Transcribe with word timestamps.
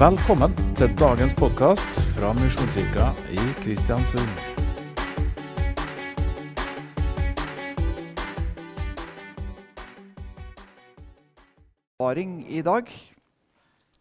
Velkommen 0.00 0.54
til 0.78 0.88
dagens 0.96 1.34
podkast 1.36 1.98
fra 2.16 2.30
Misjonskirka 2.38 3.10
i 3.36 3.42
Kristiansund. 3.58 4.30
i 12.48 12.62
dag. 12.64 12.88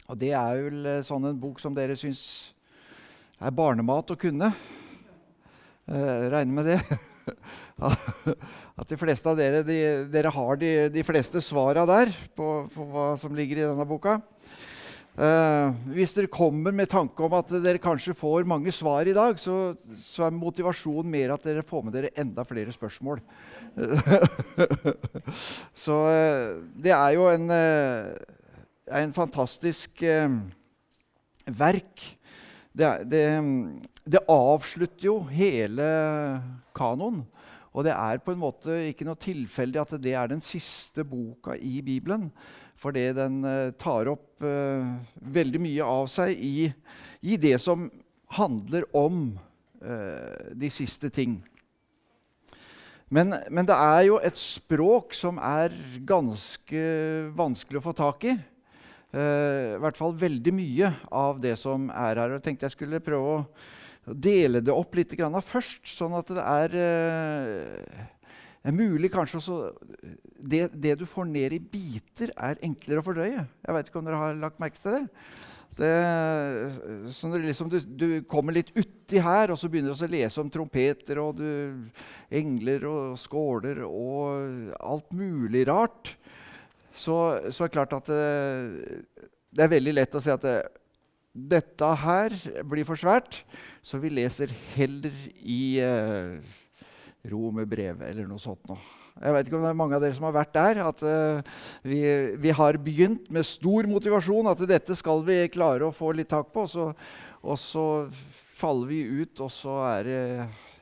Og 0.08 0.18
det 0.22 0.32
er 0.32 0.62
vel 0.70 0.88
eh, 0.88 1.04
sånn 1.04 1.28
en 1.28 1.42
bok 1.42 1.60
som 1.60 1.76
dere 1.76 2.00
syns 2.00 2.24
er 3.44 3.52
barnemat 3.52 4.16
å 4.16 4.18
kunne. 4.20 4.54
Eh, 5.84 6.24
regner 6.32 6.56
med 6.56 6.72
det. 6.72 6.80
At 8.80 8.88
de 8.88 8.98
fleste 9.04 9.28
av 9.28 9.36
dere, 9.36 9.62
de, 9.68 9.78
dere 10.16 10.32
har 10.32 10.64
de, 10.64 10.72
de 10.96 11.04
fleste 11.04 11.44
svara 11.44 11.84
der 11.92 12.16
på, 12.40 12.70
på, 12.72 12.88
hva 12.88 13.12
som 13.20 13.36
ligger 13.36 13.60
i 13.60 13.68
denne 13.68 13.88
boka. 13.88 14.22
Eh, 15.20 15.72
hvis 15.92 16.14
dere 16.16 16.32
kommer 16.32 16.72
med 16.72 16.88
tanke 16.88 17.26
om 17.26 17.34
at 17.36 17.50
dere 17.60 17.82
kanskje 17.84 18.16
får 18.16 18.46
mange 18.48 18.72
svar 18.72 19.08
i 19.10 19.16
dag, 19.16 19.36
så, 19.42 19.74
så 20.14 20.30
er 20.30 20.38
motivasjonen 20.38 21.12
mer 21.12 21.34
at 21.36 21.44
dere 21.44 21.64
får 21.68 21.82
med 21.84 21.98
dere 21.98 22.12
enda 22.22 22.46
flere 22.48 22.72
spørsmål. 22.72 23.20
så 25.84 25.98
eh, 26.14 26.46
det 26.86 26.94
er 26.96 27.18
jo 27.18 27.26
en, 27.34 27.52
eh, 27.52 28.14
en 29.02 29.12
fantastisk 29.18 30.06
verk. 31.60 32.06
Det, 32.72 32.94
det, 33.12 33.26
det, 34.08 34.24
avslutter 34.24 35.10
jo 35.10 35.18
hele 35.34 35.90
kanoen. 36.78 37.26
Og 37.76 37.84
det 37.86 37.92
er 37.92 38.24
på 38.24 38.32
en 38.32 38.40
måte 38.40 38.80
ikke 38.88 39.06
noe 39.06 39.20
tilfeldig 39.20 39.84
at 39.84 40.00
det 40.02 40.16
er 40.16 40.32
den 40.32 40.42
siste 40.42 41.04
boka 41.04 41.60
i 41.60 41.84
Bibelen. 41.86 42.30
Fordi 42.80 43.10
den 43.16 43.42
uh, 43.44 43.72
tar 43.80 44.08
opp 44.12 44.44
uh, 44.46 44.88
veldig 45.20 45.62
mye 45.62 45.86
av 45.86 46.08
seg 46.12 46.32
i, 46.36 46.70
i 47.22 47.36
det 47.42 47.58
som 47.60 47.90
handler 48.38 48.86
om 48.96 49.34
uh, 49.84 50.52
de 50.56 50.70
siste 50.72 51.12
ting. 51.12 51.40
Men, 53.10 53.34
men, 53.50 53.66
det 53.66 53.74
er 53.74 54.04
jo 54.06 54.20
et 54.22 54.38
språk 54.38 55.16
som 55.18 55.42
er 55.42 55.74
ganske 56.08 56.84
vanskelig 57.36 57.82
å 57.82 57.86
få 57.90 57.96
tak 57.98 58.28
i. 58.30 58.36
Uh, 59.10 59.76
I 59.76 59.82
hvert 59.82 59.98
fall 59.98 60.14
veldig 60.22 60.54
mye 60.54 60.94
av 61.10 61.42
det 61.42 61.56
som 61.60 61.90
er 61.90 62.22
her. 62.22 62.38
Jeg 62.38 62.46
tenkte 62.46 62.70
jeg 62.70 62.78
skulle 62.78 63.04
prøve 63.04 63.34
å 63.34 64.14
dele 64.14 64.62
det 64.64 64.74
opp 64.74 64.96
litt 64.98 65.18
først, 65.46 65.84
sånn 65.90 66.16
at 66.18 66.30
det 66.34 66.46
er, 66.46 66.78
uh, 68.64 68.70
er 68.70 68.76
mulig 68.76 69.12
kanskje 69.14 69.40
også 69.40 69.60
det, 70.40 70.70
det, 70.74 70.98
du 71.00 71.06
får 71.08 71.30
ned 71.30 71.56
i 71.56 71.62
biter, 71.64 72.34
er 72.36 72.60
enklere 72.66 73.02
å 73.02 73.06
fordøye. 73.06 73.46
Jeg 73.46 73.76
vet 73.78 73.90
ikke 73.90 74.02
om 74.02 74.10
dere 74.10 74.20
har 74.24 74.42
lagt 74.42 74.60
merke 74.62 74.82
til 74.84 74.98
det? 74.98 75.06
Det, 75.80 75.90
så 77.16 77.30
liksom 77.40 77.70
du, 77.72 77.78
du, 77.80 78.08
kommer 78.28 78.52
litt 78.58 78.74
uti 78.76 79.22
her, 79.24 79.54
og 79.54 79.60
så 79.60 79.70
begynner 79.72 79.96
du 79.96 80.04
å 80.04 80.12
lese 80.12 80.42
om 80.42 80.50
trompeter 80.52 81.22
og 81.22 81.38
du, 81.40 81.86
engler 82.36 82.84
og 82.90 83.20
skåler 83.22 83.80
og 83.88 84.74
alt 84.76 85.14
mulig 85.16 85.64
rart, 85.70 86.18
så, 86.92 87.16
så 87.48 87.64
er 87.64 87.70
det 87.70 87.76
klart 87.78 87.96
at 87.96 88.12
det, 88.12 89.00
det, 89.56 89.64
er 89.64 89.72
veldig 89.72 89.96
lett 89.96 90.20
å 90.20 90.24
si 90.24 90.34
at 90.34 90.44
det, 90.44 90.58
dette 91.32 91.94
her 92.04 92.36
blir 92.68 92.84
for 92.88 93.00
svært, 93.00 93.44
så 93.86 94.02
vi 94.04 94.12
leser 94.12 94.52
heller 94.74 95.16
i 95.40 95.62
uh, 95.80 96.58
Romerbrevet 97.28 98.08
eller 98.12 98.28
noe 98.30 98.42
sånt 98.42 98.64
noe. 98.70 98.80
Jeg 99.20 99.36
vet 99.36 99.50
ikke 99.50 99.58
om 99.58 99.66
det 99.66 99.72
er 99.74 99.80
mange 99.80 99.98
av 99.98 100.04
dere 100.04 100.16
som 100.16 100.28
har 100.30 100.36
vært 100.38 100.54
der. 100.56 100.80
At 100.88 101.02
uh, 101.04 101.58
vi, 101.84 102.00
vi, 102.40 102.54
har 102.56 102.80
begynt 102.80 103.28
med 103.36 103.48
stor 103.48 103.90
motivasjon 103.92 104.48
at 104.52 104.64
dette 104.70 104.96
skal 104.96 105.26
vi 105.28 105.42
klare 105.52 105.90
å 105.90 105.96
få 105.96 106.14
litt 106.16 106.32
tak 106.32 106.54
på. 106.54 106.64
Og 106.64 106.72
så, 106.72 106.86
og 107.44 107.60
så 107.60 107.86
faller 108.60 108.92
vi 108.92 109.02
ut, 109.24 109.42
og 109.44 109.52
så 109.52 109.76
er 109.90 110.08
det 110.08 110.22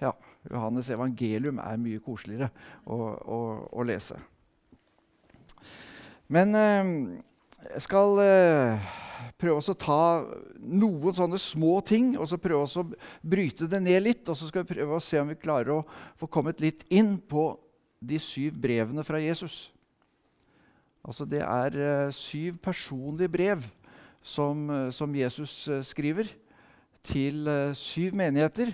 ja, 0.03 0.13
Johannes 0.51 0.91
evangelium 0.93 1.61
er 1.63 1.81
mye 1.81 2.01
koseligere 2.03 2.51
å, 2.85 2.97
å, 3.17 3.39
å 3.73 3.87
lese. 3.87 4.19
Men 6.33 6.53
uh, 6.53 6.93
jeg 7.57 7.81
skal 7.87 8.19
eh, 8.21 8.89
prøve 9.41 9.61
å 9.61 9.77
ta 9.77 10.01
noen 10.61 11.15
sånne 11.17 11.39
små 11.41 11.79
ting 11.85 12.11
og 12.17 12.27
så 12.29 12.37
prøve 12.41 12.67
å 12.67 12.85
bryte 13.25 13.69
det 13.69 13.79
ned 13.81 14.03
litt. 14.05 14.23
Og 14.29 14.37
så 14.37 14.49
skal 14.49 14.63
vi 14.63 14.75
prøve 14.75 14.97
å 14.97 15.03
se 15.03 15.19
om 15.21 15.31
vi 15.31 15.39
klarer 15.39 15.79
å 15.79 15.85
få 16.19 16.29
kommet 16.29 16.61
litt 16.61 16.85
inn 16.93 17.15
på 17.17 17.49
de 17.97 18.19
syv 18.21 18.59
brevene 18.61 19.05
fra 19.05 19.21
Jesus. 19.21 19.71
Altså 21.01 21.25
Det 21.25 21.41
er 21.41 21.79
eh, 21.81 22.13
syv 22.13 22.59
personlige 22.61 23.31
brev 23.31 23.65
som, 24.21 24.67
uh, 24.69 24.89
som 24.91 25.13
Jesus 25.15 25.53
eh, 25.71 25.81
skriver 25.87 26.29
til 27.07 27.47
syv 27.79 28.17
menigheter. 28.19 28.73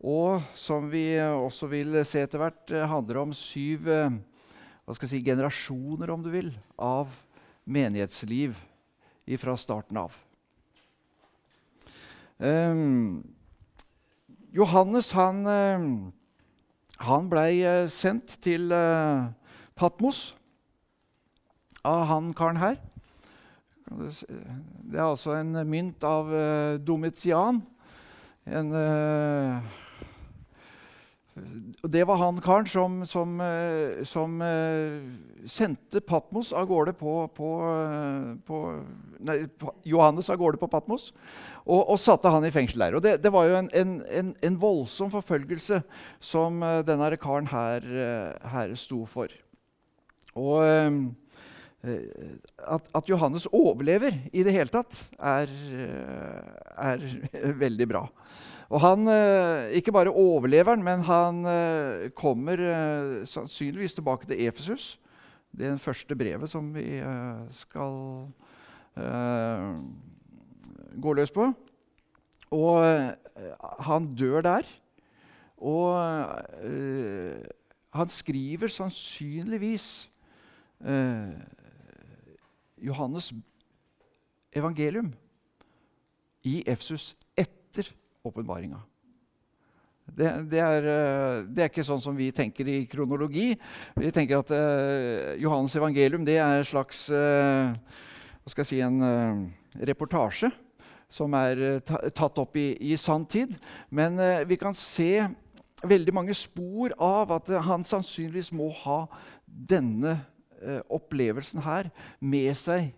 Og 0.00 0.42
som 0.58 0.88
vi 0.90 1.20
også 1.20 1.68
vil 1.70 2.00
se 2.08 2.24
etter 2.24 2.40
hvert, 2.40 2.72
handler 2.90 3.20
om 3.20 3.34
syv 3.36 3.84
hva 3.86 4.96
skal 4.96 5.06
jeg 5.06 5.12
si, 5.12 5.20
generasjoner 5.28 6.10
om 6.10 6.24
du 6.24 6.32
vil, 6.32 6.48
av 6.80 7.12
menighetsliv 7.70 8.58
fra 9.38 9.54
starten 9.56 10.00
av. 10.00 10.16
Um, 12.40 13.22
Johannes 14.50 15.12
han 15.14 15.46
han 17.00 17.30
blei 17.32 17.62
eh, 17.64 17.86
sendt 17.88 18.34
til 18.44 18.68
eh, 18.76 19.30
Patmos 19.78 20.34
av 21.86 22.02
han 22.10 22.26
karen 22.36 22.60
her. 22.60 22.74
Det 23.88 24.98
er 24.98 25.06
altså 25.06 25.32
en 25.38 25.56
mynt 25.66 26.04
av 26.04 26.28
Domitian. 26.84 27.62
En, 28.44 28.68
det 31.90 32.02
var 32.08 32.18
han 32.20 32.40
karen 32.44 32.66
som, 32.68 32.98
som, 33.08 33.36
uh, 33.40 34.00
som 34.08 34.34
sendte 35.48 36.02
Patmos 36.04 36.52
av 36.52 36.66
gårde 36.70 36.94
på, 36.98 37.14
på, 37.36 37.50
på 38.46 38.60
nei, 39.24 39.38
Johannes 39.88 40.30
av 40.30 40.40
gårde 40.40 40.60
på 40.60 40.68
Patmos 40.70 41.10
og, 41.64 41.80
og, 41.80 41.96
satte 42.00 42.32
han 42.32 42.44
i 42.44 42.52
fengsel 42.52 42.84
der. 42.84 42.96
Og 42.98 43.04
det, 43.04 43.16
det 43.24 43.32
var 43.32 43.48
jo 43.48 43.56
en, 43.60 43.70
en, 43.76 44.34
en, 44.42 44.60
voldsom 44.60 45.12
forfølgelse 45.12 45.82
som 46.24 46.60
denne 46.86 47.10
karen 47.20 47.48
her, 47.52 47.86
her 48.52 48.76
sto 48.80 49.04
for. 49.08 49.32
Og 50.38 50.64
at, 51.82 52.88
at, 52.94 53.08
Johannes 53.08 53.46
overlever 53.46 54.12
i 54.32 54.42
det 54.44 54.52
hele 54.52 54.68
tatt, 54.68 54.98
er, 55.16 55.52
er 56.76 57.04
veldig 57.64 57.88
bra. 57.88 58.02
Og 58.70 58.82
han 58.84 59.08
ikke 59.74 59.92
bare 59.96 60.12
overlever 60.12 60.76
han, 60.76 60.84
men 60.84 61.00
han 61.08 61.40
kommer 62.14 62.60
sannsynligvis 63.26 63.96
tilbake 63.96 64.28
til 64.28 64.44
Efesus. 64.44 64.92
Det 65.50 65.66
er 65.66 65.72
den 65.72 65.82
første 65.82 66.14
brevet 66.14 66.52
som 66.52 66.68
vi 66.76 67.00
skal 67.58 67.96
gå 71.00 71.12
løs 71.16 71.32
på. 71.34 71.48
Og 72.50 72.84
eh, 72.84 73.12
han 73.86 74.10
dør 74.18 74.42
der. 74.46 74.68
Og 75.60 75.92
han 77.92 78.08
skriver 78.08 78.68
sannsynligvis 78.72 80.10
Johannes' 82.82 83.32
evangelium 84.52 85.12
i 86.48 86.60
Efsus 86.66 87.14
etter 87.38 87.90
åpenbaringa. 88.26 88.80
Det, 90.10 90.30
det, 90.50 90.58
er, 90.58 90.86
det, 91.46 91.60
er, 91.62 91.68
ikke 91.68 91.84
sånn 91.86 92.00
som 92.02 92.16
vi 92.18 92.32
tenker 92.34 92.66
i 92.66 92.80
kronologi. 92.90 93.52
Vi 93.94 94.10
tenker 94.10 94.40
at 94.40 94.50
uh, 94.50 95.36
Johannes' 95.38 95.76
evangelium 95.78 96.24
det 96.26 96.40
er 96.40 96.64
en 96.64 96.66
slags 96.66 97.04
hva 97.06 98.50
skal 98.50 98.64
jeg 98.64 98.70
si, 98.72 98.80
en 98.82 99.52
reportasje 99.86 100.50
som 101.10 101.34
er 101.34 101.60
eh, 101.66 102.10
tatt 102.14 102.38
opp 102.40 102.56
i, 102.58 102.72
i 102.92 102.96
sanntid. 102.98 103.56
Men 103.90 104.18
eh, 104.22 104.44
vi 104.48 104.58
kan 104.60 104.76
se 104.76 105.26
veldig 105.80 106.14
mange 106.14 106.36
spor 106.36 106.94
av 107.02 107.34
at 107.40 107.50
eh, 107.50 107.62
han 107.66 107.84
sannsynligvis 107.86 108.52
må 108.56 108.70
ha 108.84 109.02
denne 109.44 110.14
eh, 110.14 110.26
opplevelsen 110.92 111.62
her 111.64 111.88
med 112.20 112.52
seg 112.58 112.90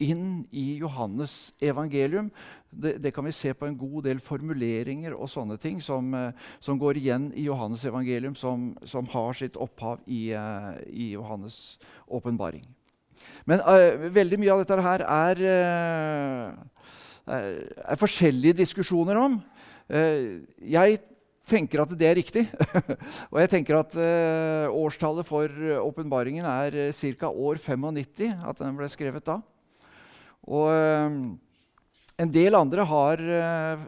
inn 0.00 0.46
i 0.50 0.78
Johannes 0.80 1.52
evangelium. 1.60 2.30
Det, 2.70 2.96
det, 3.02 3.12
kan 3.14 3.26
vi 3.26 3.34
se 3.36 3.52
på 3.54 3.68
en 3.68 3.76
god 3.78 4.06
del 4.08 4.20
formuleringer 4.24 5.14
og 5.14 5.28
sånne 5.30 5.58
ting 5.60 5.80
som, 5.84 6.12
eh, 6.14 6.32
som 6.62 6.78
går 6.80 7.00
igjen 7.00 7.30
i 7.36 7.44
Johannes 7.48 7.84
evangelium, 7.84 8.36
som, 8.38 8.72
som 8.88 9.08
har 9.12 9.36
sitt 9.36 9.58
opphav 9.60 10.00
i, 10.06 10.30
eh, 10.32 10.72
i 10.88 11.10
Johannes' 11.16 11.76
åpenbaring. 12.08 12.64
Men 13.44 13.60
veldig 14.14 14.38
mye 14.40 14.52
av 14.54 14.62
dette 14.62 14.80
her 14.80 15.02
er 15.04 15.40
er 15.44 16.54
er 17.30 17.98
forskjellige 18.00 18.56
diskusjoner 18.62 19.18
om. 19.20 19.34
Uh, 19.92 20.40
jeg 20.64 21.02
tenker 21.50 21.82
at 21.82 21.92
det 21.98 22.08
er 22.08 22.18
riktig. 22.20 22.46
og 23.32 23.42
jeg 23.42 23.50
tenker 23.52 23.80
at 23.80 23.98
uh, 23.98 24.70
årstallet 24.72 25.26
for 25.26 25.60
åpenbaringen 25.82 26.46
er 26.46 26.80
uh, 26.88 27.04
ca. 27.18 27.30
år 27.30 27.58
95. 27.58 28.32
At 28.46 28.62
den 28.62 28.78
ble 28.78 28.88
skrevet 28.92 29.26
da. 29.26 29.40
Og 30.46 30.70
uh, 30.70 31.38
en 32.20 32.32
del 32.32 32.56
andre 32.56 32.84
har 32.84 33.20
eh, 33.22 33.84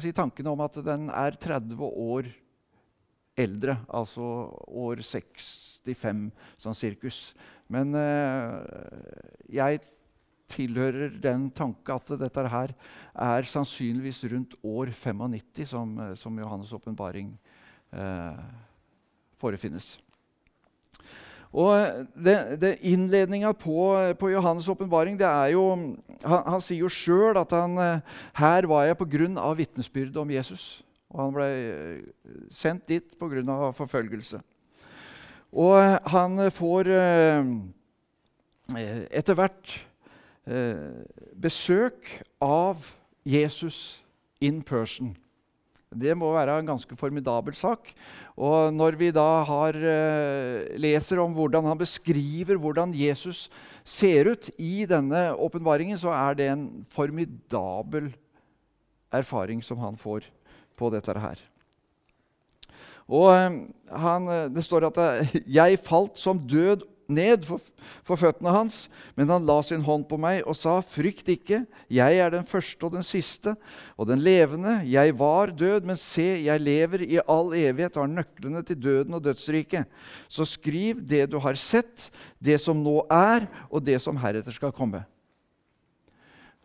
si, 0.00 0.12
tankene 0.16 0.52
om 0.54 0.62
at 0.64 0.78
den 0.84 1.10
er 1.12 1.36
30 1.36 1.82
år 1.84 2.30
eldre, 3.36 3.76
altså 3.92 4.28
år 4.64 5.02
65 5.04 6.30
sånn 6.62 6.78
sirkus. 6.78 7.18
Men 7.68 7.92
eh, 8.00 8.54
jeg 9.58 9.82
tilhører 10.50 11.16
den 11.22 11.48
tanke 11.50 11.94
at 11.94 12.12
dette 12.20 12.46
her 12.52 12.74
er 13.14 13.48
sannsynligvis 13.50 14.24
rundt 14.30 14.56
år 14.62 14.92
95 14.94 15.68
som, 15.72 15.96
som 16.14 16.38
Johannes' 16.38 16.74
åpenbaring 16.76 17.32
eh, 17.92 18.42
forefinnes. 19.40 19.96
Og 21.56 22.06
det, 22.12 22.36
det 22.60 22.78
Innledninga 22.84 23.52
på, 23.56 23.92
på 24.20 24.30
Johannes' 24.30 24.68
åpenbaring 24.68 25.16
er 25.20 25.54
jo 25.54 25.70
Han, 26.24 26.42
han 26.46 26.60
sier 26.64 26.82
jo 26.84 26.90
sjøl 26.92 27.38
at 27.38 27.52
han, 27.52 27.78
eh, 27.78 28.18
her 28.34 28.66
var 28.66 28.86
jeg 28.86 28.96
pga. 28.96 29.52
vitnesbyrdet 29.54 30.16
om 30.16 30.30
Jesus. 30.30 30.82
Og 31.10 31.24
han 31.24 31.34
ble 31.34 31.46
eh, 31.46 32.02
sendt 32.50 32.88
dit 32.88 33.18
pga. 33.18 33.72
forfølgelse. 33.72 34.40
Og 35.52 35.78
eh, 35.78 35.98
han 36.06 36.50
får 36.50 36.90
etter 39.10 39.34
hvert 39.34 39.76
besøk 41.34 42.10
av 42.40 42.84
Jesus 43.26 43.98
in 44.40 44.62
person. 44.62 45.16
Det 45.96 46.12
må 46.18 46.32
være 46.34 46.58
en 46.60 46.68
ganske 46.68 46.96
formidabel 46.98 47.54
sak. 47.56 47.88
Og 48.36 48.74
når 48.74 48.98
vi 48.98 49.12
da 49.14 49.44
har, 49.46 49.76
uh, 49.76 50.76
leser 50.82 51.20
om 51.22 51.34
hvordan 51.36 51.68
han 51.70 51.78
beskriver 51.78 52.58
hvordan 52.60 52.94
Jesus 52.94 53.46
ser 53.86 54.32
ut 54.34 54.50
i 54.58 54.84
denne 54.88 55.30
åpenbaringen, 55.38 55.98
så 55.98 56.12
er 56.12 56.34
det 56.34 56.48
en 56.50 56.66
formidabel 56.90 58.10
erfaring 59.14 59.62
som 59.64 59.78
han 59.80 59.96
får 59.96 60.26
på 60.76 60.90
dette 60.92 61.14
her. 61.16 61.38
Og 63.06 63.30
uh, 63.30 63.62
han, 63.94 64.28
Det 64.52 64.64
står 64.64 64.90
at 64.90 64.98
'jeg 65.46 65.78
falt 65.78 66.18
som 66.18 66.38
død 66.38 66.82
ned 67.08 67.44
for, 67.46 67.62
for, 68.06 68.18
føttene 68.20 68.52
hans, 68.54 68.86
men 69.16 69.30
han 69.30 69.46
la 69.46 69.58
sin 69.64 69.84
hånd 69.86 70.06
på 70.08 70.18
meg 70.20 70.42
og 70.46 70.56
sa, 70.58 70.80
'Frykt 70.80 71.28
ikke, 71.32 71.64
jeg 71.90 72.18
er 72.18 72.30
den 72.34 72.46
første 72.46 72.86
og 72.86 72.92
den 72.96 73.06
siste 73.06 73.56
og 73.96 74.08
den 74.10 74.22
levende.' 74.22 74.82
'Jeg 74.84 75.18
var 75.18 75.50
død, 75.50 75.86
men 75.86 75.96
se, 75.96 76.44
jeg 76.44 76.60
lever 76.60 77.06
i 77.06 77.20
all 77.28 77.54
evighet 77.54 77.96
og 77.96 78.06
har 78.06 78.14
nøklene 78.22 78.62
til 78.62 78.82
døden 78.82 79.14
og 79.14 79.24
dødsriket.' 79.24 79.86
'Så 80.28 80.44
skriv 80.44 81.00
det 81.00 81.30
du 81.30 81.38
har 81.38 81.54
sett, 81.54 82.10
det 82.42 82.60
som 82.60 82.76
nå 82.76 83.06
er, 83.10 83.46
og 83.70 83.84
det 83.84 84.00
som 84.02 84.16
heretter 84.16 84.52
skal 84.52 84.72
komme.' 84.72 85.04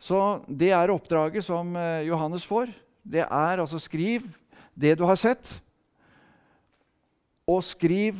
Så 0.01 0.41
det 0.49 0.71
er 0.73 0.89
oppdraget 0.89 1.45
som 1.45 1.75
eh, 1.77 2.07
Johannes 2.09 2.45
får. 2.45 2.71
Det 3.05 3.21
er 3.21 3.61
altså 3.61 3.77
skriv 3.77 4.25
det 4.73 4.97
du 4.97 5.05
har 5.05 5.19
sett, 5.19 5.59
og 7.45 7.61
skriv 7.65 8.17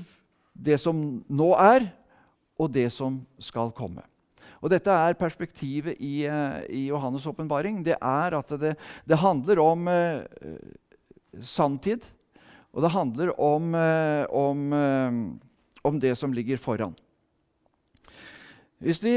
det 0.54 0.78
som 0.82 1.24
nå 1.30 1.50
er, 1.58 1.88
og 2.62 2.72
det 2.74 2.88
som 2.94 3.20
skal 3.42 3.74
komme. 3.76 4.06
Og 4.62 4.70
Dette 4.70 4.94
er 4.94 5.18
perspektivet 5.18 5.98
i, 5.98 6.22
uh, 6.30 6.62
i 6.70 6.86
Johannes' 6.92 7.26
åpenbaring. 7.30 7.82
Det 7.86 7.98
er 7.98 8.38
at 8.38 8.58
det, 8.62 8.76
det 9.10 9.18
handler 9.18 9.62
om 9.62 9.88
eh, 9.90 10.22
sanntid, 11.42 12.06
og 12.72 12.86
det 12.86 12.92
handler 12.94 13.32
om, 13.42 13.74
eh, 13.76 14.26
om, 14.30 14.74
om, 15.84 16.00
det 16.00 16.14
som 16.18 16.34
ligger 16.34 16.62
foran. 16.62 16.94
Hvis 18.82 19.02
vi, 19.04 19.16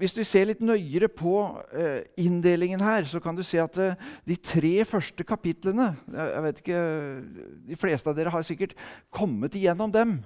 hvis 0.00 0.16
vi 0.18 0.24
ser 0.26 0.48
litt 0.48 0.62
nøyere 0.66 1.06
på 1.06 1.34
inndelingen 2.18 2.80
her, 2.82 3.04
så 3.06 3.20
kan 3.22 3.36
du 3.38 3.42
se 3.46 3.60
at 3.62 3.76
de 4.26 4.36
tre 4.42 4.80
første 4.82 5.22
kapitlene 5.22 5.92
jeg 6.10 6.42
vet 6.42 6.58
ikke, 6.58 6.80
De 7.68 7.78
fleste 7.78 8.10
av 8.10 8.18
dere 8.18 8.32
har 8.34 8.42
sikkert 8.42 8.74
kommet 9.14 9.54
igjennom 9.54 9.94
dem. 9.94 10.16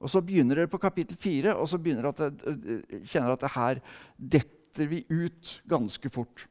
Og 0.00 0.10
Så 0.10 0.22
begynner 0.24 0.62
dere 0.62 0.70
på 0.70 0.80
kapittel 0.80 1.16
4, 1.16 1.54
og 1.54 1.68
så 1.68 1.78
begynner 1.78 2.08
at 2.08 2.18
det, 2.18 3.02
kjenner 3.04 3.34
at 3.34 3.42
det 3.44 3.52
her 3.52 3.80
detter 4.16 4.88
vi 4.88 5.02
ut 5.10 5.60
ganske 5.68 6.10
fort. 6.10 6.46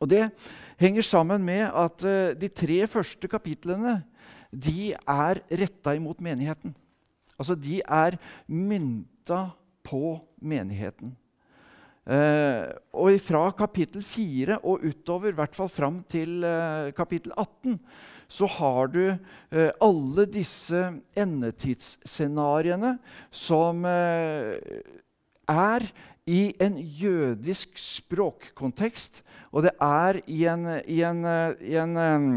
Og 0.00 0.08
Det 0.08 0.30
henger 0.78 1.02
sammen 1.02 1.42
med 1.44 1.66
at 1.66 2.04
de 2.40 2.48
tre 2.48 2.86
første 2.86 3.28
kapitlene 3.28 3.98
de 4.50 4.92
er 4.94 5.42
retta 5.50 5.94
imot 5.94 6.22
menigheten. 6.22 6.72
Altså, 7.40 7.56
de 7.56 7.80
er 7.80 8.18
mynta 8.46 9.50
på 9.86 10.18
menigheten. 10.42 11.14
Eh, 12.10 12.66
og 12.96 13.16
fra 13.22 13.44
kapittel 13.54 14.02
4 14.02 14.58
og 14.66 14.84
utover, 14.84 15.30
i 15.30 15.36
hvert 15.38 15.54
fall 15.54 15.68
fram 15.70 16.00
til 16.10 16.44
eh, 16.44 16.90
kapittel 16.96 17.32
18, 17.36 17.76
så 18.30 18.46
har 18.46 18.90
du 18.94 19.02
eh, 19.10 19.70
alle 19.82 20.26
disse 20.30 20.84
endetidsscenarioene 21.18 22.94
som 23.34 23.82
eh, 23.88 24.54
er 25.50 25.86
i 26.30 26.52
en 26.62 26.76
jødisk 26.78 27.74
språkkontekst. 27.80 29.24
Og 29.50 29.66
det 29.66 29.74
er 29.82 30.20
i 30.30 30.44
en, 30.46 30.68
i 30.86 31.00
en, 31.06 31.24
eh, 31.26 31.66
i 31.72 31.74
en 31.80 31.96
eh, 31.98 32.30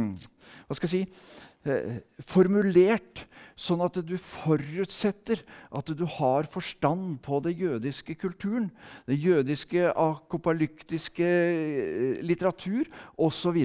Hva 0.65 0.79
skal 0.79 0.89
jeg 0.89 0.95
si 0.95 1.69
eh, 1.69 2.01
Formulert 2.25 3.27
sånn 3.59 3.83
at 3.85 3.99
du 4.01 4.15
forutsetter 4.17 5.43
at 5.69 5.91
du 5.93 6.05
har 6.17 6.49
forstand 6.51 7.19
på 7.25 7.37
det 7.45 7.53
jødiske 7.59 8.15
kulturen, 8.17 8.71
det 9.05 9.19
jødiske 9.21 9.91
akopalyptiske 9.91 11.27
eh, 11.27 12.21
litteratur 12.25 12.89
osv. 13.13 13.59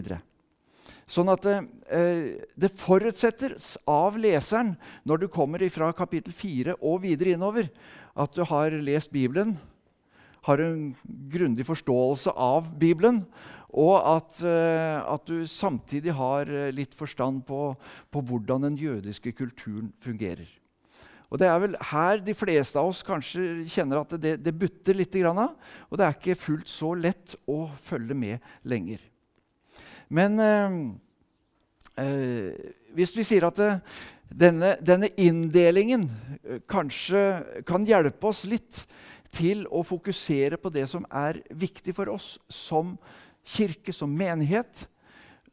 Sånn 1.09 1.31
at 1.33 1.47
eh, 1.49 2.37
det 2.53 2.69
forutsettes 2.77 3.77
av 3.89 4.19
leseren 4.21 4.75
når 5.09 5.23
du 5.23 5.29
kommer 5.33 5.63
fra 5.73 5.89
kapittel 5.97 6.35
4 6.37 6.77
og 6.85 7.01
videre 7.07 7.33
innover, 7.33 7.71
at 8.13 8.37
du 8.37 8.45
har 8.51 8.77
lest 8.85 9.13
Bibelen, 9.15 9.57
har 10.45 10.61
en 10.61 10.93
grundig 11.33 11.65
forståelse 11.69 12.33
av 12.37 12.69
Bibelen, 12.81 13.23
og 13.69 13.97
at, 14.01 14.39
eh, 14.45 15.01
at 15.01 15.25
du 15.29 15.49
samtidig 15.49 16.13
har 16.17 16.49
eh, 16.49 16.71
litt 16.77 16.95
forstand 16.97 17.43
på, 17.49 17.73
på, 18.13 18.25
hvordan 18.29 18.69
den 18.69 18.79
jødiske 18.81 19.33
kulturen 19.33 19.93
fungerer. 20.05 20.49
Og 21.29 21.41
Det 21.41 21.49
er 21.49 21.59
vel 21.61 21.77
her 21.91 22.21
de 22.25 22.33
fleste 22.33 22.81
av 22.81 22.89
oss 22.89 23.03
kanskje 23.05 23.67
kjenner 23.69 24.01
at 24.01 24.15
det, 24.17 24.39
det 24.41 24.55
butter 24.57 24.97
litt. 24.97 25.13
Og 25.13 25.99
det 26.01 26.07
er 26.07 26.17
ikke 26.17 26.41
fullt 26.41 26.69
så 26.73 26.95
lett 26.97 27.37
å 27.45 27.67
følge 27.85 28.17
med 28.17 28.41
lenger. 28.65 29.03
Men 30.09 30.41
eh, 30.41 30.77
eh, 32.05 32.73
hvis 32.97 33.15
vi 33.17 33.27
sier 33.27 33.49
at 33.49 33.61
eh, 33.61 33.81
denne, 34.29 34.75
denne, 34.85 35.11
inndelingen 35.21 36.09
eh, 36.43 36.61
kanskje 36.69 37.63
kan 37.69 37.87
hjelpe 37.89 38.31
oss 38.31 38.45
litt 38.49 38.85
til 39.35 39.67
å 39.69 39.85
fokusere 39.85 40.57
på 40.61 40.73
det 40.73 40.87
som 40.89 41.05
er 41.13 41.43
viktig 41.53 41.93
for 41.97 42.09
oss 42.13 42.37
som 42.49 42.97
kirke, 43.49 43.93
som 43.93 44.13
menighet, 44.13 44.87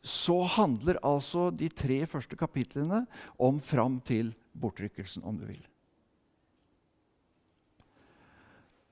så 0.05 0.43
handler 0.55 1.01
altså 1.03 1.49
de 1.51 1.67
tre 1.73 2.03
første 2.07 2.37
kapitlene 2.37 3.03
om 3.41 3.59
fram 3.59 3.97
til 4.05 4.31
bortrykkelsen, 4.53 5.23
om 5.25 5.39
du 5.39 5.47
vil. 5.49 5.63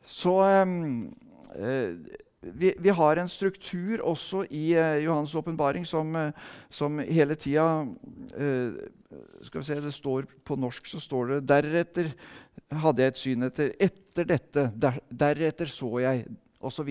Så 0.10 0.34
eh, 0.44 0.68
vi, 2.44 2.74
vi, 2.80 2.90
har 2.90 3.18
en 3.18 3.30
struktur 3.30 4.02
også 4.04 4.44
i 4.50 4.74
uh, 4.76 5.00
Johannes' 5.04 5.36
åpenbaring 5.40 5.86
som, 5.88 6.16
uh, 6.16 6.32
som, 6.70 7.00
hele 7.00 7.36
tida 7.40 7.66
uh, 7.84 8.84
Skal 9.44 9.62
vi 9.62 9.68
se, 9.68 9.80
det 9.84 9.94
står 9.94 10.28
På 10.44 10.58
norsk 10.60 10.88
så 10.90 11.00
står 11.00 11.36
det 11.36 11.42
'Deretter 11.48 12.14
hadde 12.84 13.04
jeg 13.04 13.14
et 13.14 13.20
syn 13.20 13.44
etter 13.46 13.74
etter 13.82 14.26
dette. 14.30 14.64
Der, 14.78 15.00
deretter 15.10 15.70
så 15.70 15.90
jeg' 16.02 16.26
osv. 16.64 16.90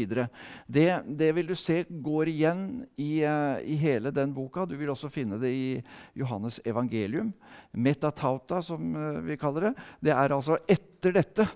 Det, 0.66 0.87
det 1.06 1.28
vil 1.32 1.47
du 1.47 1.54
se 1.56 1.85
går 1.88 2.28
igjen 2.28 2.82
i, 3.00 3.23
i, 3.23 3.76
hele 3.80 4.11
den 4.12 4.35
boka. 4.35 4.66
Du 4.66 4.75
vil 4.76 4.90
også 4.92 5.09
finne 5.09 5.38
det 5.40 5.52
i 5.54 5.82
Johannes' 6.18 6.61
evangelium. 6.66 7.32
Metatauta, 7.73 8.61
som 8.62 8.92
vi 9.25 9.38
kaller 9.40 9.71
det. 9.71 9.75
Det 10.02 10.12
er 10.12 10.35
altså 10.35 10.59
etter 10.68 11.14
dette. 11.16 11.47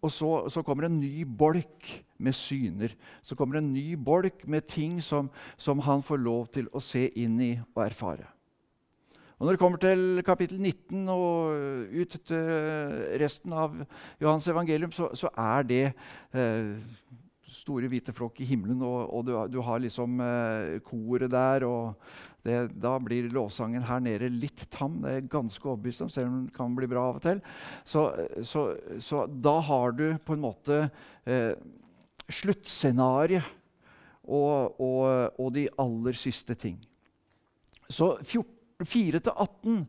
Og 0.00 0.12
så, 0.12 0.30
så, 0.48 0.62
kommer 0.64 0.88
en 0.88 1.00
ny 1.00 1.24
bolk 1.24 1.88
med 2.18 2.36
syner. 2.36 2.94
Så 3.22 3.36
kommer 3.36 3.60
en 3.60 3.72
ny 3.72 3.94
bolk 3.96 4.46
med 4.48 4.66
ting 4.68 5.00
som, 5.04 5.28
som, 5.60 5.80
han 5.84 6.02
får 6.02 6.22
lov 6.24 6.46
til 6.54 6.70
å 6.72 6.80
se 6.80 7.06
inn 7.20 7.40
i 7.44 7.52
og 7.74 7.84
erfare. 7.84 8.28
Og 9.40 9.46
Når 9.46 9.56
det 9.56 9.60
kommer 9.60 9.80
til 9.80 10.22
kapittel 10.24 10.60
19 10.60 11.08
og 11.08 11.92
ut 11.96 12.16
til 12.28 12.48
resten 13.20 13.54
av 13.56 13.76
Johans 14.20 14.48
evangelium, 14.52 14.92
så, 14.92 15.08
så 15.16 15.30
er 15.32 15.64
det 15.68 15.84
eh, 16.36 16.74
store 17.50 17.88
hvite 17.90 18.12
flokk 18.16 18.40
i 18.44 18.48
himmelen, 18.50 18.82
og, 18.84 18.98
og 19.08 19.24
du, 19.26 19.32
du, 19.52 19.60
har 19.64 19.80
liksom 19.80 20.20
eh, 20.24 20.76
koret 20.84 21.32
der. 21.32 21.64
og 21.64 21.94
det, 22.46 22.56
Da 22.80 22.94
blir 23.02 23.28
lovsangen 23.32 23.84
her 23.84 24.00
nede 24.04 24.30
litt 24.32 24.66
tam. 24.72 25.00
Det 25.04 25.12
er 25.16 25.30
ganske 25.32 25.66
overbevist 25.68 26.04
om, 26.06 26.12
selv 26.12 26.30
om 26.30 26.38
den 26.38 26.50
kan 26.54 26.74
bli 26.76 26.88
bra 26.90 27.08
av 27.10 27.20
og 27.20 27.24
til. 27.24 27.42
Så, 27.84 28.06
så, 28.46 28.66
så 29.02 29.26
da 29.28 29.58
har 29.68 29.96
du 29.96 30.06
på 30.24 30.36
en 30.36 30.44
måte 30.44 30.82
eh, 31.28 31.52
sluttscenarioet 32.30 33.56
og, 34.30 34.78
og, 34.78 35.40
og 35.40 35.52
de 35.56 35.66
aller 35.80 36.16
siste 36.18 36.54
ting. 36.58 36.78
Så 37.90 38.14
4-18 38.22 39.80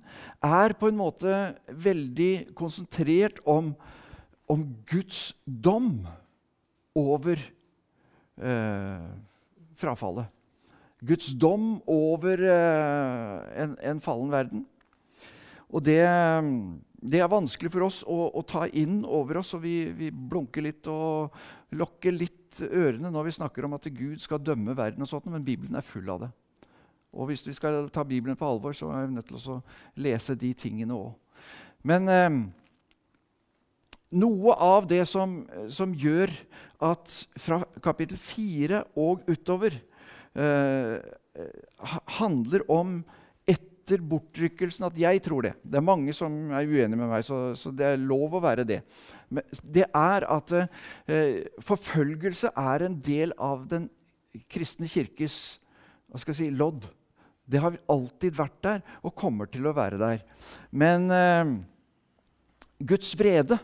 er 0.41 0.73
på 0.79 0.89
en 0.89 0.97
måte 0.99 1.35
veldig 1.69 2.55
konsentrert 2.57 3.37
om, 3.45 3.73
om 4.49 4.65
Guds 4.89 5.31
dom 5.45 6.01
over 6.97 7.37
eh, 8.41 9.09
frafallet. 9.77 10.40
Guds 11.01 11.31
dom 11.33 11.79
over 11.89 12.43
eh, 12.45 13.63
en, 13.63 13.73
en, 13.81 14.01
fallen 14.03 14.29
verden. 14.33 14.65
Og 15.71 15.81
det, 15.85 16.03
det, 17.01 17.21
er 17.21 17.31
vanskelig 17.31 17.71
for 17.73 17.87
oss 17.87 18.01
å, 18.05 18.17
å, 18.37 18.43
ta 18.45 18.67
inn 18.67 19.01
over 19.07 19.41
oss, 19.41 19.55
og 19.57 19.63
vi, 19.65 19.89
vi 19.97 20.11
blunker 20.11 20.67
litt 20.67 20.89
og 20.91 21.33
lokker 21.73 22.13
litt 22.13 22.61
ørene 22.67 23.09
når 23.09 23.29
vi 23.29 23.35
snakker 23.39 23.65
om 23.65 23.77
at 23.79 23.87
Gud 23.95 24.21
skal 24.21 24.43
dømme 24.43 24.75
verden, 24.77 25.01
og 25.01 25.09
sånt, 25.09 25.29
men 25.31 25.45
Bibelen 25.47 25.79
er 25.79 25.87
full 25.87 26.09
av 26.11 26.27
det. 26.27 26.31
Og 27.11 27.27
hvis 27.27 27.43
vi 27.47 27.55
skal 27.55 27.89
ta 27.91 28.05
Bibelen 28.07 28.37
på 28.39 28.47
alvor, 28.47 28.75
så 28.77 28.91
er 28.93 29.07
vi 29.07 29.17
nødt 29.17 29.31
til 29.31 29.39
å 29.39 29.59
lese 29.99 30.37
de 30.39 30.53
tingene 30.55 30.95
òg. 30.95 31.15
Men 31.87 32.07
eh, 32.11 32.29
noe 34.21 34.55
av 34.59 34.87
det 34.87 35.03
som, 35.09 35.41
som, 35.73 35.95
gjør 35.95 36.31
at 36.83 37.15
fra 37.39 37.61
kapittel 37.83 38.19
4 38.19 38.83
og 38.99 39.25
utover 39.29 39.79
handler 42.19 42.63
om 42.71 43.01
etter 43.91 44.03
bortrykkelsen 44.07 44.85
at 44.87 44.97
jeg 44.99 45.21
tror 45.25 45.47
det. 45.47 45.53
Det 45.63 45.79
er 45.79 45.83
mange 45.83 46.13
som 46.15 46.31
er 46.53 46.69
uenige 46.69 46.99
med 46.99 47.09
meg, 47.11 47.25
så, 47.27 47.51
så 47.59 47.71
det 47.75 47.87
er 47.87 47.99
lov 47.99 48.37
å 48.37 48.43
være 48.43 48.63
det. 48.67 48.81
Men 49.29 49.43
det 49.63 49.87
er 49.87 50.27
at 50.31 50.53
eh, 50.55 51.41
forfølgelse 51.65 52.53
er 52.55 52.87
en 52.87 52.95
del 53.03 53.35
av 53.35 53.65
den 53.71 53.89
kristne 54.51 54.87
kirkes 54.87 55.37
si, 56.21 56.49
lodd. 56.49 56.87
Det 57.43 57.59
har 57.59 57.79
alltid 57.91 58.37
vært 58.37 58.59
der 58.63 58.81
og 59.01 59.15
kommer 59.17 59.49
til 59.51 59.67
å 59.67 59.75
være 59.75 59.99
der. 59.99 60.23
Men 60.71 61.11
eh, 61.11 61.55
Guds 62.79 63.11
vrede 63.19 63.59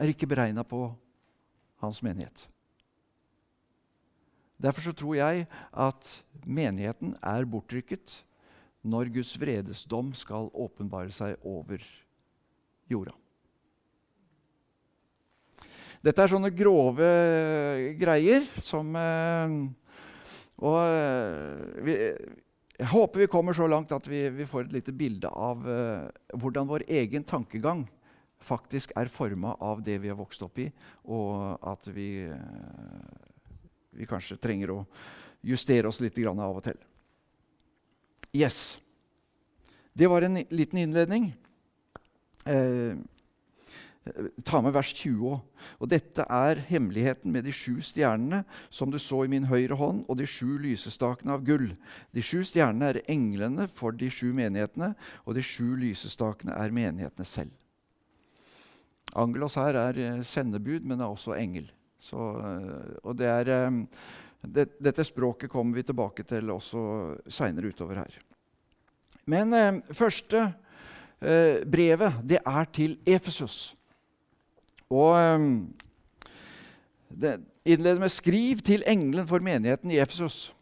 er 0.00 0.12
ikke 0.12 0.28
beregna 0.28 0.64
på 0.64 0.88
hans 1.80 2.00
menighet. 2.04 2.44
Derfor 4.60 4.84
så 4.84 4.92
tror 4.96 5.16
jeg 5.16 5.46
at 5.72 6.10
menigheten 6.44 7.14
er 7.24 7.48
bortrykket 7.48 8.18
når 8.82 9.12
Guds 9.14 9.32
vredesdom 9.40 10.12
skal 10.16 10.50
åpenbare 10.52 11.12
seg 11.12 11.40
over 11.44 11.82
jorda. 12.90 13.16
Dette 16.00 16.24
er 16.24 16.32
sånne 16.32 16.52
grove 16.56 17.08
greier 18.00 18.46
som 18.64 18.94
eh, 18.96 19.56
og 20.60 20.78
eh, 20.80 21.82
vi, 21.84 21.96
jeg 22.80 22.88
håper 22.88 23.24
vi 23.24 23.28
kommer 23.32 23.56
så 23.56 23.68
langt 23.68 23.92
at 23.92 24.08
vi, 24.08 24.22
vi 24.32 24.48
får 24.48 24.66
et 24.66 24.76
lite 24.78 24.92
bilde 24.96 25.28
av 25.28 25.64
uh, 25.68 26.08
hvordan 26.32 26.68
vår 26.68 26.86
egen 26.88 27.24
tankegang 27.28 27.82
faktisk 28.40 28.94
er 28.96 29.12
forma 29.12 29.52
av 29.60 29.82
det 29.84 29.98
vi 30.00 30.08
har 30.08 30.16
vokst 30.16 30.40
opp 30.46 30.56
i, 30.62 30.70
og 31.04 31.60
at 31.60 31.84
vi, 31.92 32.24
vi 33.90 34.06
kanskje 34.08 34.38
trenger 34.40 34.74
å 34.74 34.80
justere 35.46 35.88
oss 35.88 36.00
litt 36.00 36.18
av 36.26 36.56
og 36.56 36.62
til. 36.64 36.78
Yes. 38.32 38.78
Det 39.92 40.06
var 40.06 40.22
en 40.22 40.44
liten 40.50 40.78
innledning. 40.78 41.32
Eh, 42.46 42.94
Ta 44.44 44.60
med 44.64 44.72
vers 44.72 44.90
20 44.96 45.26
òg. 45.28 45.40
Og 45.78 45.90
dette 45.92 46.24
er 46.24 46.62
hemmeligheten 46.70 47.32
med 47.32 47.44
de 47.44 47.52
sju 47.52 47.82
stjernene 47.84 48.42
som 48.72 48.90
du 48.90 48.98
så 48.98 49.24
i 49.24 49.30
min 49.30 49.44
høyre 49.50 49.76
hånd, 49.76 50.06
og 50.08 50.16
de 50.16 50.26
sju 50.28 50.56
lysestakene 50.62 51.34
av 51.36 51.44
gull. 51.44 51.68
De 52.16 52.24
sju 52.24 52.40
stjernene 52.48 52.94
er 52.94 53.02
englene 53.12 53.68
for 53.68 53.92
de 53.92 54.08
sju 54.12 54.30
menighetene, 54.36 54.94
og 55.26 55.36
de 55.36 55.44
sju 55.44 55.76
lysestakene 55.80 56.56
er 56.56 56.72
menighetene 56.74 57.28
selv. 57.28 57.52
Angelos 59.20 59.58
her 59.58 59.76
er 59.76 60.00
eh, 60.00 60.24
sendebud, 60.24 60.86
men 60.86 61.02
er 61.02 61.10
også 61.10 61.36
engel. 61.36 61.68
Så, 62.00 62.30
eh, 62.40 62.96
og 63.04 63.16
det 63.18 63.28
er, 63.28 63.50
eh, 63.54 63.70
det, 64.42 64.66
dette 64.80 65.04
språket 65.04 65.50
kommer 65.52 65.76
vi 65.76 65.86
tilbake 65.86 66.24
til 66.24 66.50
også 66.50 66.82
seinere 67.28 67.72
utover 67.72 68.02
her. 68.02 68.18
Men 69.30 69.52
eh, 69.54 69.82
første 69.92 70.46
eh, 71.20 71.60
brevet 71.68 72.22
det 72.24 72.40
er 72.40 72.72
til 72.72 72.96
Efesus. 73.06 73.74
Og 74.90 75.14
eh, 75.20 75.38
det 77.10 77.40
innleder 77.64 78.00
med 78.00 78.10
'Skriv 78.10 78.62
til 78.64 78.82
engelen 78.86 79.26
for 79.26 79.38
menigheten 79.38 79.90
i 79.90 80.00
Efesos'. 80.00 80.52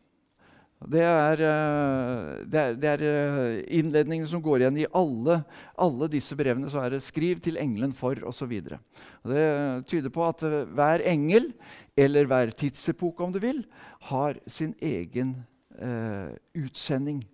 Det 0.78 1.02
er, 1.02 1.40
eh, 1.42 2.44
det 2.46 2.58
er, 2.60 2.74
det 2.78 2.88
er 2.88 3.02
eh, 3.02 3.64
innledningen 3.80 4.28
som 4.30 4.42
går 4.42 4.62
igjen 4.62 4.76
i 4.78 4.86
alle, 4.94 5.40
alle, 5.74 6.06
disse 6.12 6.36
brevene. 6.38 6.70
Så 6.70 6.78
er 6.78 6.94
det 6.94 7.02
'skriv 7.02 7.40
til 7.42 7.58
engelen 7.58 7.92
for' 7.92 8.22
osv. 8.22 8.52
Det 9.26 9.86
tyder 9.90 10.08
på 10.08 10.22
at 10.28 10.42
eh, 10.42 10.70
hver 10.70 11.02
engel, 11.02 11.52
eller 11.96 12.26
hver 12.26 12.54
tidsepoke 12.54 13.24
om 13.24 13.32
du 13.32 13.40
vil, 13.42 13.64
har 14.06 14.38
sin 14.46 14.74
egen 14.80 15.34
eh, 15.82 16.30
utsending 16.54 17.26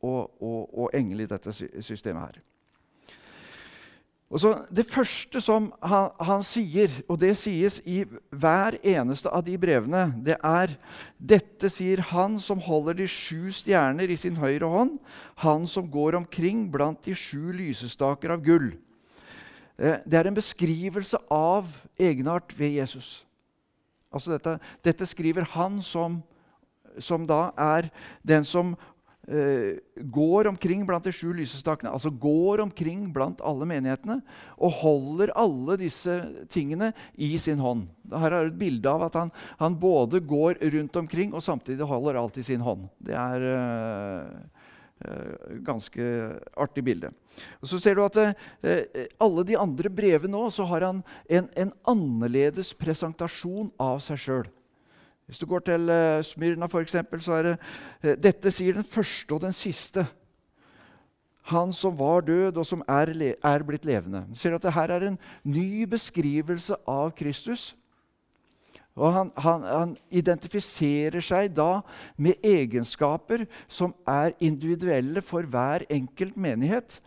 og, 0.00 0.42
og, 0.42 0.78
og 0.78 0.90
engel 0.94 1.20
i 1.20 1.26
dette 1.26 1.52
systemet 1.52 2.22
her. 2.22 2.40
Så 4.28 4.50
Det 4.68 4.84
første 4.84 5.40
som 5.40 5.70
han, 5.80 6.10
han, 6.20 6.42
sier, 6.44 6.92
og 7.08 7.16
det 7.22 7.32
sies 7.40 7.78
i 7.88 8.02
hver 8.28 8.76
eneste 8.84 9.30
av 9.32 9.40
de 9.46 9.54
brevene, 9.56 10.10
det 10.20 10.36
er 10.44 10.74
Dette 11.16 11.70
sier 11.72 12.02
han 12.10 12.36
som 12.40 12.60
holder 12.60 12.98
de 13.00 13.06
sju 13.08 13.48
stjerner 13.48 14.10
i 14.12 14.18
sin 14.20 14.36
høyre 14.36 14.68
hånd, 14.68 14.98
han 15.40 15.64
som 15.66 15.88
går 15.88 16.18
omkring 16.20 16.66
blant 16.70 17.00
de 17.08 17.16
sju 17.16 17.54
lysestaker 17.56 18.36
av 18.36 18.44
gull. 18.44 18.74
Eh, 19.78 19.96
det 20.04 20.20
er 20.20 20.28
en 20.28 20.36
beskrivelse 20.36 21.16
av 21.32 21.72
egenart 21.96 22.52
ved 22.58 22.76
Jesus. 22.82 23.24
Altså 24.12 24.36
dette, 24.36 24.58
dette 24.84 25.08
skriver 25.08 25.48
han 25.56 25.80
som, 25.84 26.20
som 27.00 27.24
da 27.28 27.48
er 27.56 27.88
den 28.26 28.44
som 28.44 28.76
går 29.28 30.46
omkring 30.48 30.86
blant 30.88 31.04
de 31.04 31.12
sju 31.12 31.34
lysestakene, 31.36 31.90
altså 31.92 32.08
går 32.10 32.62
omkring 32.64 33.02
blant 33.12 33.42
alle 33.44 33.66
menighetene 33.68 34.22
og 34.56 34.78
holder 34.80 35.34
alle 35.36 35.76
disse 35.80 36.14
tingene 36.52 36.94
i 37.14 37.34
sin 37.40 37.60
hånd. 37.60 37.86
Her 38.08 38.32
er 38.32 38.48
et 38.48 38.58
bilde 38.58 38.88
av 38.88 39.04
at 39.08 39.18
han, 39.20 39.32
han 39.60 39.76
både 39.80 40.22
går 40.24 40.62
rundt 40.72 40.96
omkring 40.96 41.34
og 41.36 41.44
samtidig 41.44 41.88
holder 41.88 42.20
alt 42.20 42.40
i 42.40 42.46
sin 42.46 42.64
hånd. 42.64 42.88
Det 43.04 43.16
er 43.20 43.46
eh, 43.52 44.64
eh, 45.04 45.56
ganske 45.66 46.10
artig 46.56 46.86
bilde. 46.88 47.12
Og 47.60 47.68
så 47.70 47.80
ser 47.82 47.98
du 47.98 48.04
at 48.06 48.20
eh, 48.22 49.08
alle 49.20 49.44
de 49.48 49.58
andre 49.60 49.92
brevene 49.92 50.32
nå 50.34 50.48
så 50.54 50.66
har 50.72 50.88
han 50.88 51.02
en, 51.28 51.50
en 51.52 51.74
annerledes 51.90 52.72
presentasjon 52.78 53.74
av 53.76 54.00
seg 54.04 54.24
sjøl. 54.24 54.48
Hvis 55.28 55.38
du 55.42 55.46
går 55.46 55.60
til 55.66 55.90
uh, 55.92 56.24
Smyrna, 56.24 56.66
f.eks., 56.66 56.96
så 57.20 57.32
er 57.36 57.42
det 57.46 57.56
uh, 57.60 58.14
Dette 58.16 58.52
sier 58.54 58.78
den 58.78 58.86
første 58.86 59.36
og 59.36 59.42
den 59.44 59.52
siste. 59.52 60.06
Han 61.52 61.72
som 61.72 61.96
var 61.98 62.24
død, 62.24 62.56
og 62.56 62.66
som 62.66 62.82
er, 62.88 63.12
er 63.36 63.64
blitt 63.64 63.84
levende. 63.88 64.24
Du 64.28 64.40
ser 64.40 64.56
at 64.56 64.64
det 64.64 64.72
her 64.72 64.92
er 64.92 65.06
en 65.06 65.18
ny 65.44 65.84
beskrivelse 65.88 66.76
av 66.88 67.12
Kristus. 67.16 67.70
Og 68.98 69.12
han, 69.14 69.30
han, 69.38 69.62
han, 69.62 69.94
identifiserer 70.10 71.22
seg 71.22 71.52
da 71.54 71.80
med 72.18 72.40
egenskaper 72.44 73.46
som 73.70 73.94
er 74.08 74.34
individuelle 74.44 75.22
for 75.22 75.46
hver 75.46 75.86
enkelt 75.92 76.36
menighet. 76.36 76.98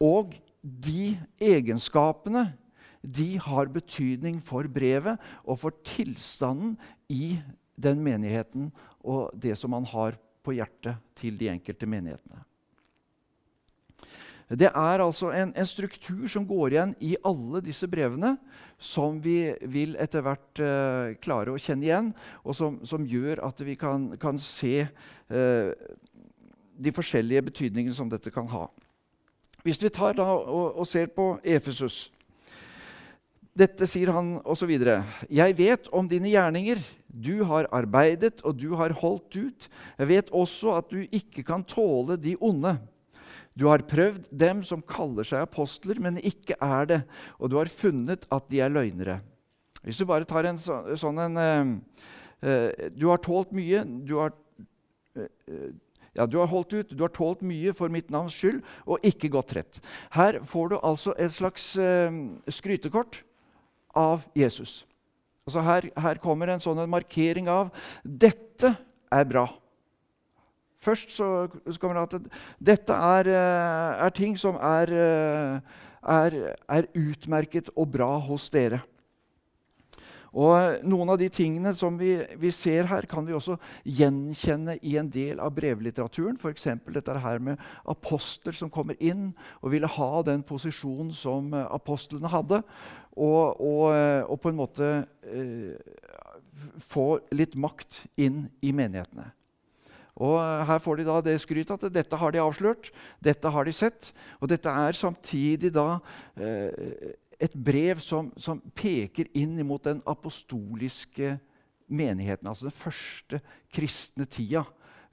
Og 0.00 0.36
de 0.62 1.16
egenskapene 1.42 2.52
de 3.02 3.34
har 3.42 3.72
betydning 3.74 4.38
for 4.46 4.68
brevet 4.70 5.18
og 5.42 5.58
for 5.64 5.74
tilstanden 5.84 6.76
i 7.10 7.34
den 7.82 8.02
menigheten 8.04 8.70
og 9.02 9.32
det 9.34 9.56
som 9.58 9.74
man 9.74 9.86
har 9.88 10.18
på 10.42 10.54
hjertet 10.56 10.98
til 11.18 11.36
de 11.38 11.50
enkelte 11.52 11.86
menighetene. 11.86 12.42
Det 14.52 14.68
er 14.68 15.00
altså 15.00 15.30
en, 15.32 15.52
en, 15.56 15.66
struktur 15.66 16.26
som 16.28 16.44
går 16.44 16.74
igjen 16.74 16.90
i 17.00 17.14
alle 17.24 17.62
disse 17.64 17.86
brevene, 17.88 18.34
som 18.76 19.16
vi 19.22 19.54
vil 19.72 19.94
etter 20.02 20.24
hvert 20.26 20.60
uh, 20.60 21.14
klare 21.24 21.54
å 21.54 21.60
kjenne 21.60 21.86
igjen, 21.86 22.10
og 22.44 22.56
som, 22.58 22.76
som 22.84 23.06
gjør 23.08 23.40
at 23.46 23.62
vi 23.64 23.78
kan, 23.80 24.10
kan 24.20 24.40
se 24.42 24.84
uh, 24.84 25.72
de 26.76 26.92
forskjellige 26.92 27.46
betydningene 27.48 27.96
som 27.96 28.10
dette 28.12 28.32
kan 28.34 28.50
ha. 28.52 28.66
Hvis 29.64 29.80
vi 29.80 29.92
tar 29.94 30.18
da 30.18 30.26
og, 30.26 30.74
og 30.74 30.86
ser 30.90 31.08
på 31.14 31.36
Efesus 31.44 32.10
dette 33.58 33.86
sier 33.90 34.12
han 34.14 34.36
osv. 34.48 34.70
Jeg 35.28 35.56
vet 35.58 35.90
om 35.92 36.08
dine 36.08 36.30
gjerninger. 36.32 36.80
Du 37.06 37.42
har 37.48 37.68
arbeidet, 37.74 38.40
og 38.46 38.56
du 38.60 38.72
har 38.80 38.94
holdt 39.02 39.36
ut. 39.36 39.68
Jeg 39.98 40.08
vet 40.08 40.32
også 40.32 40.78
at 40.78 40.88
du 40.92 41.02
ikke 41.04 41.44
kan 41.44 41.64
tåle 41.64 42.16
de 42.16 42.36
onde. 42.40 42.78
Du 43.52 43.66
har 43.68 43.84
prøvd 43.84 44.30
dem 44.32 44.62
som 44.64 44.80
kaller 44.80 45.28
seg 45.28 45.44
apostler, 45.44 46.00
men 46.00 46.22
ikke 46.24 46.56
er 46.56 46.88
det, 46.88 47.02
og 47.36 47.52
du 47.52 47.58
har 47.60 47.68
funnet 47.68 48.24
at 48.32 48.48
de 48.48 48.62
er 48.64 48.72
løgnere. 48.72 49.18
Hvis 49.84 49.98
du 50.00 50.06
bare 50.08 50.24
tar 50.24 50.46
en 50.48 50.60
så, 50.62 50.78
sånn 50.96 51.20
en, 51.20 51.36
Eh, 52.42 52.90
du 52.90 53.06
har 53.06 53.22
tålt 53.22 53.52
mye. 53.54 53.84
Du 53.84 54.16
har, 54.18 54.32
eh, 55.16 55.70
ja, 56.12 56.26
du 56.26 56.38
har 56.38 56.46
holdt 56.46 56.72
ut. 56.72 56.88
Du 56.90 57.02
har 57.02 57.08
tålt 57.08 57.42
mye 57.42 57.72
for 57.72 57.88
mitt 57.88 58.10
navns 58.10 58.34
skyld 58.34 58.62
og 58.86 58.98
ikke 59.06 59.30
gått 59.30 59.54
rett. 59.54 59.80
Her 60.10 60.40
får 60.44 60.68
du 60.68 60.78
altså 60.82 61.14
et 61.18 61.32
slags 61.32 61.76
skrytekort 62.48 63.22
av 63.94 64.22
Jesus. 64.36 64.82
Altså 65.46 65.62
her, 65.66 65.88
her 65.98 66.20
kommer 66.22 66.52
en 66.52 66.62
sånn 66.62 66.84
markering 66.90 67.48
av 67.50 67.72
dette 68.02 68.74
er 69.12 69.26
bra. 69.28 69.48
Først 70.82 71.12
så, 71.14 71.46
så 71.66 71.78
kommer 71.78 72.00
det 72.00 72.20
at 72.20 72.38
dette 72.58 72.94
er, 72.94 73.30
er 73.30 74.14
ting 74.14 74.34
som 74.38 74.56
er, 74.58 74.90
er, 76.02 76.38
er 76.66 76.88
utmerket 76.98 77.70
og 77.76 77.90
bra 77.94 78.10
hos 78.26 78.48
dere. 78.50 78.82
Og 80.32 80.84
Noen 80.88 81.12
av 81.12 81.18
de 81.20 81.28
tingene 81.32 81.74
som 81.76 81.98
vi, 82.00 82.14
vi, 82.40 82.52
ser 82.56 82.88
her, 82.88 83.04
kan 83.08 83.26
vi 83.26 83.34
også 83.36 83.58
gjenkjenne 83.84 84.78
i 84.80 84.96
en 85.00 85.10
del 85.12 85.42
av 85.42 85.52
brevlitteraturen. 85.56 86.38
F.eks. 86.40 86.70
dette 86.88 87.18
her 87.24 87.42
med 87.44 87.60
apostel 87.84 88.56
som 88.56 88.72
kommer 88.72 88.96
inn 88.96 89.30
og 89.60 89.74
ville 89.74 89.90
ha 89.98 90.24
den 90.24 90.44
posisjonen 90.46 91.12
som 91.16 91.52
apostlene 91.62 92.32
hadde. 92.32 92.62
Og, 93.12 93.60
og, 93.60 93.84
og 94.24 94.40
på 94.40 94.48
en 94.48 94.60
måte 94.62 94.90
eh, 95.28 95.76
få 96.88 97.06
litt 97.36 97.58
makt 97.60 98.06
inn 98.16 98.46
i 98.64 98.72
menighetene. 98.72 99.28
Og 100.22 100.36
Her 100.68 100.80
får 100.84 101.00
de 101.00 101.06
da 101.08 101.20
det 101.24 101.38
skrytet 101.40 101.86
at 101.88 101.92
dette 101.94 102.16
har 102.20 102.32
de 102.32 102.40
avslørt, 102.42 102.90
dette 103.24 103.52
har 103.52 103.64
de 103.64 103.72
sett. 103.72 104.10
Og 104.40 104.50
dette 104.52 104.68
er 104.68 104.96
samtidig 104.96 105.72
da 105.72 105.98
eh, 106.36 107.12
et 107.42 107.54
brev 107.54 108.00
som, 108.02 108.30
som, 108.38 108.60
peker 108.78 109.30
inn 109.34 109.56
mot 109.66 109.82
den 109.82 110.02
apostoliske 110.06 111.36
menigheten. 111.90 112.48
Altså 112.48 112.68
den 112.68 112.76
første 112.76 113.40
kristne 113.72 114.26
tida, 114.30 114.64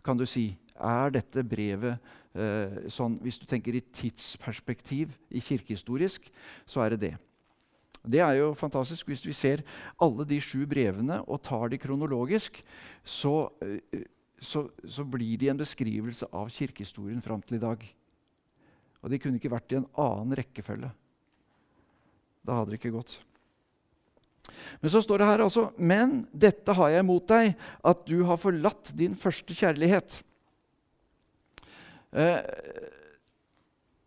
kan 0.05 0.19
du 0.19 0.27
si. 0.29 0.51
Er 0.79 1.11
dette 1.11 1.43
brevet 1.43 1.97
eh, 2.31 2.85
sånn, 2.87 3.17
Hvis 3.19 3.41
du 3.41 3.43
tenker 3.49 3.75
i 3.75 3.81
tidsperspektiv, 3.83 5.11
i 5.27 5.41
kirkehistorisk, 5.43 6.29
så 6.63 6.85
er 6.85 6.95
det 6.95 7.01
det. 7.01 7.15
Det 7.99 8.21
er 8.23 8.37
jo 8.37 8.53
fantastisk. 8.55 9.09
Hvis 9.09 9.25
vi 9.27 9.35
ser 9.35 9.65
alle 9.99 10.23
de 10.29 10.39
sju 10.39 10.63
brevene 10.69 11.19
og 11.25 11.41
tar 11.43 11.67
de 11.73 11.81
kronologisk, 11.81 12.61
så, 13.03 13.49
eh, 13.65 14.05
så, 14.39 14.69
så 14.87 15.03
blir 15.03 15.35
de 15.41 15.51
en 15.51 15.59
beskrivelse 15.59 16.29
av 16.31 16.53
kirkehistorien 16.53 17.25
fram 17.25 17.43
til 17.43 17.59
i 17.59 17.65
dag. 17.65 17.83
Og 19.03 19.11
de 19.11 19.19
kunne 19.19 19.39
ikke 19.41 19.51
vært 19.51 19.73
i 19.73 19.81
en 19.81 19.91
annen 19.99 20.39
rekkefølge. 20.39 20.93
Da 22.49 22.57
hadde 22.57 22.73
det 22.73 22.79
ikke 22.79 22.95
gått. 22.97 23.19
Men 24.81 24.91
så 24.91 25.01
står 25.05 25.21
det 25.21 25.27
her 25.29 25.43
altså 25.45 25.67
Men 25.77 26.23
dette 26.33 26.73
har 26.73 26.89
jeg 26.95 27.05
mot 27.05 27.25
deg, 27.29 27.53
at 27.85 28.01
du 28.09 28.23
har 28.25 28.41
forlatt 28.41 28.89
din 28.97 29.13
første 29.17 29.53
kjærlighet. 29.53 30.17
Eh, 32.09 32.41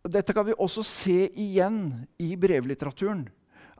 dette 0.03 0.35
kan 0.35 0.45
vi 0.49 0.57
også 0.59 0.83
se 0.83 1.29
igjen 1.39 1.79
i 2.19 2.33
brevlitteraturen. 2.35 3.23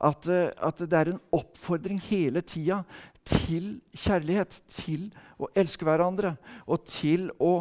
At, 0.00 0.24
eh, 0.32 0.48
at 0.56 0.80
det 0.80 0.98
er 0.98 1.12
en 1.12 1.22
oppfordring 1.36 2.00
hele 2.08 2.40
tida 2.40 2.80
til 3.28 3.82
kjærlighet. 3.92 4.62
Til 4.70 5.10
å 5.36 5.50
elske 5.52 5.84
hverandre 5.84 6.36
og 6.64 6.88
til 6.88 7.28
å 7.36 7.58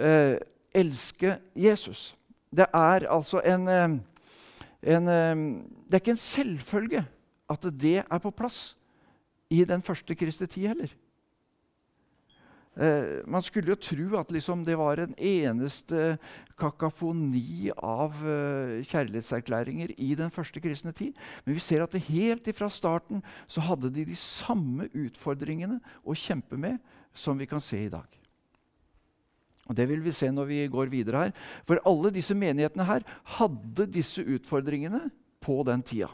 eh, 0.00 0.40
elske 0.72 1.36
Jesus. 1.52 2.14
Det 2.48 2.70
er 2.72 3.08
altså 3.12 3.44
en 3.44 3.68
eh, 3.68 3.98
en, 4.82 5.06
det 5.86 5.96
er 5.96 6.02
ikke 6.02 6.16
en 6.16 6.20
selvfølge 6.20 7.04
at 7.50 7.66
det 7.72 7.98
er 8.02 8.22
på 8.22 8.34
plass 8.34 8.76
i 9.50 9.64
den 9.64 9.82
første 9.82 10.14
kristne 10.18 10.48
tid 10.50 10.68
heller. 10.72 10.94
Eh, 12.76 13.22
man 13.24 13.40
skulle 13.40 13.72
jo 13.72 13.78
tro 13.80 14.18
at 14.20 14.32
liksom 14.34 14.64
det 14.66 14.76
var 14.76 15.00
en 15.00 15.14
eneste 15.16 16.18
kakafoni 16.60 17.70
av 17.76 18.16
uh, 18.20 18.82
kjærlighetserklæringer 18.84 19.94
i 19.96 20.14
den 20.16 20.32
første 20.32 20.60
kristne 20.60 20.92
tid. 20.92 21.16
Men 21.44 21.56
vi 21.56 21.64
ser 21.64 21.84
at 21.84 21.96
helt 22.08 22.48
ifra 22.48 22.68
starten 22.72 23.24
så 23.48 23.64
hadde 23.64 23.92
de 23.92 24.04
de 24.08 24.16
samme 24.16 24.90
utfordringene 24.92 25.80
å 26.04 26.16
kjempe 26.16 26.56
med 26.60 26.76
som 27.16 27.36
vi 27.40 27.48
kan 27.48 27.60
se 27.64 27.80
i 27.86 27.92
dag. 27.92 28.08
Og 29.66 29.76
Det 29.76 29.88
vil 29.88 30.04
vi 30.04 30.12
se 30.14 30.30
når 30.30 30.44
vi 30.44 30.66
går 30.70 30.92
videre 30.92 31.26
her. 31.26 31.32
For 31.66 31.80
alle 31.86 32.12
disse 32.14 32.34
menighetene 32.34 32.86
her 32.86 33.06
hadde 33.38 33.88
disse 33.92 34.22
utfordringene 34.22 35.10
på 35.42 35.62
den 35.66 35.82
tida. 35.82 36.10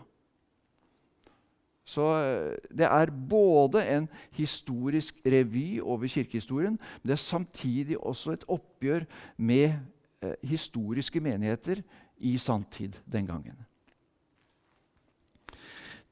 Så 1.84 2.04
eh, 2.22 2.54
det 2.70 2.86
er 2.86 3.10
både 3.10 3.82
en 3.96 4.06
historisk 4.32 5.18
revy 5.26 5.80
over 5.82 6.08
kirkehistorien, 6.08 6.78
men 6.78 7.10
det 7.10 7.16
er 7.16 7.20
samtidig 7.20 7.98
også 7.98 8.36
et 8.36 8.46
oppgjør 8.48 9.04
med 9.36 9.74
eh, 10.22 10.36
historiske 10.46 11.20
menigheter 11.20 11.82
i 12.22 12.38
sanntid 12.38 12.96
den 13.12 13.26
gangen. 13.26 13.58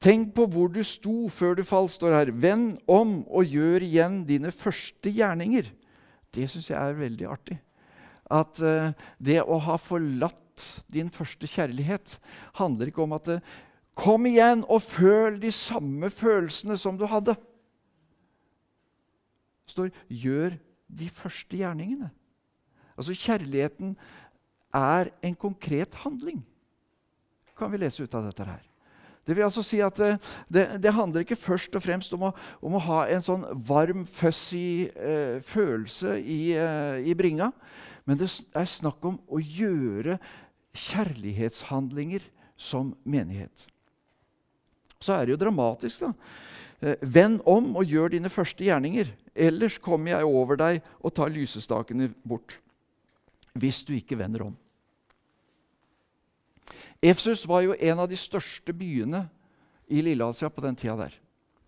Tenk 0.01 0.33
på 0.33 0.47
hvor 0.49 0.69
du 0.73 0.81
sto 0.83 1.29
før 1.29 1.59
du 1.59 1.63
falt, 1.63 1.93
står 1.93 2.15
her. 2.15 2.31
Vend 2.33 2.79
om 2.89 3.21
og 3.29 3.45
gjør 3.45 3.85
igjen 3.85 4.23
dine 4.25 4.51
første 4.51 5.13
gjerninger. 5.13 5.69
Det 6.31 6.47
syns 6.49 6.69
jeg 6.71 6.79
er 6.79 6.97
veldig 6.99 7.27
artig. 7.29 7.57
At 8.31 8.61
uh, 8.63 8.93
det 9.19 9.41
å 9.43 9.59
ha 9.65 9.75
forlatt 9.81 10.37
din 10.91 11.09
første 11.11 11.47
kjærlighet 11.49 12.15
handler 12.59 12.91
ikke 12.91 13.03
om 13.03 13.17
at 13.17 13.29
uh, 13.35 13.43
Kom 14.01 14.23
igjen 14.25 14.61
og 14.71 14.85
føl 14.85 15.35
de 15.41 15.49
samme 15.51 16.07
følelsene 16.15 16.77
som 16.79 16.95
du 16.97 17.03
hadde. 17.11 17.35
Det 19.67 19.73
står 19.73 19.91
'gjør 20.07 20.55
de 20.87 21.09
første 21.11 21.57
gjerningene'. 21.59 22.09
Altså 22.95 23.13
Kjærligheten 23.13 23.97
er 24.73 25.11
en 25.21 25.35
konkret 25.35 25.95
handling, 26.05 26.39
kan 27.57 27.71
vi 27.71 27.77
lese 27.77 28.03
ut 28.03 28.15
av 28.15 28.23
dette 28.29 28.47
her. 28.47 28.70
Det 29.27 29.35
vil 29.37 29.45
altså 29.45 29.63
si 29.65 29.79
at 29.85 29.99
eh, 30.01 30.19
det, 30.49 30.65
det 30.81 30.93
handler 30.95 31.25
ikke 31.25 31.37
først 31.39 31.75
og 31.77 31.83
fremst 31.85 32.13
om 32.17 32.27
å, 32.29 32.33
om 32.61 32.77
å 32.77 32.83
ha 32.87 33.01
en 33.13 33.25
sånn 33.25 33.45
varm, 33.67 34.05
fussy 34.09 34.89
eh, 34.89 35.37
følelse 35.45 36.17
i, 36.19 36.41
eh, 36.57 37.01
i, 37.05 37.15
bringa. 37.17 37.51
Men 38.09 38.17
det 38.17 38.31
er 38.57 38.69
snakk 38.69 39.03
om 39.05 39.19
å 39.29 39.41
gjøre 39.41 40.17
kjærlighetshandlinger 40.73 42.25
som 42.57 42.95
menighet. 43.03 43.67
Så 45.01 45.13
er 45.15 45.25
det 45.25 45.35
jo 45.35 45.43
dramatisk, 45.43 46.07
da. 46.07 46.13
Eh, 46.81 46.97
Vend 47.01 47.41
om 47.45 47.75
og 47.77 47.85
gjør 47.85 48.15
dine 48.15 48.29
første 48.33 48.65
gjerninger. 48.65 49.13
Ellers 49.37 49.77
kommer 49.81 50.15
jeg 50.15 50.27
over 50.27 50.57
deg 50.59 50.81
og 51.01 51.13
tar 51.17 51.33
lysestakene 51.33 52.09
bort. 52.25 52.57
Hvis 53.53 53.83
du 53.85 53.93
ikke 53.93 54.17
vender 54.17 54.47
om. 54.49 54.57
Efsus 57.01 57.47
var 57.47 57.65
jo 57.65 57.77
en 57.77 57.99
av 58.03 58.09
de 58.11 58.19
største 58.19 58.73
byene 58.73 59.25
i 59.91 60.03
Lilleasia 60.05 60.49
på 60.49 60.63
den 60.63 60.77
tida 60.79 60.97
der. 61.03 61.17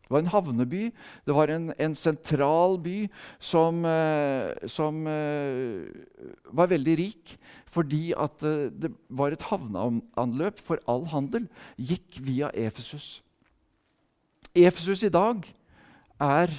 Det 0.03 0.11
var 0.11 0.19
en 0.19 0.33
havneby, 0.33 0.83
det 1.25 1.35
var 1.35 1.47
en, 1.47 1.69
en 1.79 1.95
sentral 1.95 2.75
by 2.83 3.07
som, 3.39 3.85
eh, 3.87 4.67
som 4.67 5.07
eh, 5.07 5.87
var 6.51 6.67
veldig 6.73 6.97
rik 6.99 7.37
fordi 7.71 8.11
at 8.19 8.43
eh, 8.43 8.67
det 8.67 8.91
var 9.09 9.31
et 9.31 9.47
havneanløp 9.47 10.59
for 10.59 10.83
all 10.91 11.07
handel. 11.07 11.47
Gikk 11.79 12.19
via 12.19 12.51
Efesus. 12.53 13.23
Efesus 14.53 15.07
i 15.07 15.09
dag 15.09 15.47
er 16.21 16.51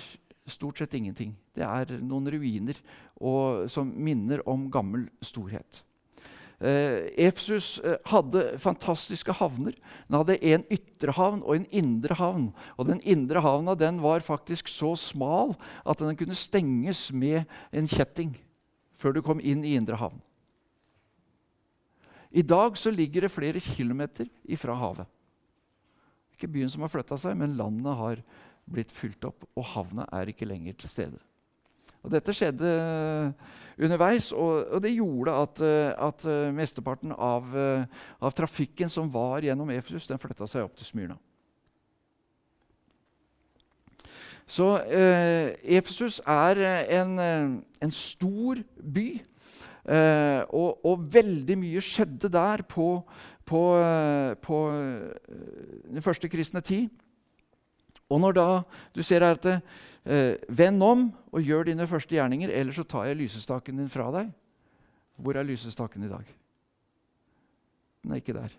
stort 0.49 0.81
sett 0.81 0.97
ingenting. 0.97 1.37
Det 1.55 1.69
er 1.69 2.01
noen 2.03 2.27
ruiner 2.33 2.81
og, 3.21 3.69
som 3.71 3.93
minner 3.93 4.41
om 4.49 4.71
gammel 4.73 5.07
storhet. 5.23 5.84
Eh, 6.65 7.11
Epsus 7.27 7.77
eh, 7.85 7.99
hadde 8.09 8.43
fantastiske 8.63 9.35
havner. 9.37 9.75
Den 10.09 10.17
hadde 10.17 10.39
en 10.49 10.63
ytre 10.73 11.13
havn 11.13 11.43
og 11.45 11.59
en 11.59 11.67
indre 11.69 12.17
havn. 12.17 12.47
Og 12.79 12.89
Den 12.89 13.03
indre 13.05 13.43
havna 13.45 13.75
den 13.77 13.99
var 14.01 14.25
faktisk 14.25 14.71
så 14.73 14.95
smal 14.97 15.53
at 15.85 16.01
den 16.01 16.17
kunne 16.17 16.39
stenges 16.39 17.11
med 17.13 17.45
en 17.69 17.91
kjetting 17.91 18.33
før 18.97 19.13
du 19.13 19.21
kom 19.27 19.43
inn 19.45 19.67
i 19.67 19.75
indre 19.77 19.99
havn. 20.01 20.23
I 22.33 22.43
dag 22.43 22.79
så 22.81 22.91
ligger 22.91 23.27
det 23.27 23.35
flere 23.35 23.61
kilometer 23.61 24.27
ifra 24.49 24.75
havet. 24.75 25.07
Ikke 26.35 26.49
byen 26.51 26.73
som 26.73 26.83
har 26.83 26.91
flytta 26.91 27.19
seg, 27.21 27.37
men 27.39 27.59
landet 27.59 28.01
har 28.01 28.25
blitt 28.65 28.91
fylt 28.91 29.23
opp, 29.29 29.45
og 29.55 29.69
havna 29.75 30.09
er 30.17 30.33
ikke 30.33 30.49
lenger 30.49 30.75
til 30.81 30.91
stede. 30.91 31.21
Og 32.05 32.13
Dette 32.13 32.35
skjedde 32.37 32.69
eh, 32.69 33.53
underveis, 33.81 34.31
og, 34.33 34.67
og 34.77 34.83
det 34.85 34.93
gjorde 34.93 35.37
at, 35.41 35.61
eh, 35.65 35.93
at 36.07 36.25
eh, 36.29 36.51
mesteparten 36.55 37.15
av, 37.17 37.55
av, 38.21 38.35
trafikken 38.37 38.93
som 38.93 39.09
var 39.13 39.45
gjennom 39.45 39.71
Efesus, 39.73 40.09
den 40.11 40.21
flytta 40.21 40.49
seg 40.51 40.67
opp 40.67 40.77
til 40.77 40.89
Smyrna. 40.89 41.17
Så 44.45 44.67
eh, 44.85 45.55
Efesus 45.79 46.21
er 46.29 46.61
en, 46.93 47.15
en, 47.17 47.95
stor 47.97 48.61
by, 48.77 49.07
eh, 49.89 50.43
og, 50.53 50.85
og, 50.85 51.07
veldig 51.15 51.57
mye 51.63 51.81
skjedde 51.81 52.29
der 52.29 52.67
på, 52.69 52.99
på, 53.49 53.63
på 54.45 54.61
den 55.89 56.05
første 56.05 56.29
kristne 56.29 56.61
tid. 56.61 56.93
Og 58.13 58.21
når 58.21 58.37
da 58.37 58.49
du 58.95 59.03
ser 59.03 59.25
her 59.25 59.41
at 59.41 59.49
eh, 60.05 60.41
Vend 60.49 60.83
om 60.85 61.07
og 61.33 61.45
gjør 61.45 61.69
dine 61.71 61.87
første 61.91 62.15
gjerninger, 62.15 62.53
ellers 62.53 62.81
så 62.81 62.87
tar 62.89 63.09
jeg 63.09 63.21
lysestaken 63.23 63.81
din 63.81 63.93
fra 63.93 64.11
deg. 64.15 64.33
Hvor 65.17 65.37
er 65.39 65.47
lysestaken 65.47 66.05
i 66.05 66.11
dag? 66.11 66.29
Den 68.03 68.13
er 68.13 68.21
ikke 68.21 68.37
der. 68.37 68.53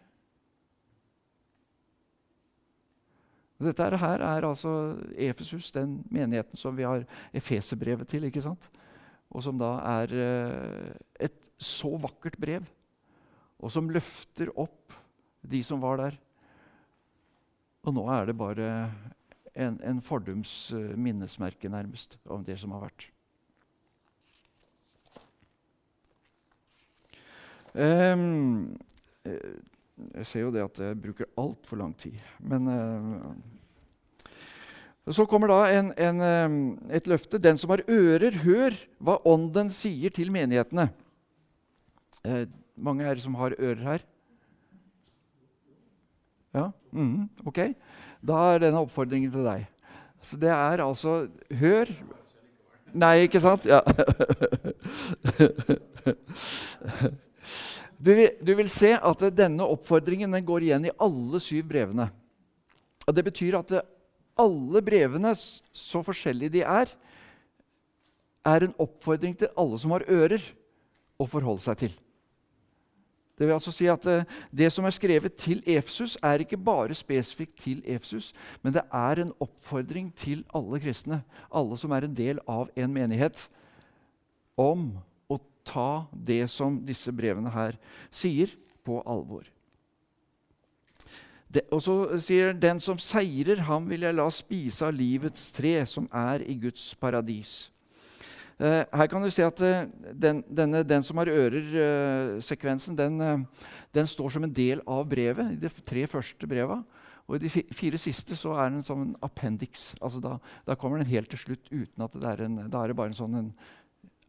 Dette 3.65 3.97
her 3.97 4.19
er 4.19 4.43
altså 4.43 4.97
Efesus, 5.15 5.71
den 5.71 6.01
menigheten 6.11 6.59
som 6.59 6.75
vi 6.75 6.83
har 6.83 7.05
Efeserbrevet 7.33 8.07
til. 8.07 8.27
ikke 8.27 8.43
sant? 8.43 8.69
Og 9.31 9.43
som 9.43 9.57
da 9.59 9.77
er 10.01 10.11
eh, 10.11 10.91
et 11.27 11.37
så 11.57 11.93
vakkert 11.97 12.35
brev, 12.39 12.65
og 13.59 13.71
som 13.71 13.89
løfter 13.89 14.51
opp 14.59 14.93
de 15.45 15.61
som 15.63 15.79
var 15.81 16.01
der. 16.01 16.17
Og 17.85 17.95
nå 17.95 18.03
er 18.11 18.27
det 18.27 18.37
bare 18.37 18.69
en, 19.55 19.79
en 19.83 20.01
fordums 20.03 20.71
uh, 20.75 20.97
minnesmerke, 20.99 21.69
nærmest, 21.71 22.17
om 22.25 22.43
det 22.45 22.59
som 22.59 22.71
har 22.75 22.81
vært. 22.87 23.07
Um, 27.75 28.77
jeg 29.25 30.27
ser 30.27 30.45
jo 30.45 30.51
det 30.55 30.63
at 30.63 30.79
jeg 30.79 31.01
bruker 31.01 31.31
altfor 31.39 31.79
lang 31.79 31.95
tid. 31.99 32.15
Men 32.39 32.67
uh, 32.67 33.35
så 35.11 35.25
kommer 35.29 35.51
da 35.51 35.59
en, 35.75 35.91
en, 35.99 36.21
et 36.89 37.07
løfte. 37.07 37.37
Den 37.37 37.59
som 37.61 37.69
har 37.75 37.83
ører, 37.87 38.41
hør 38.43 38.75
hva 38.97 39.19
Ånden 39.27 39.69
sier 39.73 40.13
til 40.15 40.31
menighetene. 40.33 40.87
Uh, 42.25 42.45
mange 42.75 43.05
er 43.05 43.15
det 43.15 43.23
som 43.23 43.35
har 43.39 43.55
ører 43.59 43.83
her? 43.83 44.07
Ja? 46.55 46.69
Mm, 46.95 47.27
ok. 47.45 47.59
Da 48.25 48.41
er 48.53 48.63
denne 48.65 48.81
oppfordringen 48.81 49.31
til 49.33 49.45
deg. 49.45 49.65
Så 50.25 50.37
det 50.41 50.49
er 50.49 50.81
altså 50.83 51.27
Hør. 51.59 51.91
Nei, 52.95 53.15
ikke 53.27 53.41
sant? 53.43 53.67
Ja. 53.69 53.81
Du 58.05 58.11
vil, 58.13 58.27
du 58.43 58.51
vil, 58.59 58.67
se 58.69 58.91
at 58.93 59.21
denne 59.33 59.65
oppfordringen 59.71 60.35
den 60.35 60.43
går 60.45 60.65
igjen 60.67 60.83
i 60.85 60.91
alle 61.01 61.39
syv 61.41 61.63
brevene. 61.71 62.09
Og 63.07 63.15
Det 63.15 63.23
betyr 63.25 63.55
at 63.57 63.71
alle 64.37 64.81
brevene, 64.85 65.31
så 65.33 66.01
forskjellige 66.05 66.53
de 66.57 66.61
er, 66.61 66.91
er 68.45 68.67
en 68.67 68.75
oppfordring 68.77 69.33
til 69.39 69.49
alle 69.57 69.79
som 69.81 69.95
har 69.95 70.05
ører, 70.11 70.43
å 71.15 71.25
forholde 71.25 71.63
seg 71.63 71.79
til. 71.85 71.93
Det 73.37 73.47
vil 73.47 73.53
altså 73.53 73.71
si 73.75 73.87
at 73.91 74.05
eh, 74.07 74.23
det 74.55 74.69
som 74.71 74.85
er 74.87 74.95
skrevet 74.95 75.33
til 75.35 75.63
Efesus, 75.67 76.17
er 76.23 76.43
ikke 76.43 76.57
bare 76.57 76.95
spesifikt 76.95 77.57
til 77.59 77.81
Efesus, 77.85 78.33
men 78.63 78.73
det 78.73 78.85
er 78.93 79.21
en 79.21 79.33
oppfordring 79.43 80.13
til 80.15 80.45
alle 80.55 80.79
kristne, 80.79 81.21
alle 81.51 81.77
som 81.77 81.91
er 81.91 82.07
en 82.07 82.15
del 82.15 82.39
av 82.47 82.71
en 82.75 82.93
menighet, 82.93 83.49
om 84.57 84.93
å 85.27 85.39
ta 85.67 86.05
det 86.15 86.45
som 86.51 86.79
disse 86.87 87.11
brevene 87.11 87.51
her 87.51 87.75
sier, 88.11 88.55
på 88.85 88.99
alvor. 89.09 89.47
Det, 91.49 91.63
og 91.73 91.81
så 91.81 91.93
sier 92.21 92.53
den 92.53 92.79
som 92.83 92.99
seirer, 93.01 93.63
ham 93.65 93.87
vil 93.89 94.05
jeg 94.05 94.15
la 94.15 94.27
spise 94.33 94.85
av 94.85 94.93
livets 94.93 95.49
tre, 95.55 95.79
som 95.89 96.07
er 96.13 96.43
i 96.45 96.55
Guds 96.59 96.91
paradis. 97.01 97.65
Uh, 98.55 98.85
her 98.87 99.09
kan 99.11 99.19
du 99.19 99.27
se 99.33 99.43
at 99.43 99.59
uh, 99.59 99.83
den, 100.15 100.39
denne, 100.47 100.79
den, 100.87 101.03
som 101.03 101.19
har 101.19 101.27
ører-sekvensen, 101.27 102.95
uh, 102.95 103.01
den, 103.01 103.47
den, 103.91 104.07
står 104.07 104.31
som 104.31 104.45
en 104.47 104.53
del 104.55 104.79
av 104.87 105.03
brevet. 105.11 105.51
i 105.51 105.59
de 105.59 105.71
tre 105.83 106.05
første 106.07 106.47
breva. 106.47 106.79
Og 107.27 107.35
i 107.35 107.47
de 107.47 107.65
fire 107.75 107.99
siste 107.99 108.37
så 108.37 108.53
er 108.55 108.69
den 108.69 108.83
som 108.85 109.01
en 109.01 109.15
appendix. 109.25 109.89
Altså 109.99 110.21
da, 110.23 110.37
da, 110.67 110.77
kommer 110.79 111.01
den 111.01 111.11
helt 111.11 111.29
til 111.33 111.41
slutt 111.41 111.67
uten 111.71 112.05
at 112.05 112.15
det 112.15 112.31
er 112.31 112.45
en, 112.45 112.59
da 112.69 112.83
er 112.83 112.93
det 112.93 112.97
bare 112.99 113.11
en 113.11 113.17
sånn 113.17 113.49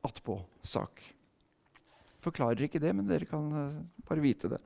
attpå-sak. 0.06 1.04
Forklarer 2.24 2.66
ikke 2.66 2.82
det, 2.82 2.94
men 2.96 3.06
dere 3.06 3.28
kan 3.30 3.52
bare 4.08 4.24
vite 4.24 4.50
det. 4.56 4.62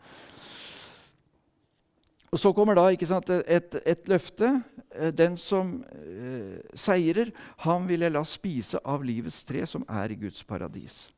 Og 2.30 2.38
Så 2.38 2.52
kommer 2.54 2.74
da 2.78 3.06
sant, 3.06 3.30
et, 3.30 3.74
et, 3.86 4.08
løfte. 4.08 4.62
Eh, 4.94 5.10
den 5.10 5.36
som 5.36 5.80
eh, 5.90 6.60
seirer, 6.74 7.32
han 7.58 7.88
vil 7.88 8.06
jeg 8.06 8.14
la 8.14 8.22
spise 8.24 8.78
av 8.84 9.02
livets 9.02 9.44
tre, 9.44 9.66
som 9.66 9.84
er 9.88 10.12
i 10.12 10.18
Guds 10.20 10.44
paradis. 10.44 11.08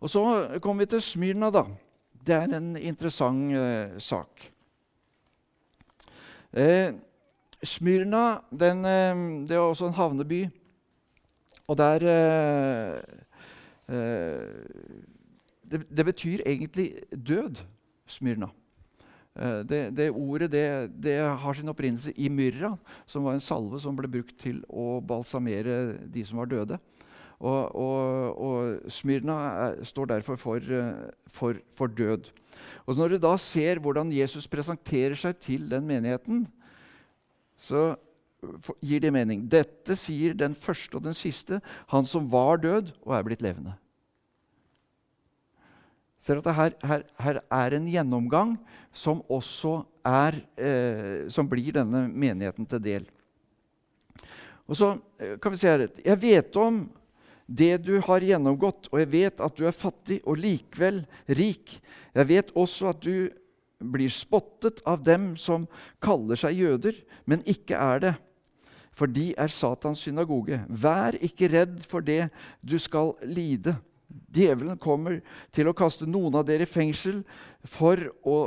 Og 0.00 0.10
Så 0.10 0.22
kommer 0.62 0.84
vi 0.84 0.90
til 0.94 1.02
Smyrna. 1.02 1.50
da. 1.50 1.64
Det 2.24 2.34
er 2.34 2.56
en 2.56 2.76
interessant 2.76 3.52
eh, 3.52 3.98
sak. 3.98 4.50
Eh, 6.52 6.94
Smyrna 7.64 8.40
den, 8.50 8.84
eh, 8.84 9.48
det 9.48 9.56
er 9.56 9.58
også 9.58 9.86
en 9.86 9.98
havneby. 9.98 10.48
Og 11.66 11.76
der 11.76 12.06
eh, 12.06 13.02
det, 15.70 15.86
det 15.96 16.04
betyr 16.04 16.40
egentlig 16.46 17.02
død, 17.10 17.64
Smyrna. 18.06 18.46
Eh, 19.34 19.60
det, 19.66 19.80
det, 19.96 20.10
ordet 20.10 20.50
det, 20.52 20.66
det, 21.02 21.18
har 21.18 21.54
sin 21.54 21.70
opprinnelse 21.70 22.12
i 22.14 22.28
myrra, 22.30 22.74
som 23.06 23.26
var 23.26 23.34
en 23.34 23.42
salve 23.42 23.80
som 23.82 23.96
ble 23.98 24.10
brukt 24.10 24.36
til 24.38 24.62
å 24.70 25.00
balsamere 25.02 25.98
de 26.06 26.24
som 26.26 26.38
var 26.42 26.50
døde. 26.52 26.78
Og, 27.42 27.74
og, 27.74 28.38
og 28.38 28.92
Smyrna 28.94 29.38
er, 29.66 29.80
står 29.84 30.12
derfor 30.14 30.38
for, 30.40 30.62
eh, 30.62 31.10
for, 31.26 31.58
for, 31.74 31.90
død. 31.90 32.30
Og 32.86 32.96
Når 32.96 33.16
du 33.16 33.18
da 33.26 33.34
ser 33.42 33.82
hvordan 33.82 34.12
Jesus 34.14 34.46
presenterer 34.48 35.18
seg 35.18 35.38
til 35.42 35.66
den 35.70 35.86
menigheten, 35.88 36.46
så 37.64 37.94
gir 38.84 39.00
det 39.00 39.12
mening. 39.12 39.46
Dette 39.50 39.96
sier 39.98 40.36
den 40.36 40.54
første 40.54 41.00
og 41.00 41.06
den 41.08 41.16
siste, 41.16 41.58
han 41.90 42.06
som 42.06 42.28
var 42.30 42.60
død 42.62 42.92
og 43.02 43.16
er 43.16 43.26
blitt 43.26 43.42
levende. 43.42 43.74
Ser 46.24 46.40
at 46.40 46.46
her, 46.56 46.72
her, 46.80 47.02
her, 47.20 47.40
er 47.52 47.76
en 47.76 47.88
gjennomgang 47.90 48.54
som 48.96 49.20
også 49.28 49.82
er, 50.08 50.38
eh, 50.56 51.26
som 51.28 51.48
blir 51.50 51.74
denne 51.76 52.06
menigheten 52.08 52.64
til 52.68 52.80
del. 52.80 53.04
Og 54.64 54.78
så 54.78 54.94
eh, 55.20 55.34
kan 55.36 55.52
vi 55.52 55.60
se 55.60 55.68
her 55.68 55.84
Jeg 56.00 56.20
vet 56.22 56.56
om 56.56 56.86
det 57.44 57.84
du 57.84 57.98
har 58.00 58.24
gjennomgått, 58.24 58.88
og 58.88 59.02
jeg 59.02 59.10
vet 59.12 59.40
at 59.44 59.56
du 59.58 59.66
er 59.68 59.76
fattig 59.76 60.22
og 60.24 60.40
likevel 60.40 61.02
rik. 61.28 61.76
Jeg 62.16 62.30
vet 62.30 62.54
også 62.56 62.94
at 62.94 63.04
du 63.04 63.28
blir 63.84 64.08
spottet 64.08 64.80
av 64.88 65.02
dem 65.04 65.34
som 65.36 65.66
kaller 66.00 66.40
seg 66.40 66.56
jøder, 66.56 66.96
men 67.28 67.44
ikke 67.44 67.76
er 67.76 68.00
det. 68.00 68.14
For 68.96 69.10
de 69.10 69.34
er 69.36 69.52
Satans 69.52 70.06
synagoge. 70.06 70.62
Vær 70.70 71.18
ikke 71.20 71.50
redd 71.52 71.82
for 71.90 72.00
det 72.00 72.30
du 72.64 72.78
skal 72.80 73.12
lide. 73.26 73.74
Djevelen 74.34 74.78
kommer 74.78 75.20
til 75.54 75.68
å 75.70 75.76
kaste 75.76 76.06
noen 76.06 76.34
av 76.38 76.44
dere 76.46 76.66
i 76.66 76.70
fengsel 76.70 77.22
for, 77.66 78.00
å, 78.22 78.38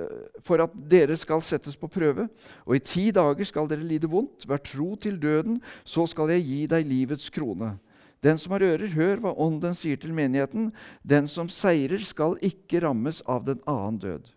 eh, 0.00 0.40
for, 0.44 0.60
at 0.64 0.74
dere 0.90 1.16
skal 1.20 1.42
settes 1.44 1.78
på 1.78 1.88
prøve. 1.92 2.28
Og 2.66 2.76
i 2.76 2.82
ti 2.84 3.06
dager 3.14 3.48
skal 3.48 3.68
dere 3.70 3.86
lide 3.86 4.10
vondt. 4.10 4.44
Vær 4.48 4.60
tro 4.64 4.94
til 5.00 5.16
døden, 5.20 5.60
så 5.84 6.06
skal 6.10 6.32
jeg 6.34 6.46
gi 6.46 6.60
deg 6.72 6.88
livets 6.88 7.30
krone. 7.32 7.78
Den 8.20 8.36
som 8.36 8.52
har 8.52 8.64
ører, 8.66 8.92
hør 8.92 9.22
hva 9.24 9.32
Ånden 9.40 9.72
sier 9.76 9.96
til 9.96 10.12
menigheten. 10.12 10.68
Den 11.00 11.28
som 11.28 11.48
seirer, 11.48 12.02
skal 12.04 12.36
ikke 12.44 12.82
rammes 12.84 13.22
av 13.24 13.46
den 13.48 13.62
annen 13.64 14.00
død. 14.02 14.28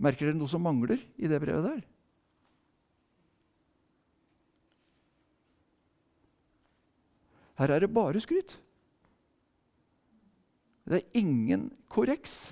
Merker 0.00 0.26
dere 0.26 0.38
noe 0.40 0.50
som 0.50 0.64
mangler 0.64 0.98
i 1.20 1.30
det 1.30 1.38
brevet 1.42 1.68
der? 1.68 1.80
Her 7.60 7.76
er 7.76 7.84
det 7.84 7.92
bare 7.92 8.22
skryt. 8.24 8.56
Det 10.90 10.98
er 10.98 11.20
ingen 11.22 11.68
korreks. 11.90 12.50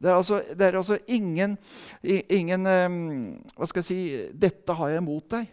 Det 0.00 0.10
er 0.10 0.16
altså, 0.16 0.40
det 0.48 0.66
er 0.66 0.78
altså 0.80 0.98
ingen, 1.06 1.56
ingen 2.02 2.66
um, 2.66 2.94
Hva 3.54 3.68
skal 3.68 3.84
jeg 3.84 3.86
si 3.86 4.00
'Dette 4.32 4.74
har 4.74 4.96
jeg 4.96 5.04
mot 5.04 5.26
deg'. 5.30 5.50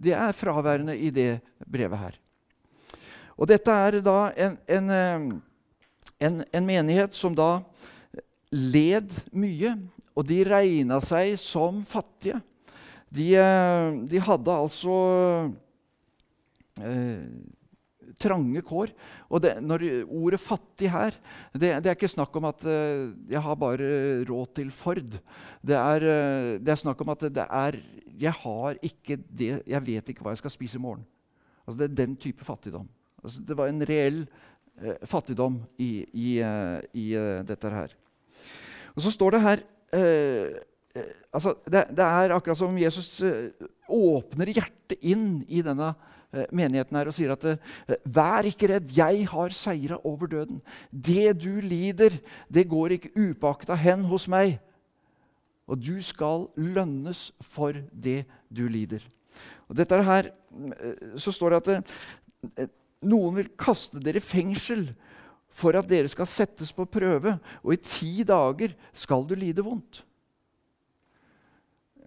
Det 0.00 0.12
er 0.16 0.36
fraværende 0.36 0.94
i 0.96 1.10
det 1.10 1.40
brevet 1.66 1.98
her. 1.98 2.18
Og 3.36 3.48
dette 3.48 3.72
er 3.72 3.98
da 4.04 4.18
en, 4.36 4.56
en, 4.68 4.90
en, 6.20 6.44
en 6.52 6.66
menighet 6.66 7.16
som 7.16 7.34
da 7.36 7.62
led 8.52 9.12
mye, 9.32 9.74
og 10.16 10.26
de 10.28 10.40
regna 10.44 11.00
seg 11.04 11.36
som 11.40 11.82
fattige. 11.88 12.40
De, 13.10 13.32
eh, 13.34 14.00
de 14.06 14.22
hadde 14.22 14.54
altså 14.54 14.96
eh, 16.78 17.26
trange 18.18 18.62
kår. 18.66 18.92
Og 19.30 19.42
det, 19.42 19.54
når 19.62 19.84
ordet 20.06 20.40
'fattig' 20.40 20.90
her, 20.90 21.16
det, 21.52 21.82
det, 21.82 21.90
er 21.90 21.96
ikke 21.96 22.10
snakk 22.10 22.36
om 22.36 22.48
at 22.50 22.64
uh, 22.66 23.10
jeg 23.30 23.42
har 23.42 23.54
bare 23.54 24.24
råd 24.28 24.54
til 24.54 24.70
Ford. 24.70 25.18
Det 25.62 25.76
er, 25.76 26.06
uh, 26.06 26.58
det 26.58 26.68
er 26.68 26.82
snakk 26.82 27.00
om 27.00 27.12
at 27.14 27.20
det 27.28 27.46
er 27.46 27.80
Jeg 28.20 28.32
har 28.32 28.76
ikke 28.82 29.16
det 29.16 29.62
Jeg 29.66 29.86
vet 29.86 30.08
ikke 30.08 30.22
hva 30.22 30.34
jeg 30.34 30.42
skal 30.42 30.50
spise 30.50 30.76
i 30.78 30.80
morgen. 30.80 31.06
Altså, 31.66 31.78
det 31.78 31.90
er 31.90 32.06
den 32.06 32.16
type 32.16 32.44
fattigdom. 32.44 32.88
Altså, 33.22 33.42
det 33.42 33.56
var 33.56 33.68
en 33.68 33.88
reell 33.88 34.26
uh, 34.82 35.06
fattigdom 35.06 35.62
i, 35.78 36.04
i, 36.12 36.40
i 36.94 37.06
dette 37.46 37.70
her. 37.70 37.94
Og 38.96 39.02
så 39.02 39.10
står 39.10 39.30
det 39.30 39.40
her 39.40 39.62
altså, 41.32 41.54
det, 41.66 41.84
det, 41.96 42.04
er 42.04 42.34
akkurat 42.34 42.58
som 42.58 42.72
om 42.72 42.80
Jesus 42.80 43.20
eh, 43.26 43.50
åpner 43.90 44.52
hjertet 44.54 44.98
inn 45.00 45.42
i 45.48 45.62
denne 45.66 45.92
eh, 45.92 46.16
menigheten 46.54 46.94
her 46.94 47.10
og 47.10 47.14
sier 47.16 47.32
at 47.34 47.46
vær 48.04 48.46
ikke 48.46 48.68
redd, 48.70 48.90
jeg 48.94 49.24
har 49.30 49.54
seira 49.56 49.98
over 50.06 50.30
døden. 50.30 50.60
Det 50.90 51.32
du 51.42 51.60
lider, 51.64 52.20
det 52.46 52.68
går 52.70 52.96
ikke 52.96 53.14
upakta 53.18 53.74
hen 53.74 54.04
hos 54.06 54.28
meg. 54.30 54.58
Og 55.70 55.78
du 55.78 55.96
skal 56.02 56.48
lønnes 56.58 57.30
for 57.42 57.74
det 57.90 58.24
du 58.50 58.66
lider. 58.70 59.02
Og 59.70 59.76
dette 59.78 60.02
her, 60.02 60.32
Så 61.16 61.30
står 61.30 61.50
det 61.50 61.58
at 62.56 62.70
noen 63.06 63.36
vil 63.36 63.50
kaste 63.58 64.00
dere 64.02 64.18
i 64.18 64.24
fengsel 64.24 64.88
for 65.50 65.76
at 65.78 65.88
dere 65.88 66.08
skal 66.10 66.28
settes 66.30 66.72
på 66.74 66.86
prøve, 66.90 67.36
og 67.62 67.74
i 67.74 67.82
ti 67.82 68.22
dager 68.26 68.74
skal 68.96 69.26
du 69.26 69.34
lide 69.38 69.64
vondt. 69.66 70.02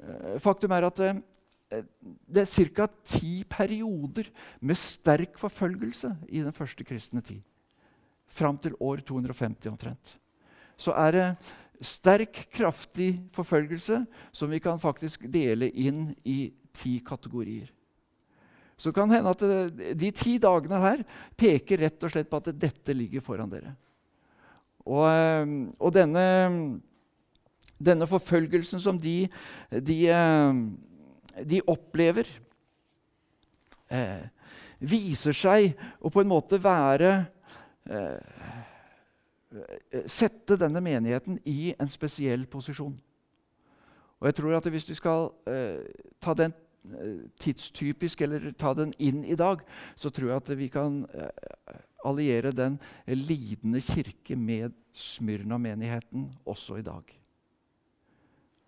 Eh, 0.04 0.40
faktum 0.44 0.72
er 0.76 0.88
at 0.88 1.02
eh, 1.04 1.22
det 2.28 2.44
er 2.44 2.70
ca. 2.76 2.88
ti 3.04 3.44
perioder 3.50 4.30
med 4.62 4.78
sterk 4.78 5.38
forfølgelse 5.40 6.12
i 6.30 6.44
den 6.44 6.54
første 6.54 6.86
kristne 6.88 7.22
tid. 7.22 7.42
Fram 8.28 8.58
til 8.58 8.76
år 8.80 9.04
250 9.06 9.72
omtrent. 9.72 10.18
Så 10.78 10.94
er 10.98 11.12
det 11.12 11.28
sterk, 11.84 12.48
kraftig 12.54 13.22
forfølgelse 13.36 14.04
som 14.32 14.52
vi 14.52 14.60
kan 14.64 14.80
faktisk 14.80 15.28
dele 15.32 15.70
inn 15.70 16.14
i 16.26 16.54
ti 16.74 17.00
kategorier. 17.06 17.70
Så 18.78 18.92
kan 18.92 19.12
hende 19.12 19.30
at 19.30 19.44
eh, 19.46 19.94
de 19.96 20.10
ti 20.12 20.38
dagene 20.42 20.80
her 20.82 21.04
peker 21.38 21.86
rett 21.86 22.04
og 22.04 22.12
slett 22.12 22.30
på 22.30 22.40
at 22.42 22.50
dette 22.58 22.96
ligger 22.96 23.22
foran 23.22 23.52
dere. 23.52 23.76
Og, 24.84 25.06
og 25.80 25.94
denne 25.96 26.24
denne 27.84 28.08
forfølgelsen 28.08 28.82
som 28.82 29.00
de, 29.00 29.28
de, 29.72 30.00
eh, 30.08 30.60
de 31.42 31.62
opplever, 31.68 32.28
eh, 33.90 34.26
viser 34.80 35.36
seg 35.38 35.74
å 36.00 36.12
på 36.14 36.22
en 36.22 36.32
måte 36.32 36.60
være 36.62 37.16
eh, 37.90 38.52
Sette 40.10 40.56
denne 40.58 40.82
menigheten 40.82 41.36
i 41.46 41.76
en 41.78 41.90
spesiell 41.92 42.48
posisjon. 42.50 42.96
Og 44.18 44.26
jeg 44.26 44.36
tror 44.40 44.56
at 44.58 44.70
Hvis 44.72 44.90
vi 44.90 44.96
skal 44.98 45.28
eh, 45.46 45.84
ta 46.18 46.34
den 46.34 46.54
eh, 46.90 47.30
tidstypisk, 47.38 48.22
eller 48.22 48.52
ta 48.58 48.74
den 48.74 48.94
inn 48.98 49.22
i 49.26 49.36
dag, 49.36 49.62
så 49.96 50.10
tror 50.10 50.32
jeg 50.32 50.42
at 50.42 50.58
vi 50.58 50.70
kan 50.74 51.04
eh, 51.14 51.76
alliere 52.04 52.52
den 52.52 52.80
lidende 53.06 53.82
kirke 53.82 54.36
med 54.36 54.74
Smyrna-menigheten 54.94 56.32
også 56.46 56.80
i 56.82 56.82
dag. 56.82 57.23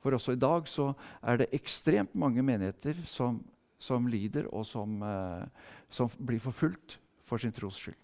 For 0.06 0.14
også 0.14 0.36
i 0.36 0.38
dag 0.38 0.68
så 0.70 0.92
er 1.26 1.40
det 1.42 1.54
ekstremt 1.58 2.12
mange 2.14 2.44
menigheter 2.46 3.00
som, 3.10 3.40
som 3.82 4.06
lider, 4.06 4.46
og 4.54 4.62
som, 4.70 5.00
eh, 5.02 5.72
som, 5.90 6.12
blir 6.22 6.38
forfulgt 6.44 7.00
for 7.26 7.42
sin 7.42 7.54
tros 7.56 7.80
skyld. 7.82 7.98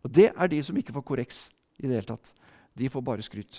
Og 0.00 0.14
det 0.16 0.30
er 0.32 0.48
de 0.48 0.62
som 0.64 0.78
ikke 0.80 0.94
får 0.96 1.04
korreks 1.04 1.42
i 1.76 1.84
det 1.84 1.98
hele 1.98 2.08
tatt. 2.08 2.32
De 2.72 2.88
får 2.88 3.04
bare 3.04 3.26
skryt. 3.26 3.58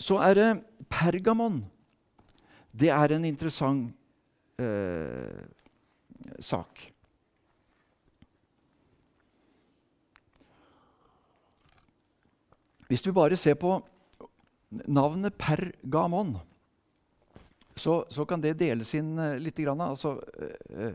Så 0.00 0.16
er 0.24 0.38
det 0.38 0.48
Pergamon. 0.88 1.60
Det 2.72 2.88
er 2.88 3.12
en 3.12 3.28
interessant 3.28 3.92
eh, 4.56 5.44
sak. 6.40 6.88
Hvis 12.88 13.04
vi 13.04 13.12
bare 13.12 13.36
ser 13.36 13.60
på 13.60 13.76
Navnet 14.68 15.36
Pergamon 15.40 16.36
så, 17.78 18.02
så, 18.10 18.24
kan 18.26 18.42
det 18.42 18.58
deles 18.58 18.90
inn 18.98 19.14
uh, 19.18 19.36
litt. 19.40 19.58
Grann, 19.62 19.80
altså, 19.80 20.16
uh, 20.18 20.94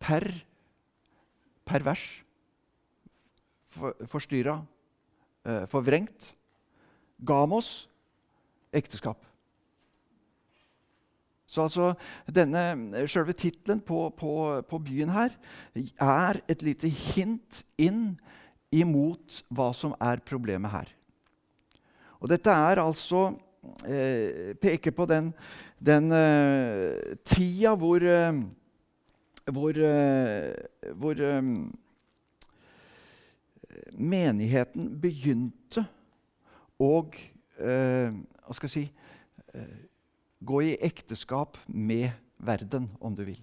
per 0.00 0.24
pervers, 1.66 2.04
for, 3.76 3.94
forstyrra, 4.08 4.56
uh, 5.46 5.64
forvrengt. 5.70 6.32
Gamos 7.26 7.86
ekteskap. 8.76 9.20
Så 11.46 11.62
altså, 11.62 11.92
denne 12.26 13.06
Selve 13.08 13.32
tittelen 13.32 13.80
på, 13.80 14.08
på, 14.18 14.32
på, 14.68 14.80
byen 14.82 15.12
her 15.14 15.36
er 16.02 16.40
et 16.50 16.64
lite 16.66 16.90
hint 16.90 17.62
inn 17.78 18.16
imot 18.74 19.42
hva 19.54 19.70
som 19.76 19.94
er 20.02 20.20
problemet 20.26 20.72
her. 20.74 20.95
Og 22.26 22.30
dette 22.32 22.50
er 22.50 22.80
altså 22.82 23.20
eh, 23.86 24.56
peker 24.58 24.90
på 24.90 25.04
den, 25.06 25.28
den 25.78 26.10
eh, 26.10 27.12
tida 27.22 27.76
hvor, 27.78 28.02
eh, 28.02 28.40
hvor, 29.46 29.78
eh, 29.78 30.90
hvor 30.98 31.22
eh, 31.22 31.52
menigheten 33.94 34.90
begynte 34.98 35.86
å 36.82 36.90
eh, 37.06 38.10
Hva 38.10 38.58
skal 38.58 38.66
jeg 38.66 38.74
si 38.74 38.86
Gå 40.46 40.58
i 40.66 40.74
ekteskap 40.84 41.56
med 41.70 42.10
verden, 42.42 42.90
om 43.00 43.14
du 43.16 43.22
vil. 43.24 43.38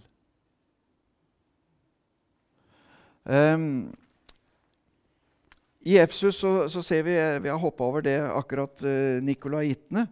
Um, 3.25 3.95
i 5.83 5.97
Efsus 5.99 6.37
så, 6.39 6.69
så, 6.71 6.83
ser 6.83 7.03
vi 7.03 7.15
vi 7.43 7.51
har 7.51 7.59
hoppa 7.59 7.83
over 7.83 8.03
det 8.05 8.17
akkurat 8.23 8.83
eh, 8.87 9.19
nikolaitene. 9.23 10.05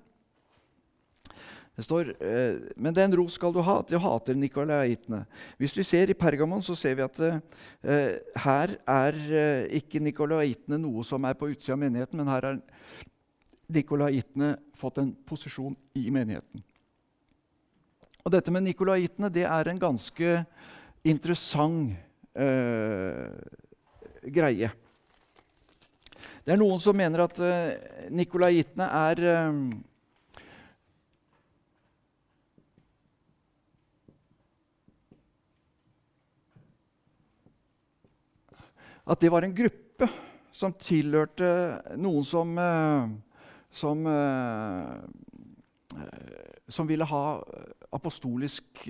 Det 1.76 1.86
står 1.86 2.10
eh, 2.20 2.58
Men 2.76 2.94
den 2.94 3.16
ro 3.16 3.24
skal 3.32 3.54
du 3.56 3.62
ha, 3.64 3.78
at 3.80 3.90
du 3.90 3.96
hater 3.98 4.36
nikolaitene. 4.36 5.24
Hvis 5.58 5.78
vi 5.80 5.86
ser 5.88 6.12
i 6.12 6.18
Pergamon, 6.18 6.64
så 6.64 6.76
ser 6.76 6.98
vi 7.00 7.06
at 7.06 7.22
eh, 7.24 8.20
her 8.44 8.76
er 8.84 9.22
eh, 9.32 9.80
ikke 9.80 10.04
nikolaitene 10.04 10.82
noe 10.82 11.06
som 11.08 11.24
er 11.26 11.40
på 11.40 11.54
utsida 11.54 11.78
av 11.78 11.82
menigheten, 11.86 12.20
men 12.20 12.34
her 12.34 12.50
har 12.50 12.60
nikolaitene 13.72 14.58
fått 14.76 15.00
en 15.00 15.14
posisjon 15.26 15.78
i 15.96 16.10
menigheten. 16.12 16.68
Og 18.22 18.36
dette 18.36 18.52
med 18.54 18.68
nikolaitene 18.68 19.32
det 19.34 19.48
er 19.48 19.72
en 19.72 19.82
ganske 19.82 20.36
interessant 21.08 21.96
eh, 22.36 23.32
greie. 24.28 24.76
Det 26.52 26.58
er 26.58 26.60
noen 26.60 26.82
som 26.84 26.98
mener 27.00 27.22
at 27.24 27.38
uh, 27.40 28.10
nikolaitene 28.12 28.84
er 28.84 29.20
uh, 29.24 29.54
At 39.08 39.24
det 39.24 39.32
var 39.32 39.48
en 39.48 39.56
gruppe 39.56 40.12
som 40.52 40.76
tilhørte 40.76 41.48
noen 41.96 42.28
som 42.28 42.52
uh, 42.60 43.08
som, 43.72 44.04
som 46.68 46.92
ville 46.92 47.08
ha 47.08 47.26
apostolisk 47.96 48.90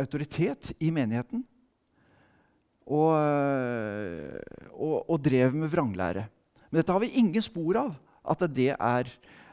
autoritet 0.00 0.72
i 0.80 0.88
menigheten. 0.88 1.44
Og, 2.90 3.10
eh, 3.14 4.40
og, 4.80 5.04
og, 5.04 5.20
drev 5.22 5.54
med 5.56 5.70
vranglære. 5.72 6.24
Men 6.70 6.80
dette 6.80 6.94
har 6.94 7.02
vi 7.02 7.12
ingen 7.20 7.44
spor 7.44 7.78
av 7.80 7.92
at 8.30 8.44
det 8.54 8.72
er, 8.74 9.10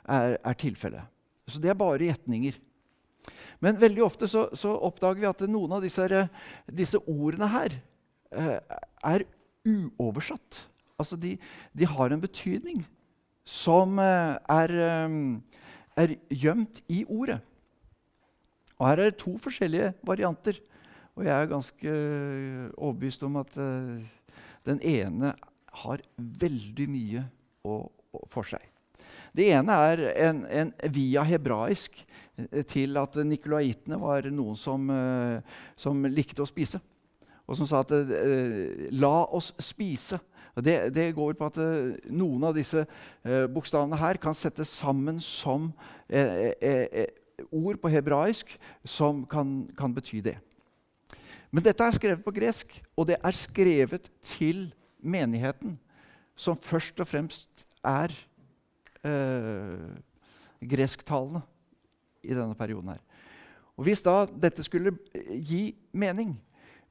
er, 0.08 0.38
er 0.38 0.58
tilfellet. 0.60 1.08
Så 1.48 1.62
det 1.64 1.72
er 1.72 1.80
bare 1.80 2.08
gjetninger. 2.08 2.58
Men 3.64 3.80
veldig 3.80 4.04
ofte 4.06 4.28
så, 4.30 4.48
så, 4.56 4.74
oppdager 4.88 5.24
vi 5.24 5.30
at 5.30 5.46
noen 5.50 5.78
av 5.78 5.84
disse, 5.84 6.06
disse 6.68 7.00
ordene 7.10 7.50
her 7.52 7.80
eh, 8.32 8.60
er 9.12 9.26
uoversatt. 9.68 10.62
Altså 10.98 11.18
de, 11.20 11.36
de, 11.74 11.88
har 11.90 12.14
en 12.14 12.22
betydning 12.22 12.84
som 13.48 13.98
eh, 14.04 14.38
er, 14.38 14.76
er 15.98 16.16
gjemt 16.30 16.82
i 16.92 17.04
ordet. 17.08 17.40
Og 18.78 18.86
her 18.86 19.02
er 19.02 19.10
det 19.10 19.22
to 19.24 19.34
forskjellige 19.42 19.94
varianter. 20.06 20.60
Og 21.18 21.26
jeg 21.26 21.34
er 21.34 21.50
ganske 21.50 21.94
overbevist 22.78 23.24
om 23.26 23.40
at 23.42 23.56
den 24.68 24.82
ene 24.84 25.34
har 25.84 26.04
veldig 26.18 26.88
mye 26.90 27.24
å, 27.66 27.86
å, 27.88 28.24
for 28.32 28.48
seg. 28.48 28.64
Det 29.38 29.50
ene 29.54 29.76
er 29.92 30.04
en, 30.28 30.42
en 30.50 30.72
via 30.94 31.24
hebraisk 31.28 32.00
øh, 32.02 32.64
til 32.68 32.98
at 33.00 33.20
nikolaitene 33.28 34.00
var 34.02 34.28
noen 34.34 34.58
som, 34.60 34.90
uh, 34.90 35.38
som, 35.80 36.08
likte 36.10 36.44
å 36.44 36.50
spise. 36.50 36.82
Og 37.48 37.60
som 37.60 37.70
sa 37.70 37.84
at 37.86 37.94
uh, 37.94 38.90
'la 38.92 39.18
oss 39.32 39.54
spise'. 39.62 40.20
Det, 40.58 40.90
det, 40.90 41.12
går 41.14 41.36
på 41.38 41.46
at 41.46 41.58
noen 42.10 42.48
av 42.50 42.56
disse 42.58 42.82
bokstavene 43.54 44.00
her 44.02 44.18
kan 44.18 44.34
settes 44.34 44.72
sammen 44.74 45.20
som 45.22 45.68
ord 47.54 47.78
på 47.78 47.92
hebraisk 47.94 48.56
som 48.82 49.22
kan, 49.30 49.68
kan 49.78 49.94
bety 49.94 50.24
det. 50.26 50.40
Men 51.58 51.66
dette 51.66 51.82
er 51.82 51.96
skrevet 51.96 52.22
på 52.22 52.32
gresk, 52.36 52.74
og 52.94 53.08
det 53.10 53.16
er 53.18 53.34
skrevet 53.34 54.12
til 54.22 54.68
menigheten, 55.02 55.80
som 56.38 56.58
først 56.62 57.00
og 57.02 57.08
fremst 57.10 57.64
er 57.82 58.12
eh, 59.02 59.96
gresktalende 60.62 61.42
i 62.22 62.36
denne 62.38 62.54
perioden. 62.54 62.92
her. 62.94 63.02
Og 63.74 63.88
Hvis 63.90 64.06
da 64.06 64.28
dette 64.30 64.62
skulle 64.62 64.94
gi 65.34 65.74
mening, 65.98 66.36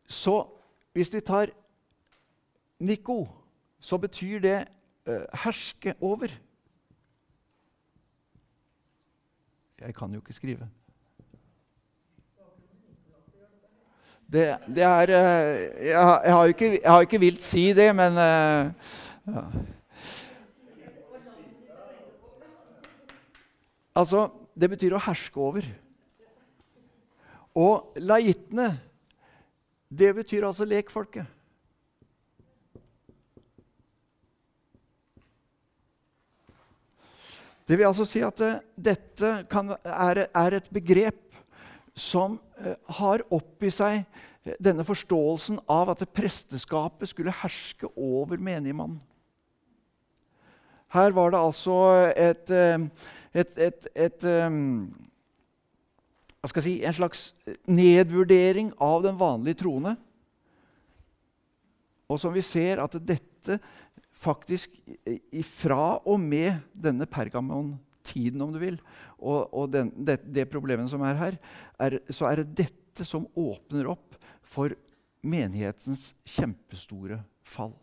så 0.03 0.49
hvis 0.99 1.15
vi 1.15 1.21
tar 1.21 1.55
Nico, 2.81 3.23
så 3.79 4.01
betyr 4.03 4.43
det 4.43 4.57
eh, 5.07 5.27
herske 5.45 5.95
over. 6.01 6.35
Jeg 9.79 9.95
kan 9.95 10.11
jo 10.11 10.19
ikke 10.19 10.33
skrive. 10.33 10.69
Det, 14.27 14.57
det 14.67 14.83
er 14.83 15.11
eh, 15.15 15.87
jeg, 15.87 16.35
har, 16.35 16.51
ikke, 16.51 16.71
jeg 16.83 16.91
har 16.91 17.05
ikke 17.07 17.21
vilt 17.23 17.43
si 17.45 17.69
det, 17.77 17.93
men 17.95 18.17
uh, 18.19 18.73
ja. 19.31 19.45
Altså, 23.97 24.27
det 24.59 24.69
betyr 24.75 24.97
å 24.97 25.05
herske 25.07 25.41
over. 25.41 25.69
Og 27.57 27.95
laitene, 28.03 28.75
det 29.89 30.11
betyr 30.19 30.45
altså 30.45 30.67
lekfolket. 30.69 31.31
Det 37.67 37.79
vil 37.79 37.87
altså 37.87 38.05
si 38.07 38.27
at 38.27 38.43
uh, 38.43 38.59
dette 38.75 39.33
kan, 39.51 39.71
er, 39.87 40.27
er, 40.27 40.59
et 40.59 40.69
begrep 40.75 41.26
som 41.97 42.39
uh, 42.61 42.75
har 43.01 43.25
oppi 43.35 43.71
seg 43.75 44.03
uh, 44.05 44.55
denne 44.63 44.85
forståelsen 44.87 45.61
av 45.73 45.91
at 45.95 46.05
presteskapet 46.15 47.11
skulle 47.11 47.35
herske 47.43 47.91
over 47.97 48.39
menigmannen. 48.39 49.01
Her 50.95 51.11
var 51.13 51.33
det 51.35 51.41
altså 51.43 51.75
et, 52.15 52.51
et, 53.35 53.57
et, 53.59 53.89
et 53.99 54.27
si, 56.63 56.77
en 56.79 56.95
slags 56.95 57.25
nedvurdering 57.67 58.71
av 58.79 59.03
den 59.05 59.19
vanlige 59.19 59.59
troende. 59.65 59.97
Og 62.07 62.23
som 62.23 62.33
vi 62.33 62.45
ser 62.47 62.79
at 62.85 62.95
dette 63.03 63.59
faktisk 64.17 64.79
fra 65.51 65.99
og 66.07 66.21
med 66.23 66.63
denne 66.73 67.07
Pergamon-tiden, 68.07 68.43
om 68.43 68.53
du 68.53 68.59
vil, 68.59 68.79
og, 69.19 69.53
og 69.53 69.71
den, 69.73 69.91
det, 70.07 70.21
det, 70.25 70.49
problemet 70.51 70.91
som 70.91 71.03
er 71.03 71.19
her, 71.19 71.39
er, 71.79 71.99
så 72.11 72.31
er 72.31 72.43
det 72.43 72.67
dette 72.67 73.05
som 73.05 73.27
åpner 73.35 73.89
opp 73.91 74.17
for 74.47 74.75
menighetens 75.27 76.15
kjempestore 76.25 77.21
fall. 77.45 77.75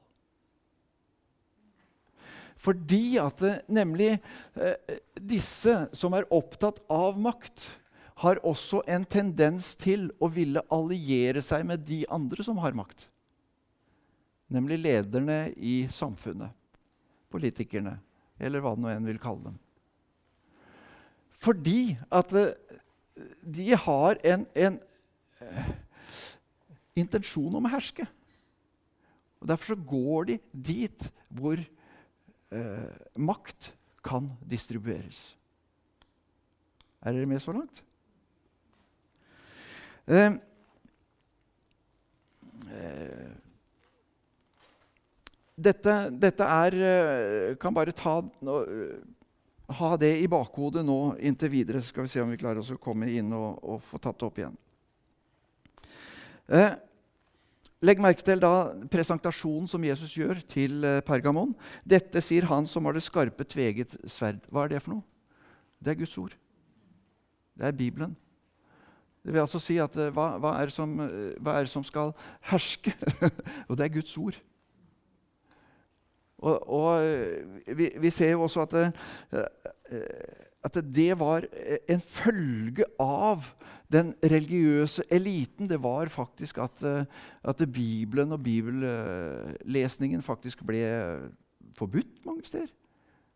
Fordi 2.64 3.18
at 3.20 3.42
det, 3.44 3.54
nemlig 3.68 4.14
eh, 4.56 5.00
disse 5.20 5.88
som 5.94 6.14
er 6.16 6.30
opptatt 6.32 6.80
av 6.90 7.20
makt, 7.20 7.66
har 8.24 8.40
også 8.46 8.84
en 8.88 9.04
tendens 9.04 9.74
til 9.76 10.08
å 10.22 10.30
ville 10.32 10.62
alliere 10.72 11.42
seg 11.44 11.66
med 11.68 11.84
de 11.84 12.06
andre 12.14 12.46
som 12.46 12.62
har 12.62 12.78
makt 12.78 13.10
nemlig 14.54 14.78
lederne 14.84 15.48
i 15.58 15.88
samfunnet. 15.90 16.54
Politikerne, 17.34 17.98
eller 18.38 18.62
hva 18.62 18.76
nå 18.78 18.92
enn 18.92 19.08
vil 19.08 19.22
kalle 19.22 19.50
dem. 19.50 19.56
Fordi 21.44 21.98
at 22.12 22.34
eh, 22.40 22.54
de 23.44 23.76
har 23.76 24.20
en, 24.24 24.46
en 24.56 24.80
uh, 25.44 25.72
intensjon 26.96 27.56
om 27.60 27.68
å 27.68 27.74
herske. 27.74 28.08
Og 29.44 29.50
Derfor 29.52 29.74
så 29.74 29.80
går 29.90 30.30
de 30.32 30.38
dit 30.56 31.06
hvor 31.34 31.60
eh, 31.60 32.92
makt 33.20 33.74
kan 34.06 34.30
distribueres. 34.48 35.20
Er 37.04 37.12
dere 37.12 37.28
med 37.28 37.44
så 37.44 37.52
langt? 37.56 37.84
Uh, 40.08 40.40
dette, 45.54 45.94
dette 46.20 46.48
er 46.50 46.76
eh, 46.76 47.56
Kan 47.62 47.76
bare 47.76 47.94
ta, 47.96 48.16
ha 49.72 49.96
det 49.98 50.12
i 50.20 50.28
bakhodet 50.28 50.84
nå 50.86 51.16
inntil 51.24 51.52
videre. 51.54 51.82
Så 51.82 51.94
skal 51.94 52.08
vi 52.08 52.12
se 52.12 52.24
om 52.24 52.32
vi 52.34 52.40
klarer 52.40 52.62
oss 52.62 52.72
å 52.74 52.82
komme 52.82 53.10
inn 53.12 53.32
og, 53.36 53.62
og 53.64 53.84
få 53.88 54.00
tatt 54.02 54.20
det 54.20 54.28
opp 54.28 54.42
igjen. 54.42 54.58
Eh, 56.52 56.74
legg 57.88 58.02
merke 58.04 58.26
til 58.26 58.42
da 58.44 58.74
presentasjonen 58.92 59.70
som 59.72 59.86
Jesus 59.88 60.18
gjør 60.20 60.44
til 60.52 60.84
eh, 60.88 61.00
Pergamon. 61.06 61.56
Dette 61.88 62.22
sier 62.24 62.50
han 62.52 62.68
som 62.70 62.90
har 62.90 62.98
det 62.98 63.06
skarpe, 63.06 63.48
tveget 63.48 63.96
sverd. 64.12 64.44
Hva 64.52 64.66
er 64.66 64.76
det 64.76 64.84
for 64.84 64.98
noe? 64.98 65.08
Det 65.84 65.94
er 65.94 66.02
Guds 66.04 66.18
ord. 66.20 66.36
Det 67.56 67.68
er 67.70 67.80
Bibelen. 67.80 68.18
Det 69.24 69.32
vil 69.32 69.46
altså 69.46 69.62
si 69.64 69.80
at 69.80 69.96
eh, 69.96 70.12
hva, 70.12 70.34
hva, 70.44 70.58
er, 70.60 70.74
som, 70.76 70.98
hva 71.40 71.56
er 71.56 71.68
det 71.68 71.72
som 71.72 71.86
skal 71.88 72.12
herske? 72.52 72.92
og 73.70 73.80
det 73.80 73.88
er 73.88 73.96
Guds 73.96 74.18
ord. 74.20 74.40
Og, 76.44 76.70
og 76.70 77.06
eh, 77.06 77.78
vi, 77.78 77.90
vi, 78.04 78.12
ser 78.12 78.34
jo 78.34 78.44
også 78.46 78.66
at 78.66 78.76
det, 78.76 78.88
eh, 79.32 80.42
at 80.64 80.80
det 80.96 81.12
var 81.20 81.46
en 81.92 82.04
følge 82.04 82.88
av 83.02 83.48
den 83.94 84.14
religiøse 84.24 85.06
eliten. 85.14 85.70
Det 85.70 85.80
var 85.84 86.12
faktisk 86.12 86.60
at, 86.64 86.84
eh, 86.88 87.06
at 87.44 87.66
Bibelen 87.72 88.36
og 88.36 88.44
bibellesningen 88.44 90.24
faktisk 90.26 90.66
ble 90.68 90.84
forbudt 91.78 92.26
mange 92.28 92.48
steder. 92.48 92.72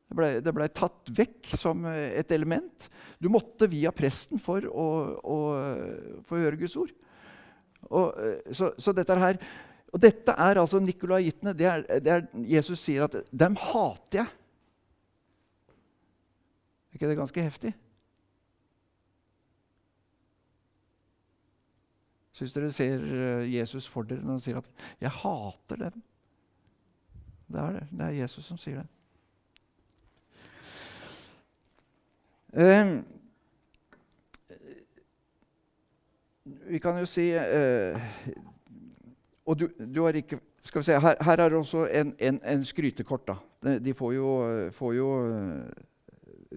Det 0.07 0.15
ble, 0.15 0.53
ble, 0.55 0.67
tatt 0.71 1.11
vekk 1.11 1.51
som 1.59 1.83
et 1.91 2.31
element. 2.31 2.87
Du 3.19 3.27
måtte 3.31 3.67
via 3.67 3.91
presten 3.91 4.39
for 4.39 4.63
å, 4.71 4.87
å 5.19 5.37
få 6.27 6.39
høre 6.39 6.59
Guds 6.59 6.77
ord. 6.79 6.93
Og, 7.87 8.15
så, 8.55 8.71
så, 8.79 8.93
dette 8.95 9.15
her 9.19 9.39
og 9.93 10.01
Dette 10.01 10.31
er 10.31 10.59
altså 10.59 10.79
nikolaittene. 10.83 11.53
Det, 11.53 11.85
det, 12.03 12.11
er 12.11 12.25
Jesus 12.35 12.79
sier 12.83 13.07
at 13.07 13.15
dem 13.31 13.55
hater 13.55 14.19
jeg. 14.19 14.27
Er 16.87 16.99
ikke 16.99 17.09
det 17.09 17.17
ganske 17.17 17.45
heftig? 17.45 17.73
Syns 22.37 22.53
dere 22.53 22.71
ser 22.71 23.01
eh, 23.01 23.47
Jesus 23.55 23.87
for 23.89 24.05
dere 24.05 24.21
når 24.21 24.37
han 24.37 24.43
sier 24.43 24.57
at 24.59 24.69
'jeg 25.01 25.09
hater 25.09 25.75
dem'? 25.75 26.01
Det 27.47 27.59
er 27.59 27.71
det. 27.71 27.87
Det 27.91 28.01
er 28.01 28.09
Jesus 28.09 28.45
som 28.45 28.57
sier 28.57 28.81
det. 28.81 28.87
Uh, 32.57 33.03
vi 36.45 36.79
kan 36.79 36.99
jo 36.99 37.05
si 37.05 37.31
uh, 37.35 38.01
og 39.47 39.59
du, 39.59 39.67
du, 39.79 40.01
har 40.03 40.17
ikke 40.19 40.41
skal 40.63 40.81
vi 40.81 40.89
se, 40.89 40.99
Her, 40.99 41.15
her 41.23 41.39
er 41.39 41.49
det 41.49 41.57
også 41.57 41.85
en, 41.87 42.13
en, 42.19 42.39
en 42.43 42.65
skrytekort. 42.67 43.27
da. 43.27 43.77
De 43.79 43.93
får 43.95 44.17
jo, 44.17 44.31
får 44.75 44.95
jo, 44.97 45.11
eh, 45.31 45.85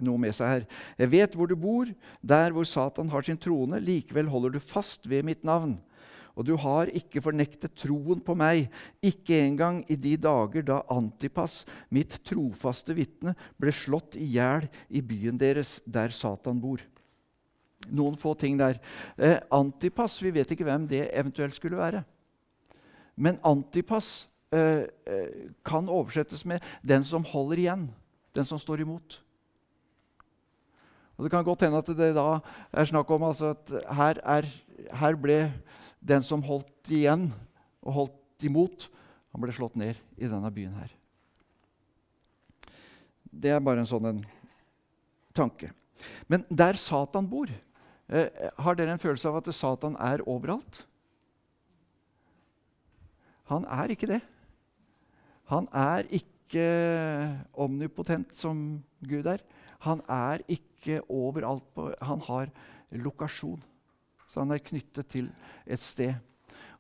noe 0.03 0.21
med 0.21 0.35
seg 0.37 0.51
her. 0.55 0.67
Jeg 0.99 1.13
vet 1.13 1.37
hvor 1.39 1.51
du 1.51 1.57
bor, 1.59 1.91
der 2.23 2.55
hvor 2.55 2.67
Satan 2.69 3.11
har 3.13 3.27
sin 3.27 3.39
trone. 3.41 3.81
Likevel 3.83 4.31
holder 4.31 4.57
du 4.57 4.61
fast 4.63 5.09
ved 5.11 5.27
mitt 5.27 5.47
navn. 5.47 5.79
Og 6.39 6.47
du 6.47 6.55
har 6.63 6.91
ikke 6.95 7.23
fornektet 7.23 7.75
troen 7.77 8.21
på 8.25 8.37
meg, 8.39 8.71
ikke 9.05 9.37
engang 9.43 9.83
i 9.91 9.97
de 9.99 10.15
dager 10.17 10.65
da 10.65 10.79
Antipas, 10.93 11.65
mitt 11.93 12.15
trofaste 12.25 12.95
vitne, 12.97 13.35
ble 13.61 13.75
slått 13.75 14.17
i 14.17 14.31
hjel 14.37 14.69
i 14.89 15.03
byen 15.05 15.41
deres, 15.41 15.79
der 15.85 16.15
Satan 16.15 16.63
bor. 16.63 16.81
Noen 17.91 18.17
få 18.21 18.35
ting 18.39 18.59
der. 18.61 18.79
Eh, 19.19 19.39
Antipas, 19.53 20.19
vi 20.23 20.33
vet 20.33 20.55
ikke 20.55 20.69
hvem 20.69 20.87
det 20.89 21.09
eventuelt 21.11 21.57
skulle 21.59 21.81
være. 21.81 22.05
Men 23.21 23.41
antipas 23.45 24.29
eh, 24.53 24.89
eh, 25.05 25.51
kan 25.65 25.89
oversettes 25.89 26.45
med 26.45 26.65
'den 26.83 27.05
som 27.05 27.25
holder 27.25 27.57
igjen', 27.57 27.91
den 28.35 28.45
som 28.45 28.59
står 28.59 28.81
imot. 28.81 29.21
Og 31.17 31.25
Det 31.25 31.31
kan 31.31 31.45
godt 31.45 31.61
hende 31.61 31.79
at 31.79 31.87
det 31.87 32.15
da 32.17 32.41
er 32.73 32.85
snakk 32.85 33.11
om 33.11 33.23
altså 33.23 33.51
at 33.53 33.73
her, 33.93 34.21
er, 34.25 34.47
her, 34.93 35.17
ble 35.17 35.53
den 36.01 36.23
som 36.23 36.43
holdt 36.43 36.89
igjen 36.89 37.33
og 37.83 37.93
holdt 37.93 38.45
imot, 38.49 38.89
han 39.33 39.43
ble 39.43 39.53
slått 39.53 39.77
ned 39.77 39.95
i 40.17 40.25
denne 40.25 40.51
byen 40.51 40.73
her. 40.81 40.89
Det 43.31 43.51
er 43.51 43.61
bare 43.61 43.85
en 43.85 43.87
sånn 43.87 44.07
en 44.07 44.25
tanke. 45.37 45.75
Men 46.27 46.47
der 46.49 46.81
Satan 46.81 47.29
bor, 47.29 47.53
eh, 48.09 48.49
har 48.57 48.75
dere 48.75 48.97
en 48.97 48.99
følelse 48.99 49.29
av 49.29 49.37
at 49.37 49.55
Satan 49.55 49.97
er 50.01 50.25
overalt? 50.25 50.87
Han 53.51 53.67
er 53.67 53.91
ikke 53.91 54.09
det. 54.11 54.21
Han 55.51 55.67
er 55.75 56.07
ikke 56.15 56.67
omnipotent 57.59 58.35
som 58.37 58.81
Gud 59.03 59.27
er. 59.27 59.43
Han 59.83 60.03
er 60.09 60.45
ikke 60.49 61.01
overalt 61.09 61.67
på 61.75 61.91
Han 62.03 62.23
har 62.29 62.51
lokasjon. 62.91 63.63
Så 64.31 64.45
han 64.45 64.55
er 64.55 64.63
knyttet 64.63 65.09
til 65.11 65.31
et 65.67 65.83
sted. 65.83 66.15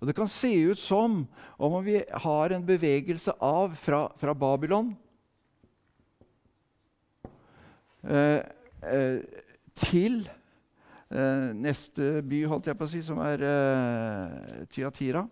Og 0.00 0.06
Det 0.06 0.14
kan 0.16 0.28
se 0.28 0.52
ut 0.70 0.78
som 0.78 1.26
om 1.58 1.84
vi 1.84 1.98
har 2.08 2.54
en 2.54 2.66
bevegelse 2.66 3.34
av 3.40 3.74
fra, 3.76 4.06
fra 4.16 4.32
Babylon 4.32 4.94
eh, 8.08 8.40
eh, 8.80 9.18
til 9.76 10.22
eh, 11.10 11.50
neste 11.52 12.22
by, 12.22 12.44
holdt 12.48 12.70
jeg 12.70 12.78
på 12.78 12.88
å 12.88 12.92
si, 12.94 13.02
som 13.04 13.20
er 13.26 13.44
eh, 13.44 14.64
Tyatira. 14.72 15.26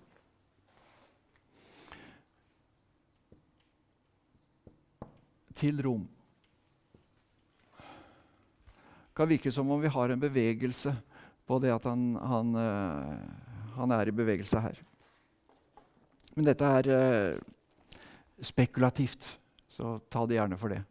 Til 5.59 5.83
Rom. 5.85 6.07
Det 9.09 9.19
kan 9.19 9.31
virke 9.31 9.51
som 9.51 9.71
om 9.75 9.81
vi 9.83 9.91
har 9.91 10.15
en 10.15 10.21
bevegelse 10.23 10.93
på 11.49 11.59
det 11.59 11.73
at 11.75 11.87
han, 11.91 12.13
han, 12.23 12.53
eh, 12.63 13.73
han 13.75 13.95
er 13.97 14.11
i 14.11 14.15
bevegelse 14.15 14.61
her. 14.63 14.79
Men 16.37 16.47
dette 16.47 16.69
er 16.79 16.91
eh, 16.95 17.41
spekulativt, 18.47 19.27
så 19.75 19.97
ta 20.07 20.23
det 20.29 20.39
gjerne 20.39 20.59
for 20.61 20.71
det. 20.71 20.85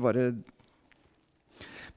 Bare 0.00 0.30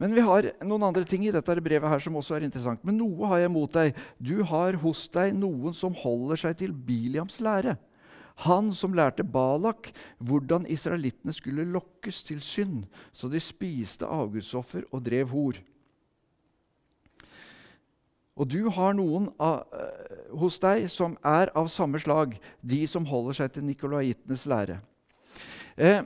men 0.01 0.15
vi 0.17 0.23
har 0.25 0.47
noen 0.65 0.88
andre 0.88 1.05
ting 1.05 1.27
i 1.27 1.34
dette 1.34 1.61
brevet 1.61 1.86
her 1.91 2.01
som 2.01 2.15
også 2.17 2.39
er 2.39 2.47
interessant. 2.47 2.82
Men 2.82 2.97
noe 2.97 3.27
har 3.29 3.43
jeg 3.43 3.51
mot 3.53 3.69
deg. 3.69 3.93
Du 4.17 4.39
har 4.49 4.73
hos 4.82 5.03
deg 5.13 5.36
noen 5.38 5.75
som 5.77 5.93
holder 5.93 6.41
seg 6.41 6.55
til 6.57 6.73
Biliams 6.73 7.38
lære. 7.38 7.75
Han 8.46 8.72
som 8.74 8.96
lærte 8.98 9.24
Balak 9.24 9.92
hvordan 10.18 10.66
israelittene 10.70 11.34
skulle 11.36 11.68
lokkes 11.70 12.24
til 12.26 12.42
synd, 12.42 12.86
så 13.14 13.30
de 13.30 13.42
spiste 13.42 14.08
avgudsoffer 14.08 14.88
og 14.92 15.04
drev 15.06 15.30
hor. 15.34 15.60
Og 18.42 18.48
du 18.50 18.72
har 18.74 18.96
noen 18.98 19.28
av, 19.38 19.68
uh, 19.70 20.38
hos 20.42 20.58
deg 20.64 20.88
som 20.89 21.18
er 21.28 21.52
av 21.58 21.68
samme 21.70 22.00
slag, 22.02 22.34
de 22.62 22.80
som 22.89 23.06
holder 23.06 23.38
seg 23.38 23.52
til 23.54 23.68
nikolaitenes 23.68 24.48
lære. 24.50 24.80
Eh, 25.78 26.02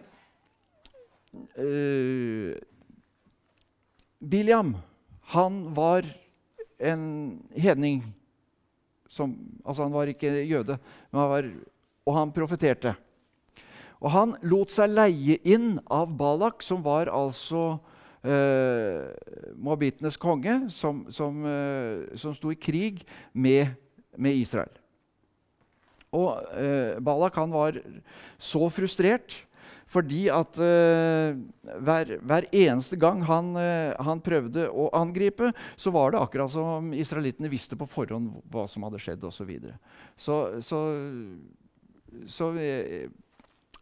uh, 1.56 2.52
Biliam 4.20 4.76
han 5.32 5.62
var 5.78 6.06
en 6.80 7.06
hedning. 7.56 8.04
Som, 9.10 9.38
altså 9.64 9.86
han 9.86 9.96
var 9.96 10.12
ikke 10.12 10.34
jøde, 10.44 10.76
men 11.12 11.22
han 11.22 11.32
var, 11.32 11.48
og 12.06 12.18
han 12.18 12.34
profeterte. 12.36 12.96
Og 14.04 14.12
han 14.14 14.36
lot 14.46 14.74
seg 14.74 14.92
leie 14.94 15.40
inn 15.48 15.80
av 15.92 16.14
Balak, 16.18 16.62
som 16.66 16.84
var 16.86 17.10
altså 17.10 17.80
eh, 18.22 19.10
moabitenes 19.58 20.20
konge, 20.22 20.60
som, 20.76 21.06
som, 21.14 21.42
eh, 21.50 22.18
som 22.20 22.36
sto 22.38 22.54
i 22.54 22.60
krig 22.60 23.02
med, 23.34 23.74
med 24.18 24.38
Israel. 24.44 24.72
Og 26.16 26.38
eh, 26.56 27.02
Balak 27.04 27.40
han 27.42 27.54
var 27.56 27.82
så 28.38 28.70
frustrert 28.74 29.42
fordi 29.96 30.26
at 30.34 30.58
eh, 30.60 31.38
hver, 31.86 32.16
hver, 32.26 32.48
eneste 32.52 32.98
gang 33.00 33.22
han, 33.24 33.52
uh, 33.56 33.94
han, 34.04 34.20
prøvde 34.26 34.66
å 34.68 34.90
angripe, 34.98 35.52
så 35.78 35.94
var 35.94 36.12
det 36.12 36.20
akkurat 36.20 36.52
som 36.52 36.90
israelittene 36.98 37.52
visste 37.52 37.78
på 37.80 37.88
forhånd 37.88 38.34
hva 38.52 38.66
som 38.68 38.84
hadde 38.88 39.00
skjedd 39.00 39.24
osv. 39.30 39.54
Så, 40.18 40.40
så, 40.58 40.66
så, 40.66 40.82
så 42.32 42.52
uh, 42.56 43.08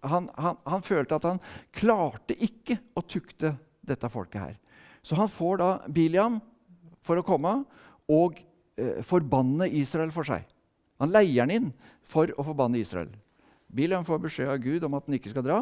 han, 0.04 0.30
han, 0.36 0.60
han, 0.68 0.84
følte 0.84 1.16
at 1.20 1.28
han 1.30 1.42
klarte 1.76 2.36
ikke 2.36 2.80
å 2.98 3.06
tukte 3.08 3.54
dette 3.84 4.10
folket 4.12 4.42
her. 4.42 4.58
Så 5.04 5.16
han 5.20 5.32
får 5.32 5.62
da 5.62 5.70
Biliam 5.92 6.42
for 7.04 7.20
å 7.20 7.26
komme 7.28 7.62
og 8.12 8.40
forbanne 9.06 9.68
Israel 9.78 10.10
for 10.16 10.26
seg. 10.28 10.48
Han 11.00 11.12
leier 11.14 11.44
han 11.44 11.52
inn 11.54 11.68
for 12.04 12.32
å 12.36 12.46
forbanne 12.48 12.80
Israel. 12.82 13.12
Biliam 13.74 14.06
får 14.06 14.20
beskjed 14.22 14.50
av 14.54 14.60
Gud 14.62 14.84
om 14.86 14.94
at 14.98 15.08
han 15.08 15.16
ikke 15.18 15.32
skal 15.34 15.46
dra. 15.46 15.60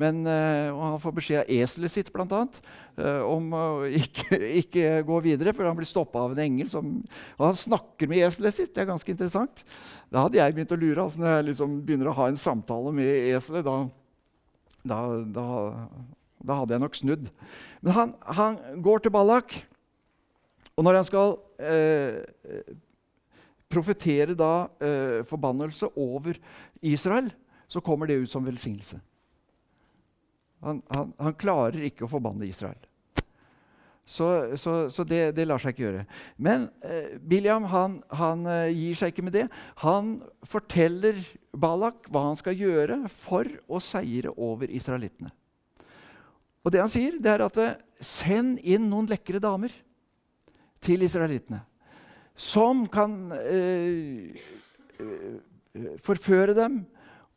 Men, 0.00 0.22
uh, 0.24 0.72
og 0.72 0.82
han 0.86 1.00
får 1.02 1.14
beskjed 1.18 1.42
av 1.42 1.52
eselet 1.60 1.92
sitt 1.92 2.10
annet, 2.16 2.60
uh, 2.96 3.22
om 3.28 3.52
å 3.56 3.64
ikke, 4.02 4.38
ikke, 4.62 4.84
gå 5.06 5.20
videre, 5.26 5.54
for 5.56 5.68
han 5.68 5.76
blir 5.78 5.88
stoppa 5.88 6.24
av 6.24 6.34
en 6.34 6.44
engel. 6.44 6.70
Som, 6.72 6.98
og 7.36 7.46
han 7.50 7.58
snakker 7.58 8.10
med 8.10 8.24
eselet 8.26 8.56
sitt. 8.56 8.72
Det 8.74 8.84
er 8.84 8.92
ganske 8.92 9.12
interessant. 9.12 9.64
Da 10.12 10.24
hadde 10.26 10.40
jeg 10.40 10.56
begynt 10.56 10.76
å 10.76 10.80
lure. 10.80 11.04
Altså, 11.04 11.22
når 11.22 11.34
jeg 11.36 11.48
liksom 11.50 11.80
begynner 11.84 12.12
å 12.12 12.16
ha 12.20 12.30
en 12.30 12.40
samtale 12.40 12.94
med 12.96 13.10
eselet, 13.34 13.66
da, 13.66 13.76
da, 14.80 15.00
da, 15.36 15.48
da, 16.40 16.60
hadde 16.62 16.76
jeg 16.76 16.84
nok 16.86 17.00
snudd. 17.02 17.28
Men 17.84 17.96
han, 17.96 18.14
han 18.40 18.60
går 18.84 19.04
til 19.04 19.14
Ballak, 19.14 19.58
og 20.78 20.86
når 20.86 20.96
han 20.96 21.04
skal 21.04 21.34
eh, 21.60 22.22
profetere 23.68 24.32
da 24.38 24.64
forbannelse 25.28 25.90
over 26.00 26.38
Israel, 26.80 27.28
så 27.70 27.80
kommer 27.80 28.10
det 28.10 28.18
ut 28.24 28.30
som 28.30 28.44
velsignelse. 28.44 28.98
Han, 30.60 30.82
han, 30.92 31.12
han 31.16 31.36
klarer 31.38 31.86
ikke 31.86 32.04
å 32.04 32.10
forbanne 32.10 32.48
Israel. 32.48 32.78
Så, 34.10 34.26
så, 34.58 34.72
så 34.90 35.04
det, 35.06 35.36
det, 35.36 35.44
lar 35.46 35.62
seg 35.62 35.70
ikke 35.70 35.84
gjøre. 35.84 36.02
Men 36.42 36.66
eh, 36.82 37.12
Biliam 37.22 37.68
han, 37.70 38.00
han 38.10 38.42
eh, 38.50 38.72
gir 38.74 38.98
seg 38.98 39.12
ikke 39.12 39.22
med 39.28 39.36
det. 39.38 39.44
Han 39.84 40.16
forteller 40.50 41.20
Balak 41.54 42.08
hva 42.10 42.24
han 42.26 42.38
skal 42.40 42.58
gjøre 42.58 43.04
for 43.14 43.46
å 43.70 43.78
seire 43.78 44.34
over 44.34 44.72
israelittene. 44.74 45.30
Og 46.66 46.74
det 46.74 46.82
han 46.82 46.90
sier, 46.92 47.20
det 47.22 47.36
er 47.36 47.46
at 47.46 47.60
eh, 47.62 47.78
send 48.02 48.58
inn 48.66 48.90
noen 48.90 49.06
lekre 49.08 49.38
damer 49.40 49.72
til 50.82 51.06
israelittene. 51.06 51.62
Som 52.34 52.88
kan 52.90 53.14
eh, 53.38 54.34
eh 54.98 55.38
forføre 56.02 56.50
dem 56.56 56.80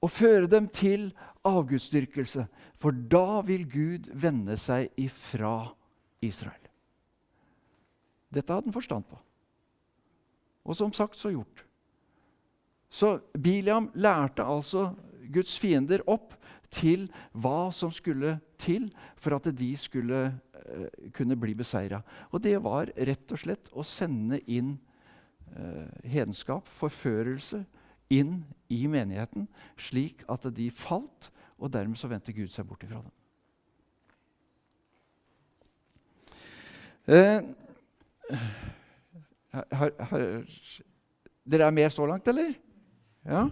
og 0.04 0.12
føre 0.12 0.50
dem 0.52 0.68
til 0.68 1.12
avgudsdyrkelse. 1.48 2.46
For 2.80 2.92
da 2.92 3.42
vil 3.48 3.64
Gud 3.72 4.10
vende 4.20 4.58
seg 4.60 4.92
ifra 5.00 5.72
Israel. 6.24 6.60
Dette 8.34 8.52
hadde 8.52 8.68
han 8.68 8.76
forstand 8.76 9.06
på. 9.08 9.20
Og 10.64 10.76
som 10.80 10.94
sagt 10.96 11.16
så 11.20 11.32
gjort. 11.32 11.66
Så 12.94 13.18
Biliam 13.34 13.90
lærte 13.96 14.46
altså 14.46 14.92
Guds 15.34 15.56
fiender 15.60 16.04
opp 16.10 16.36
til 16.74 17.08
hva 17.34 17.70
som 17.74 17.92
skulle 17.94 18.38
til 18.62 18.88
for 19.20 19.38
at 19.38 19.50
de 19.56 19.72
skulle 19.78 20.26
uh, 20.30 20.88
kunne 21.14 21.38
bli 21.40 21.56
beseira. 21.58 22.02
Og 22.32 22.42
det 22.44 22.58
var 22.64 22.92
rett 22.98 23.34
og 23.34 23.42
slett 23.42 23.72
å 23.74 23.86
sende 23.86 24.40
inn 24.48 24.76
uh, 25.58 25.90
hedenskap, 26.06 26.70
forførelse, 26.70 27.64
inn 28.14 28.38
i 28.72 28.86
menigheten, 28.90 29.48
slik 29.78 30.24
at 30.32 30.46
de 30.56 30.70
falt, 30.74 31.32
og 31.58 31.74
dermed 31.74 32.00
så 32.00 32.10
vendte 32.12 32.34
Gud 32.36 32.52
seg 32.54 32.68
bort 32.68 32.84
ifra 32.86 33.02
dem. 33.02 33.12
Eh, 37.04 37.42
har, 39.52 39.92
har, 40.00 40.22
dere 41.44 41.68
er 41.68 41.76
med 41.76 41.90
så 41.92 42.06
langt, 42.08 42.28
eller? 42.28 42.54
Ja? 43.26 43.48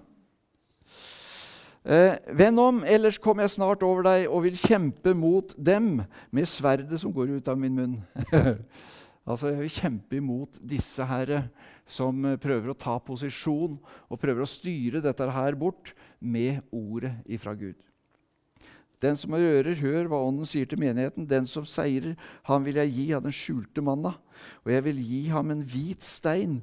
Eh, 1.84 2.16
Venn 2.38 2.60
om, 2.62 2.84
ellers 2.86 3.18
kommer 3.18 3.44
jeg 3.44 3.56
snart 3.58 3.84
over 3.84 4.06
deg 4.06 4.28
og 4.30 4.44
vil 4.46 4.58
kjempe 4.60 5.16
mot 5.18 5.54
dem 5.58 6.04
med 6.32 6.50
sverdet 6.50 7.00
som 7.02 7.14
går 7.14 7.38
ut 7.38 7.52
av 7.52 7.60
min 7.60 7.76
munn. 7.76 7.96
altså, 9.26 9.52
Jeg 9.52 9.60
vil 9.62 9.76
kjempe 9.76 10.18
imot 10.18 10.58
disse 10.62 11.06
herre 11.06 11.46
som 11.90 12.26
eh, 12.26 12.40
prøver 12.42 12.72
å 12.72 12.78
ta 12.78 12.98
posisjon 13.04 13.78
og 13.82 14.22
prøver 14.22 14.46
å 14.46 14.50
styre 14.50 15.04
dette 15.04 15.30
her 15.36 15.58
bort 15.60 15.94
med 16.20 16.62
ordet 16.72 17.14
ifra 17.26 17.56
Gud. 17.58 17.78
Den 19.02 19.18
som 19.18 19.34
har 19.34 19.42
ører, 19.42 19.74
hør 19.82 20.10
hva 20.12 20.20
Ånden 20.28 20.46
sier 20.46 20.68
til 20.70 20.80
menigheten. 20.82 21.26
Den 21.26 21.48
som 21.50 21.66
seirer, 21.66 22.14
han 22.46 22.62
vil 22.66 22.78
jeg 22.78 22.94
gi 22.94 23.06
av 23.18 23.24
den 23.26 23.34
skjulte 23.34 23.82
manna. 23.82 24.14
Og 24.62 24.70
jeg 24.76 24.86
vil 24.86 25.02
gi 25.02 25.22
ham 25.34 25.50
en 25.54 25.64
hvit 25.66 26.06
stein 26.06 26.60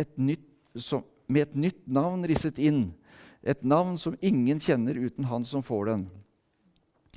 et 0.00 0.16
nytt, 0.16 0.46
som, 0.80 1.04
med 1.28 1.50
et 1.50 1.58
nytt 1.66 1.82
navn 1.84 2.24
risset 2.28 2.56
inn. 2.56 2.86
Et 3.44 3.60
navn 3.68 3.98
som 4.00 4.16
ingen 4.24 4.62
kjenner 4.64 4.96
uten 4.96 5.28
han 5.28 5.44
som 5.44 5.64
får 5.66 5.90
den. 5.90 6.06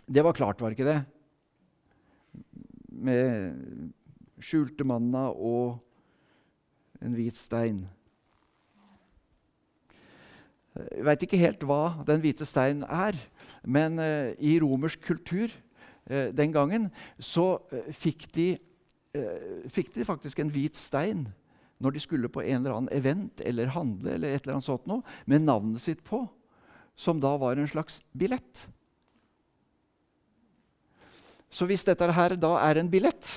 Det 0.06 0.24
var 0.26 0.36
klart, 0.36 0.60
var 0.60 0.76
ikke 0.76 0.90
det? 0.90 1.00
Med 2.92 3.94
skjulte 4.46 4.86
manna 4.88 5.28
og 5.34 5.80
en 7.04 7.16
hvit 7.18 7.38
stein. 7.38 7.86
Jeg 10.76 11.06
veit 11.08 11.24
ikke 11.24 11.40
helt 11.40 11.64
hva 11.64 12.04
den 12.08 12.20
hvite 12.24 12.48
steinen 12.48 12.84
er, 12.84 13.16
men 13.64 14.00
uh, 14.02 14.34
i 14.44 14.58
romersk 14.60 15.06
kultur 15.08 15.48
uh, 16.12 16.32
den 16.36 16.52
gangen 16.56 16.90
så 17.16 17.56
uh, 17.72 17.92
fikk, 17.96 18.28
de, 18.36 18.50
fikk, 19.72 19.94
de, 19.96 20.04
faktisk 20.08 20.42
en 20.44 20.52
hvit 20.52 20.76
stein 20.76 21.30
når 21.80 21.96
de 21.96 22.04
skulle 22.04 22.32
på 22.32 22.44
en 22.44 22.60
eller 22.60 22.76
annen 22.76 22.92
event 22.96 23.44
eller 23.44 23.72
handle 23.72 24.18
eller 24.18 24.36
et 24.36 24.44
eller 24.44 24.58
annet 24.58 24.68
sånt 24.68 24.88
noe, 24.90 25.04
med 25.28 25.48
navnet 25.48 25.84
sitt 25.84 26.04
på, 26.08 26.26
som 26.96 27.24
da 27.24 27.34
var 27.40 27.60
en 27.60 27.72
slags 27.72 28.02
billett. 28.16 28.66
Så 31.56 31.68
hvis 31.70 31.86
dette 31.88 32.12
her 32.12 32.36
da 32.36 32.58
er 32.60 32.82
en 32.82 32.92
billett 32.92 33.30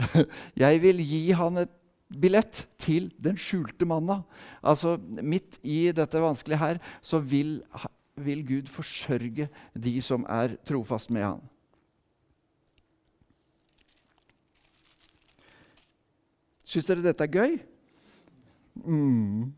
Jeg 0.64 0.80
vil 0.82 0.98
gi 1.06 1.30
han 1.38 1.62
et 1.62 1.76
billett 2.10 2.64
til 2.82 3.06
den 3.22 3.36
skjulte 3.38 3.86
manna. 3.86 4.22
Altså 4.66 4.96
midt 4.98 5.60
i 5.62 5.92
dette 5.94 6.18
vanskelige 6.18 6.58
her, 6.58 6.80
så 7.02 7.18
vil, 7.22 7.62
vil 8.18 8.46
Gud 8.46 8.66
forsørge 8.66 9.48
de 9.78 10.02
som 10.02 10.26
er 10.26 10.56
trofast 10.66 11.10
med 11.14 11.22
han. 11.22 11.40
Syns 16.70 16.86
dere 16.86 17.02
dette 17.02 17.24
er 17.26 17.34
gøy? 17.34 17.58
Mm. 18.86 19.54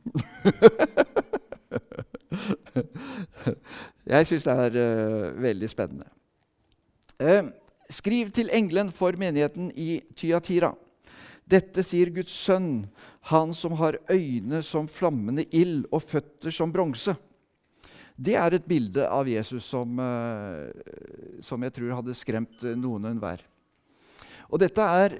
Jeg 4.12 4.26
syns 4.26 4.44
det 4.48 4.52
er 4.52 4.72
uh, 4.76 5.42
veldig 5.42 5.68
spennende. 5.68 6.08
Uh, 7.20 7.51
skriv 8.02 8.32
til 8.34 8.50
engelen 8.50 8.90
for 8.94 9.14
menigheten 9.18 9.70
i 9.78 10.00
Tyatira. 10.18 10.72
Dette 11.46 11.84
sier 11.86 12.10
Guds 12.14 12.32
sønn, 12.34 12.86
han 13.30 13.52
som 13.54 13.76
har 13.78 14.00
øyne 14.10 14.62
som 14.66 14.88
flammende 14.90 15.44
ild 15.54 15.84
og 15.92 16.02
føtter 16.02 16.54
som 16.54 16.72
bronse. 16.74 17.14
Det 18.18 18.34
er 18.38 18.56
et 18.56 18.66
bilde 18.66 19.06
av 19.06 19.30
Jesus 19.30 19.66
som, 19.70 19.98
uh, 19.98 20.66
som 21.42 21.62
jeg 21.62 21.74
tror 21.78 21.94
hadde 22.00 22.18
skremt 22.18 22.66
noen 22.74 23.06
og 23.06 23.12
enhver. 23.14 23.46
Og 24.52 24.60
dette 24.60 24.84
er 24.84 25.14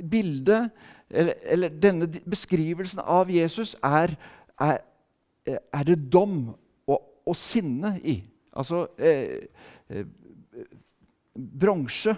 bildet 0.00 0.72
eller, 1.10 1.36
eller, 1.44 1.76
denne 1.82 2.08
beskrivelsen 2.26 3.02
av 3.04 3.30
Jesus 3.30 3.76
er, 3.84 4.16
er, 4.58 4.80
er 5.46 5.86
det 5.86 6.00
dom 6.10 6.48
og 6.90 7.36
sinne 7.38 7.94
i. 8.02 8.16
Altså 8.58 8.86
eh, 8.98 9.46
eh, 9.88 10.06
Bronse 11.60 12.14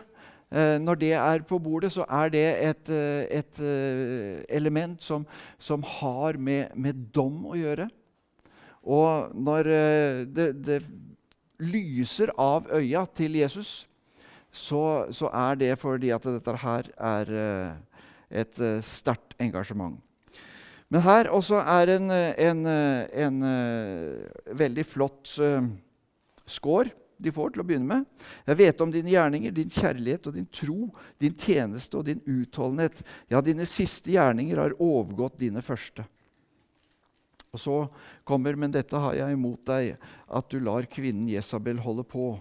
eh, 0.51 0.79
Når 0.81 0.99
det 1.01 1.13
er 1.19 1.45
på 1.49 1.59
bordet, 1.63 1.93
så 1.95 2.05
er 2.09 2.33
det 2.33 2.45
et, 2.69 2.91
eh, 2.93 3.25
et 3.39 3.61
eh, 3.61 4.43
element 4.49 5.03
som, 5.03 5.27
som 5.59 5.83
har 5.83 6.39
med, 6.39 6.75
med, 6.75 7.09
dom 7.15 7.47
å 7.47 7.57
gjøre. 7.59 7.89
Og 8.83 9.35
når 9.35 9.69
det, 10.35 10.47
det, 10.67 10.83
lyser 11.63 12.33
av 12.43 12.67
øya 12.75 13.05
til 13.15 13.37
Jesus, 13.39 13.85
så, 14.51 15.07
så, 15.15 15.29
er 15.31 15.61
det 15.61 15.77
fordi 15.79 16.11
at 16.11 16.25
dette 16.27 16.57
her 16.59 16.89
er 16.99 17.31
et 18.43 18.59
sterkt 18.83 19.37
engasjement. 19.39 20.01
Men 20.91 21.05
her 21.07 21.31
også 21.31 21.63
er 21.63 21.95
en, 21.95 22.11
en, 22.11 22.67
en, 22.67 23.39
veldig 24.59 24.87
flott 24.91 25.31
skår 26.51 26.91
de 27.23 27.33
får 27.35 27.53
til 27.55 27.63
å 27.63 27.67
begynne 27.67 27.89
med. 27.89 28.27
Jeg 28.49 28.59
vet 28.59 28.83
om 28.85 28.91
dine 28.93 29.13
gjerninger, 29.13 29.55
din 29.55 29.71
kjærlighet 29.73 30.27
og 30.29 30.37
din 30.37 30.49
tro, 30.53 30.89
din 31.23 31.37
tjeneste 31.39 31.99
og 31.99 32.09
din 32.09 32.23
utholdenhet. 32.27 33.03
Ja, 33.31 33.43
dine 33.45 33.67
siste 33.71 34.15
gjerninger 34.15 34.61
har 34.61 34.77
overgått 34.83 35.39
dine 35.43 35.63
første. 35.65 36.07
Og 37.53 37.61
så 37.61 37.79
kommer, 38.29 38.57
men 38.57 38.73
dette 38.73 38.99
har 38.99 39.17
jeg 39.17 39.37
imot 39.37 39.61
deg, 39.69 39.97
at 40.27 40.49
du 40.51 40.59
lar 40.63 40.89
kvinnen 40.91 41.29
Jesabel 41.31 41.83
holde 41.85 42.05
på, 42.09 42.35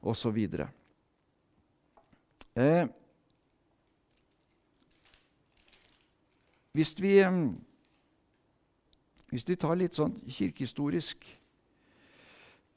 osv. 0.00 0.42
Eh, 2.58 2.84
hvis 6.76 6.94
vi... 7.00 7.16
Eh, 7.24 7.40
hvis 9.28 9.44
vi 9.44 9.58
tar 9.60 9.76
litt 9.76 9.96
sånn 9.96 10.14
kirkehistorisk 10.24 11.26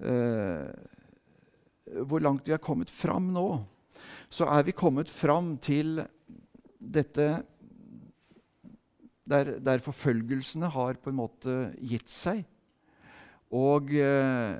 eh, 0.04 0.68
Hvor 1.92 2.24
langt 2.24 2.48
vi 2.48 2.54
har 2.56 2.62
kommet 2.64 2.92
fram 2.94 3.32
nå, 3.36 3.48
så 4.32 4.48
er 4.48 4.64
vi 4.64 4.76
kommet 4.76 5.12
fram 5.12 5.58
til 5.60 6.00
dette 6.80 7.28
der, 9.32 9.58
der 9.60 9.84
forfølgelsene 9.84 10.70
har 10.72 11.00
på 11.02 11.12
en 11.12 11.20
måte 11.20 11.58
gitt 11.78 12.10
seg. 12.12 12.44
Og 13.52 13.92
eh, 13.96 14.58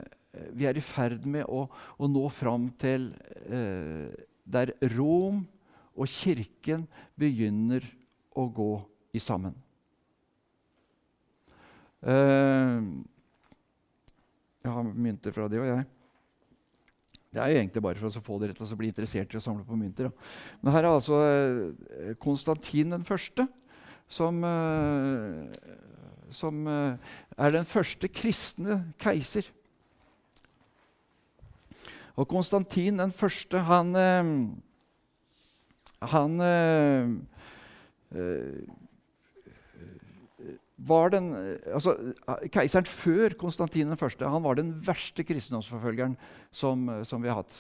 vi 0.56 0.68
er 0.68 0.78
i 0.78 0.84
ferd 0.84 1.26
med 1.28 1.48
å, 1.48 1.66
å 1.72 2.10
nå 2.12 2.28
fram 2.36 2.70
til 2.80 3.10
eh, 3.48 4.12
der 4.44 4.74
Rom 4.96 5.44
og 5.96 6.12
Kirken 6.12 6.86
begynner 7.20 7.86
å 8.36 8.48
gå 8.52 8.74
i 9.16 9.24
sammen. 9.24 9.56
Eh, 12.02 12.78
jeg 14.62 14.76
har 14.76 14.94
mynter 15.08 15.36
fra 15.36 15.50
det 15.52 15.60
og 15.62 15.68
jeg. 15.72 15.88
Det 17.32 17.40
er 17.40 17.48
jo 17.54 17.60
egentlig 17.62 17.82
bare 17.84 17.96
for 17.96 18.12
å 18.12 18.24
få 18.26 18.38
dere 18.42 18.56
til 18.56 18.68
å 18.68 18.76
bli 18.76 18.90
interessert 18.92 19.32
i 19.32 19.40
å 19.40 19.44
samle 19.44 19.64
på 19.64 19.78
mynter. 19.80 20.10
Da. 20.10 20.32
Men 20.60 20.74
her 20.76 20.84
er 20.84 20.92
altså 20.92 21.20
uh, 21.24 22.12
Konstantin 22.20 22.92
den 22.92 23.06
første, 23.08 23.46
som, 24.12 24.42
uh, 24.44 25.48
som 26.36 26.68
er 26.68 27.56
den 27.56 27.68
første 27.70 28.12
kristne 28.12 28.82
keiser. 29.00 29.48
Og 32.20 32.28
Konstantin 32.28 33.00
den 33.00 33.16
første, 33.16 33.64
han 33.64 33.96
Han 36.02 36.42
var 40.88 41.12
den, 41.14 41.32
altså, 41.74 41.96
Keiseren 42.54 42.88
før 42.90 43.36
Konstantin 43.40 43.92
1. 43.94 44.24
Han 44.26 44.46
var 44.46 44.58
den 44.58 44.72
verste 44.86 45.26
kristendomsforfølgeren 45.28 46.16
som, 46.52 46.88
som 47.06 47.22
vi 47.22 47.30
har 47.30 47.42
hatt. 47.44 47.58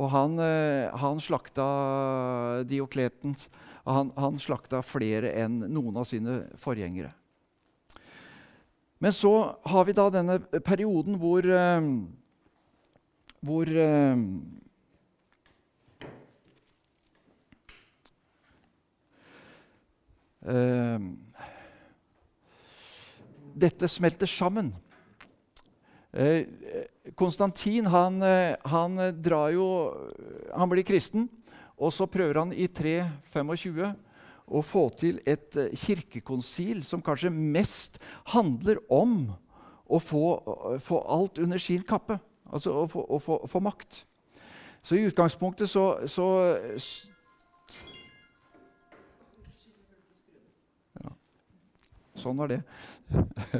Og 0.00 0.08
han, 0.12 0.38
eh, 0.40 0.88
han 0.96 1.20
slakta 1.20 1.66
Diokleten. 2.68 3.36
Han, 3.84 4.12
han 4.16 4.38
slakta 4.40 4.80
flere 4.86 5.34
enn 5.42 5.64
noen 5.72 5.98
av 6.00 6.06
sine 6.08 6.44
forgjengere. 6.60 7.12
Men 9.02 9.12
så 9.12 9.34
har 9.66 9.84
vi 9.84 9.96
da 9.98 10.06
denne 10.14 10.38
perioden 10.62 11.18
hvor, 11.18 11.42
eh, 11.42 11.88
hvor 13.42 13.66
eh, 13.66 14.16
dette 23.54 23.88
smelter 23.88 24.30
sammen. 24.30 24.72
Eh, 26.12 26.44
Konstantin 27.16 27.86
han, 27.88 28.22
eh, 28.22 28.56
han, 28.68 28.98
drar 29.22 29.48
jo 29.54 29.66
Han 30.52 30.68
blir 30.68 30.84
kristen, 30.84 31.28
og 31.80 31.92
så 31.92 32.06
prøver 32.06 32.38
han 32.42 32.52
i 32.52 32.66
325 32.68 33.94
å 34.52 34.60
få 34.60 34.82
til 34.98 35.22
et 35.24 35.56
eh, 35.56 35.72
kirkekonsil 35.72 36.82
som 36.84 37.00
kanskje 37.04 37.32
mest 37.32 37.96
handler 38.34 38.82
om 38.92 39.32
å 39.88 39.98
få, 40.00 40.78
få 40.84 41.00
alt 41.08 41.40
under 41.40 41.60
sin 41.60 41.82
kappe. 41.84 42.18
Altså 42.52 42.74
å 42.82 42.86
få, 42.90 43.06
å 43.08 43.18
få, 43.22 43.38
få 43.48 43.60
makt. 43.64 44.02
Så 44.84 44.98
i 44.98 45.06
utgangspunktet 45.06 45.70
så, 45.70 46.02
så 46.10 46.26
Sånn 52.22 52.38
var 52.38 52.52
det. 52.52 52.60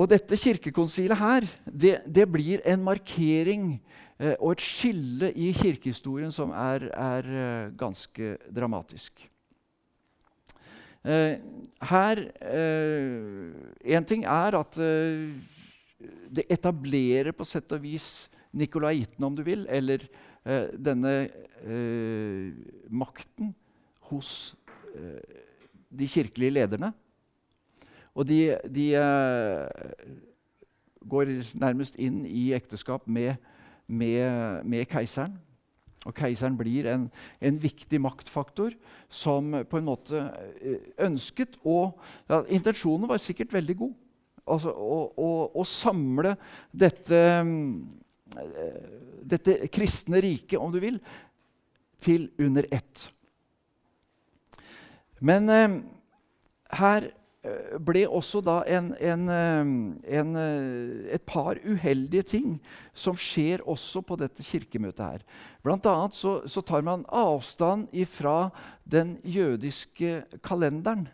og 0.00 0.08
dette 0.10 0.38
kirkekonsilet 0.40 1.18
her, 1.20 1.46
det, 1.66 2.00
det 2.06 2.26
blir 2.30 2.64
en 2.66 2.82
markering 2.84 3.76
eh, 4.18 4.34
og 4.34 4.56
et 4.56 4.66
skille 4.66 5.30
i 5.32 5.52
kirkehistorien 5.56 6.34
som 6.34 6.50
er, 6.50 6.88
er 6.90 7.30
eh, 7.30 7.70
ganske 7.78 8.34
dramatisk. 8.50 9.28
Eh, 11.06 11.38
her 11.86 12.22
En 13.86 14.04
ting 14.04 14.24
er 14.26 14.56
at 14.58 14.74
det 16.36 16.44
etablerer 16.50 17.30
på 17.32 17.46
sett 17.46 17.70
og 17.72 17.84
vis 17.84 18.26
nikolaiten, 18.50 19.22
om 19.24 19.36
du 19.36 19.44
vil, 19.46 19.62
eller 19.70 20.02
denne 20.74 21.12
makten 22.90 23.54
hos 24.10 24.56
de 25.90 26.08
kirkelige 26.10 26.54
lederne. 26.56 26.92
Og 28.16 28.28
de, 28.28 28.56
de 28.72 28.86
eh, 28.96 30.06
går 31.08 31.32
nærmest 31.60 31.98
inn 32.00 32.24
i 32.26 32.52
ekteskap 32.56 33.04
med, 33.06 33.36
med, 33.86 34.64
med 34.64 34.86
keiseren. 34.90 35.36
Og 36.06 36.14
keiseren 36.14 36.56
blir 36.58 36.86
en, 36.90 37.08
en, 37.42 37.58
viktig 37.62 37.98
maktfaktor 38.00 38.74
som 39.10 39.50
på 39.68 39.78
en 39.78 39.88
måte 39.88 40.22
eh, 40.62 40.90
ønsket 41.02 41.58
og 41.64 41.98
ja, 42.30 42.44
Intensjonen 42.54 43.10
var 43.10 43.22
sikkert 43.22 43.54
veldig 43.56 43.76
god. 43.82 43.94
Altså, 44.46 44.70
å, 44.70 44.98
å, 45.18 45.30
å, 45.58 45.64
samle 45.66 46.36
dette, 46.70 47.22
eh, 48.38 48.90
dette 49.26 49.58
kristne 49.74 50.22
riket, 50.22 50.60
om 50.62 50.70
du 50.70 50.78
vil, 50.82 51.00
til 52.02 52.28
under 52.38 52.68
ett. 52.70 53.08
Men 55.20 55.48
eh, 55.48 55.78
her 56.76 57.08
eh, 57.46 57.76
ble 57.82 58.04
også 58.08 58.42
da 58.44 58.60
en, 58.68 58.92
en, 59.00 59.26
eh, 59.32 59.72
en, 60.20 60.36
eh, 60.40 61.14
et 61.16 61.26
par 61.28 61.60
uheldige 61.64 62.26
ting 62.34 62.56
som 62.94 63.16
skjer 63.18 63.64
også 63.64 64.02
på 64.06 64.18
dette 64.20 64.44
kirkemøtet 64.44 65.04
her. 65.04 65.26
Blant 65.64 65.86
annet 65.88 66.16
så, 66.16 66.40
så 66.48 66.62
tar 66.64 66.84
man 66.86 67.06
avstand 67.08 67.88
ifra 67.96 68.50
den 68.84 69.16
jødiske 69.24 70.22
kalenderen. 70.44 71.08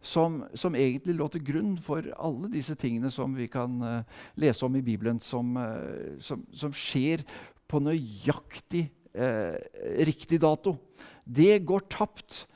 Som, 0.00 0.46
som, 0.56 0.72
egentlig 0.72 1.12
lå 1.18 1.26
til 1.28 1.42
grunn 1.44 1.74
for 1.84 2.06
alle 2.16 2.48
disse 2.48 2.72
tingene 2.80 3.10
som 3.12 3.34
vi 3.36 3.44
kan 3.52 3.74
uh, 3.84 4.22
lese 4.40 4.64
om 4.64 4.78
i 4.78 4.80
Bibelen, 4.80 5.18
som, 5.20 5.50
uh, 5.60 6.16
som, 6.24 6.46
som 6.56 6.72
skjer 6.72 7.20
på 7.68 7.82
nøyaktig 7.84 8.86
uh, 9.12 9.60
riktig 10.08 10.38
dato. 10.40 10.72
Det 11.28 11.58
går 11.68 11.84
tapt 11.92 12.46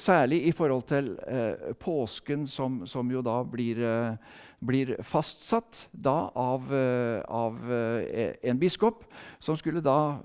særlig 0.00 0.46
i 0.48 0.52
forhold 0.52 0.86
til 0.88 1.12
eh, 1.28 1.74
påsken, 1.76 2.46
som, 2.48 2.82
som, 2.88 3.10
jo 3.12 3.20
da 3.22 3.42
blir, 3.44 3.82
eh, 3.84 4.16
blir 4.64 4.94
fastsatt 5.04 5.88
da 5.92 6.30
av, 6.34 6.72
eh, 6.72 7.20
av 7.28 7.58
eh, 7.70 8.32
en 8.48 8.58
biskop, 8.58 9.04
som 9.38 9.56
skulle 9.56 9.84
da 9.84 10.18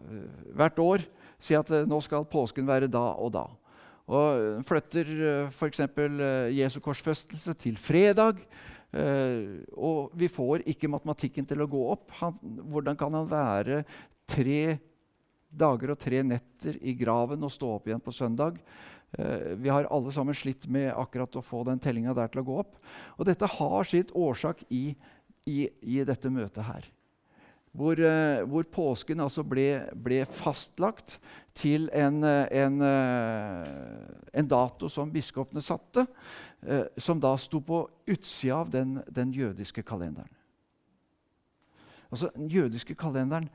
hvert 0.55 0.79
år 0.79 1.05
si 1.43 1.57
at 1.59 1.69
nå 1.85 1.99
skal 2.01 2.25
påsken 2.25 2.67
være 2.67 2.87
da 2.87 3.03
og 3.19 3.33
da. 3.35 3.45
Og 4.07 4.63
flytter 4.63 5.09
f.eks. 5.51 5.83
Jesu 6.55 6.79
korsfestelse 6.79 7.53
til 7.59 7.75
fredag. 7.77 8.39
og 9.75 10.11
vi 10.15 10.29
får 10.31 10.63
ikke 10.63 10.87
matematikken 10.87 11.45
til 11.45 11.61
å 11.61 11.67
gå 11.67 11.81
opp. 11.91 12.09
Han, 12.21 12.37
hvordan 12.71 12.95
kan 12.95 13.13
han 13.13 13.27
være 13.27 13.83
tre 14.25 14.79
dager 15.51 15.91
og 15.91 15.99
tre 15.99 16.23
netter 16.23 16.79
i 16.79 16.95
graven 16.95 17.43
og 17.43 17.51
stå 17.51 17.73
opp 17.75 17.91
igjen 17.91 18.01
på 18.01 18.15
søndag? 18.15 18.55
Eh, 19.11 19.55
vi 19.55 19.69
har 19.69 19.83
alle 19.83 20.11
sammen 20.11 20.35
slitt 20.35 20.67
med 20.67 20.91
akkurat 20.91 21.35
å 21.39 21.45
få 21.45 21.63
den 21.67 21.79
tellinga 21.79 22.15
der 22.17 22.31
til 22.31 22.41
å 22.41 22.47
gå 22.47 22.59
opp. 22.63 22.75
Og 23.15 23.27
dette 23.29 23.47
har 23.47 23.87
sitt 23.87 24.11
årsak 24.11 24.65
i, 24.67 24.91
i, 25.47 25.67
i 25.81 26.03
dette 26.07 26.31
møtet 26.31 26.67
her. 26.67 26.87
Hvor, 27.77 27.99
uh, 27.99 28.41
hvor 28.49 28.65
påsken 28.73 29.19
altså 29.21 29.43
ble, 29.45 29.83
ble, 29.93 30.23
fastlagt 30.33 31.19
til 31.53 31.85
en, 31.93 32.23
en, 32.25 32.79
uh, 32.81 34.07
en 34.33 34.49
dato 34.49 34.89
som 34.89 35.11
biskopene 35.13 35.61
satte, 35.61 36.07
som 36.97 37.19
da 37.21 37.35
sto 37.37 37.59
på 37.61 37.83
utsida 38.09 38.55
av 38.63 38.71
den, 38.73 38.95
den, 39.13 39.29
jødiske 39.29 39.83
kalenderen. 39.85 40.31
Altså, 42.09 42.31
Den 42.33 42.47
jødiske 42.49 42.95
kalenderen 42.97 43.45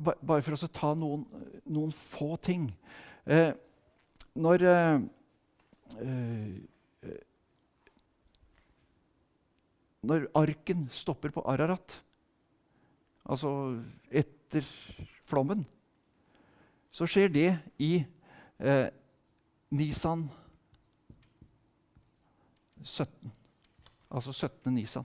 Bare 0.00 0.40
for 0.40 0.56
å 0.56 0.70
ta 0.72 0.94
noen, 0.96 1.26
noen 1.68 1.92
få 1.92 2.38
ting. 2.40 2.70
Eh, 4.30 4.40
når 4.40 4.62
uh, 4.64 6.60
Når 10.00 10.30
arken 10.34 10.86
stopper 10.92 11.28
på 11.34 11.42
Ararat, 11.44 11.98
altså 13.28 13.50
etter 14.08 14.64
flommen, 15.28 15.66
så 16.90 17.04
skjer 17.04 17.28
det 17.28 17.50
i 17.76 17.98
eh, 18.64 18.86
Nisan 19.76 20.24
17. 22.80 23.32
Altså 24.08 24.32
17. 24.32 24.72
Nisan. 24.72 25.04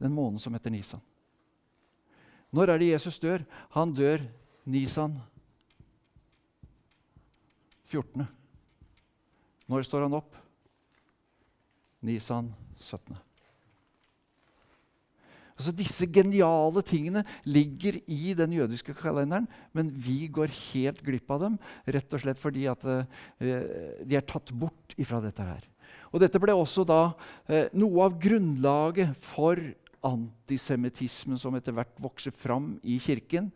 Den 0.00 0.16
måneden 0.16 0.40
som 0.40 0.56
heter 0.56 0.72
Nisan. 0.72 1.04
Når 2.50 2.72
er 2.72 2.78
det 2.78 2.90
Jesus 2.94 3.18
dør? 3.18 3.44
Han 3.76 3.92
dør 3.92 4.24
Nisan 4.64 5.20
17. 5.20 5.31
14. 7.92 8.24
Når 9.70 9.84
står 9.86 10.06
han 10.06 10.16
opp? 10.18 10.38
Nisan 12.02 12.50
17. 12.80 13.14
Altså 15.52 15.74
Disse 15.76 16.08
geniale 16.10 16.82
tingene 16.82 17.22
ligger 17.46 18.00
i 18.10 18.32
den 18.34 18.56
jødiske 18.56 18.96
kalenderen, 18.98 19.46
men 19.76 19.92
vi 19.92 20.24
går 20.32 20.50
helt 20.72 21.02
glipp 21.04 21.30
av 21.30 21.44
dem 21.44 21.58
rett 21.86 22.16
og 22.16 22.24
slett 22.24 22.40
fordi 22.40 22.64
at 22.70 22.82
uh, 22.88 23.04
de 23.38 24.18
er 24.18 24.26
tatt 24.26 24.50
bort 24.50 24.96
ifra 24.98 25.20
dette 25.22 25.44
her. 25.46 25.68
Og 26.10 26.20
Dette 26.24 26.40
ble 26.42 26.56
også 26.56 26.82
da 26.88 27.02
uh, 27.12 27.68
noe 27.78 28.08
av 28.08 28.18
grunnlaget 28.20 29.14
for 29.22 29.60
antisemittismen 30.02 31.38
som 31.38 31.54
etter 31.54 31.76
hvert 31.76 31.94
vokser 32.02 32.34
fram 32.34 32.74
i 32.82 32.98
kirken 32.98 33.52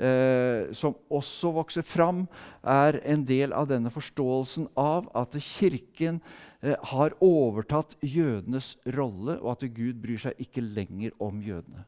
eh, 0.00 0.72
som 0.76 0.96
også 1.12 1.52
vokser 1.54 1.84
fram, 1.86 2.24
er 2.64 3.00
en 3.04 3.24
del 3.28 3.54
av 3.56 3.68
denne 3.70 3.92
forståelsen 3.92 4.70
av 4.80 5.10
at 5.16 5.36
Kirken 5.44 6.20
eh, 6.62 6.76
har 6.92 7.16
overtatt 7.24 7.96
jødenes 8.00 8.74
rolle, 8.96 9.38
og 9.40 9.58
at 9.58 9.68
Gud 9.76 10.00
bryr 10.02 10.20
seg 10.24 10.40
ikke 10.42 10.64
lenger 10.64 11.14
om 11.22 11.42
jødene. 11.44 11.84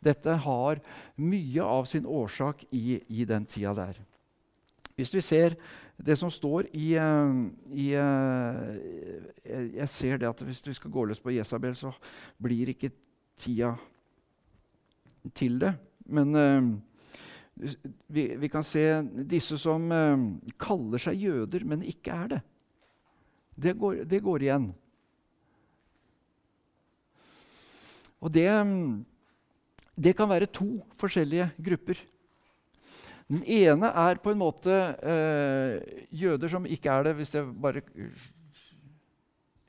Dette 0.00 0.38
har 0.44 0.80
mye 1.20 1.64
av 1.64 1.84
sin 1.88 2.06
årsak 2.08 2.64
i, 2.72 3.00
i 3.08 3.26
den 3.28 3.44
tida 3.48 3.74
der. 3.76 4.00
Hvis 4.96 5.12
vi 5.16 5.22
ser 5.24 5.56
det 6.00 6.16
som 6.16 6.30
står 6.32 6.70
i, 6.72 6.94
eh, 6.96 7.34
i 7.76 7.92
eh, 7.92 9.68
Jeg 9.76 9.88
ser 9.88 10.18
det 10.18 10.28
at 10.28 10.42
hvis 10.44 10.66
vi 10.66 10.74
skal 10.76 10.92
gå 10.92 11.04
løs 11.04 11.20
på 11.20 11.32
Jesabel, 11.34 11.76
så 11.76 11.92
blir 12.40 12.72
ikke 12.72 12.92
tida 13.36 13.74
til 15.34 15.58
det. 15.60 15.74
Men 16.10 16.34
uh, 16.34 16.80
vi, 18.06 18.36
vi, 18.36 18.48
kan 18.48 18.64
se 18.64 18.82
disse 19.28 19.58
som 19.60 19.90
uh, 19.92 20.22
kaller 20.60 21.02
seg 21.02 21.20
jøder, 21.26 21.64
men 21.68 21.84
ikke 21.86 22.14
er 22.14 22.32
det. 22.34 22.40
Det 23.60 23.74
går, 23.76 24.04
det 24.08 24.22
går 24.24 24.46
igjen. 24.46 24.70
Og 28.20 28.32
det, 28.32 28.48
det, 29.96 30.14
kan 30.16 30.28
være 30.28 30.48
to 30.52 30.80
forskjellige 31.00 31.50
grupper. 31.60 32.00
Den 33.30 33.44
ene 33.44 33.92
er 34.08 34.20
på 34.20 34.32
en 34.32 34.40
måte 34.40 34.74
uh, 35.00 35.76
jøder 36.10 36.52
som 36.52 36.68
ikke 36.68 36.92
er 36.92 37.08
det, 37.08 37.16
hvis 37.20 37.34
jeg 37.36 37.48
bare 37.60 37.84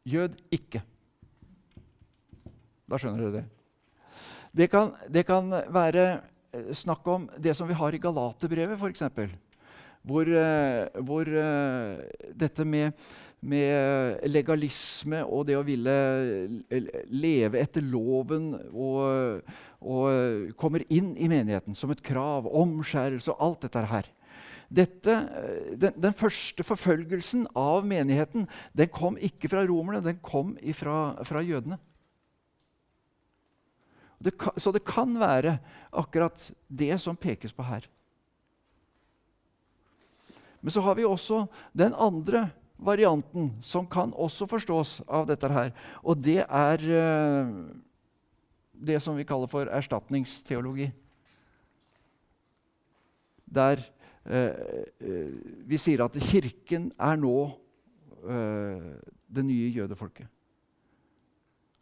Jød 0.01 0.33
ikke. 0.49 0.79
Da 2.89 2.97
skjønner 2.97 3.21
dere 3.21 3.35
det. 3.35 3.43
Det 4.57 4.65
kan, 4.73 4.95
det 5.13 5.21
kan 5.27 5.53
være 5.69 6.05
Eh, 6.15 6.30
snakk 6.73 7.07
om 7.07 7.29
det 7.39 7.55
som 7.55 7.67
vi 7.69 7.77
har 7.77 7.95
i 7.95 8.01
Galaterbrevet, 8.01 8.79
f.eks. 8.79 9.03
Hvor, 10.01 10.25
eh, 10.25 11.01
hvor 11.05 11.27
uh, 11.29 11.99
dette 12.33 12.65
med, 12.65 12.95
med, 13.41 14.23
legalisme 14.29 15.21
og 15.25 15.45
det 15.49 15.59
å 15.59 15.65
ville 15.65 15.93
leve 17.13 17.61
etter 17.61 17.85
loven 17.85 18.55
og, 18.73 19.45
og 19.81 20.55
kommer 20.57 20.85
inn 20.89 21.13
i 21.17 21.29
menigheten 21.29 21.77
som 21.77 21.93
et 21.93 22.01
krav, 22.05 22.49
omskjærelse 22.49 23.29
og 23.35 23.45
alt 23.45 23.67
dette 23.67 23.85
her. 23.93 24.09
Dette, 24.71 25.15
den, 25.75 25.95
den, 25.99 26.13
første 26.15 26.63
forfølgelsen 26.63 27.43
av 27.59 27.85
menigheten 27.85 28.47
den 28.77 28.89
kom 28.93 29.17
ikke 29.19 29.51
fra 29.51 29.65
romerne, 29.67 30.01
den 30.05 30.21
kom 30.23 30.55
ifra, 30.63 31.19
fra 31.27 31.43
jødene. 31.43 31.77
Det 34.21 34.37
kan, 34.37 34.53
så 34.57 34.71
det 34.71 34.83
kan 34.85 35.15
være 35.17 35.57
akkurat 35.89 36.43
det 36.67 36.93
som 37.01 37.17
pekes 37.17 37.53
på 37.53 37.65
her. 37.65 37.87
Men 40.61 40.71
så 40.71 40.81
har 40.85 40.95
vi 40.95 41.05
også 41.05 41.47
den 41.73 41.95
andre 41.97 42.49
varianten, 42.77 43.49
som 43.65 43.87
kan 43.89 44.13
også 44.13 44.45
forstås 44.49 44.99
av 45.09 45.25
dette 45.29 45.49
her. 45.49 45.71
Og 46.05 46.21
det 46.21 46.43
er 46.45 46.85
uh, 46.85 47.49
det 48.73 48.99
som 49.01 49.17
vi 49.17 49.25
kaller 49.25 49.49
for 49.49 49.69
erstatningsteologi. 49.69 50.91
Der 53.49 53.81
uh, 54.29 54.53
vi 55.65 55.81
sier 55.81 56.05
at 56.05 56.21
Kirken 56.29 56.91
er 56.99 57.17
nå 57.21 57.57
det 58.21 59.41
nye 59.41 59.71
jødefolket. 59.73 60.27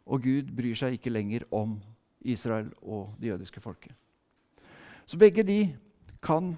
Og 0.08 0.22
Gud 0.24 0.48
bryr 0.56 0.78
seg 0.78 0.96
ikke 0.96 1.12
lenger 1.12 1.44
om 1.52 1.74
Israel 2.20 2.68
og 2.82 3.14
det 3.20 3.32
jødiske 3.32 3.60
folket. 3.60 3.92
Så 5.06 5.18
begge 5.18 5.42
de 5.42 5.76
kan 6.22 6.56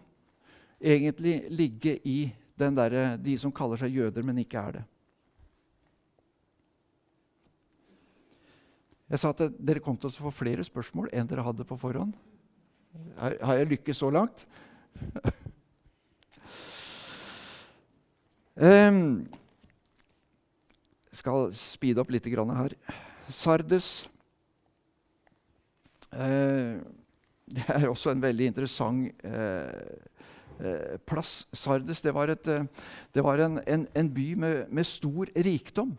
egentlig 0.81 1.45
ligge 1.51 1.99
i 2.05 2.35
der, 2.59 3.17
de 3.17 3.39
som 3.39 3.53
kaller 3.53 3.81
seg 3.81 3.95
jøder, 3.97 4.23
men 4.23 4.39
ikke 4.39 4.59
er 4.59 4.77
det. 4.77 4.83
Jeg 9.11 9.21
sa 9.21 9.33
at 9.35 9.43
dere 9.59 9.83
kom 9.83 9.97
til 10.01 10.09
å 10.09 10.29
få 10.29 10.31
flere 10.33 10.65
spørsmål 10.65 11.11
enn 11.13 11.27
dere 11.29 11.45
hadde 11.45 11.67
på 11.69 11.77
forhånd. 11.77 12.15
Har 13.19 13.59
jeg 13.59 13.69
lykkes 13.73 13.99
så 14.01 14.09
langt? 14.13 14.47
um, 18.57 19.27
skal 21.21 21.53
speede 21.57 22.01
opp 22.01 22.13
litt 22.15 22.25
her. 22.25 22.77
Sardes 23.29 24.07
det 27.57 27.65
er 27.69 27.89
også 27.89 28.13
en 28.13 28.23
veldig 28.23 28.51
interessant 28.53 29.25
eh, 29.25 29.97
eh, 30.61 30.99
plass. 31.09 31.47
Sardes 31.57 32.03
det 32.05 32.15
var, 32.15 32.33
et, 32.33 32.51
det 33.15 33.25
var 33.25 33.41
en, 33.41 33.61
en, 33.67 33.87
en, 33.95 34.11
by 34.13 34.27
med, 34.35 34.67
med, 34.69 34.85
stor 34.85 35.33
rikdom. 35.37 35.97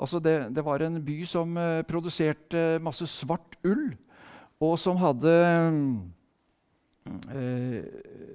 Altså 0.00 0.18
det, 0.18 0.54
det, 0.56 0.64
var 0.64 0.82
en 0.82 1.02
by 1.04 1.18
som 1.28 1.58
produserte 1.88 2.78
masse 2.80 3.06
svart 3.10 3.58
ull, 3.64 3.90
og 4.60 4.78
som 4.78 4.96
hadde 4.96 5.34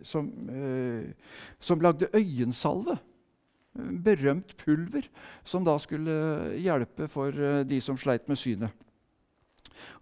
som, 0.04 0.30
som 1.60 1.82
lagde 1.82 2.10
øyensalve 2.14 2.98
berømt 4.04 4.56
pulver 4.58 5.06
som 5.46 5.66
da 5.66 5.78
skulle 5.82 6.56
hjelpe 6.62 7.08
for 7.12 7.32
de 7.66 7.82
som 7.82 7.98
sleit 7.98 8.28
med 8.30 8.42
synet. 8.42 8.85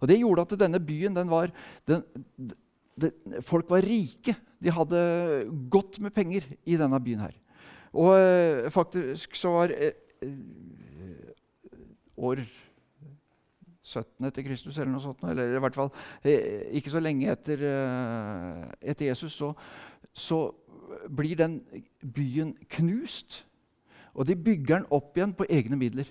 Og 0.00 0.08
Det 0.08 0.20
gjorde 0.20 0.46
at 0.46 0.58
denne 0.64 0.80
byen 0.80 1.16
den 1.16 1.30
var 1.30 1.52
den, 1.88 2.04
den, 3.00 3.40
Folk 3.42 3.70
var 3.70 3.82
rike. 3.82 4.36
De 4.62 4.70
hadde 4.70 5.00
godt 5.70 6.00
med 6.00 6.14
penger 6.14 6.46
i 6.64 6.76
denne 6.78 7.00
byen. 7.02 7.24
her. 7.26 7.34
Og 7.92 8.14
eh, 8.18 8.70
faktisk 8.70 9.36
så 9.38 9.50
var 9.50 9.74
eh, 9.74 9.92
år 12.16 12.44
17 13.84 14.26
etter 14.26 14.44
Kristus, 14.46 14.76
eller 14.78 14.94
noe 14.94 15.04
sånt, 15.04 15.22
eller 15.28 15.56
i 15.56 15.60
hvert 15.60 15.76
fall 15.76 15.90
eh, 16.24 16.70
ikke 16.78 16.92
så 16.94 17.02
lenge 17.04 17.28
etter, 17.30 17.60
eh, 17.68 18.62
etter 18.80 19.10
Jesus, 19.10 19.36
så, 19.36 19.52
så, 20.12 20.46
blir 21.10 21.34
den 21.34 21.56
byen 22.14 22.52
knust. 22.70 23.40
Og 24.14 24.28
de 24.28 24.36
bygger 24.36 24.76
den 24.76 24.84
opp 24.94 25.16
igjen 25.16 25.32
på 25.34 25.46
egne 25.50 25.78
midler. 25.80 26.10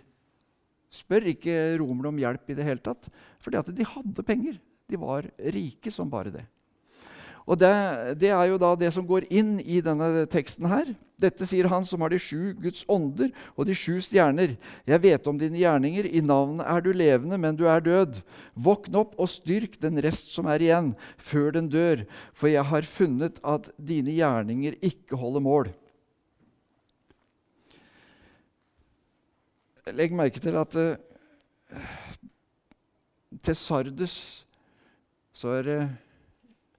Spør 0.93 1.25
ikke 1.33 1.77
romerne 1.81 2.11
om 2.11 2.19
hjelp 2.21 2.51
i 2.53 2.57
det 2.57 2.67
hele 2.67 2.83
tatt, 2.83 3.09
fordi 3.41 3.63
de 3.73 3.87
hadde 3.95 4.25
penger. 4.27 4.59
De 4.89 4.99
var 4.99 5.25
rike 5.55 5.91
som 5.93 6.11
bare 6.11 6.33
det. 6.33 6.43
Og 7.43 7.59
det, 7.59 7.71
det, 8.21 8.29
er 8.31 8.45
jo 8.47 8.59
da 8.61 8.71
det 8.79 8.93
som 8.95 9.05
går 9.07 9.25
inn 9.33 9.57
i 9.59 9.81
denne 9.83 10.23
teksten 10.31 10.67
her. 10.71 10.93
Dette 11.19 11.47
sier 11.47 11.67
han 11.71 11.83
som 11.87 12.03
har 12.03 12.11
de 12.11 12.19
sju 12.19 12.53
Guds 12.59 12.83
ånder 12.91 13.33
og 13.57 13.67
de 13.67 13.75
sju 13.75 13.97
stjerner. 14.03 14.55
Jeg 14.87 15.03
vet 15.03 15.27
om 15.27 15.39
dine 15.39 15.59
gjerninger. 15.59 16.07
I 16.07 16.23
navnet 16.23 16.67
er 16.71 16.83
du 16.83 16.91
levende, 16.95 17.39
men 17.39 17.59
du 17.59 17.65
er 17.67 17.83
død. 17.83 18.21
Våkn 18.55 18.95
opp 19.03 19.15
og 19.19 19.31
styrk 19.31 19.75
den 19.83 19.99
rest 20.03 20.31
som 20.31 20.47
er 20.51 20.63
igjen, 20.63 20.93
før 21.19 21.51
den 21.59 21.69
dør. 21.71 22.05
For 22.31 22.51
jeg 22.51 22.63
har 22.71 22.87
funnet 22.87 23.43
at 23.43 23.69
dine 23.75 24.15
gjerninger 24.15 24.79
ikke 24.79 25.19
holder 25.19 25.43
mål. 25.43 25.73
Legg 29.91 30.13
merke 30.15 30.39
til 30.39 30.55
at 30.55 30.75
uh, 30.79 30.95
til 33.43 33.55
Sardes 33.55 34.45
så 35.33 35.57
er 35.57 35.65
det 35.67 35.79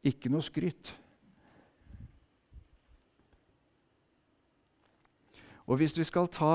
ikke 0.06 0.30
noe 0.32 0.44
skryt. 0.44 0.92
Og 5.66 5.80
hvis 5.80 5.96
vi 5.98 6.04
skal 6.04 6.28
ta 6.32 6.54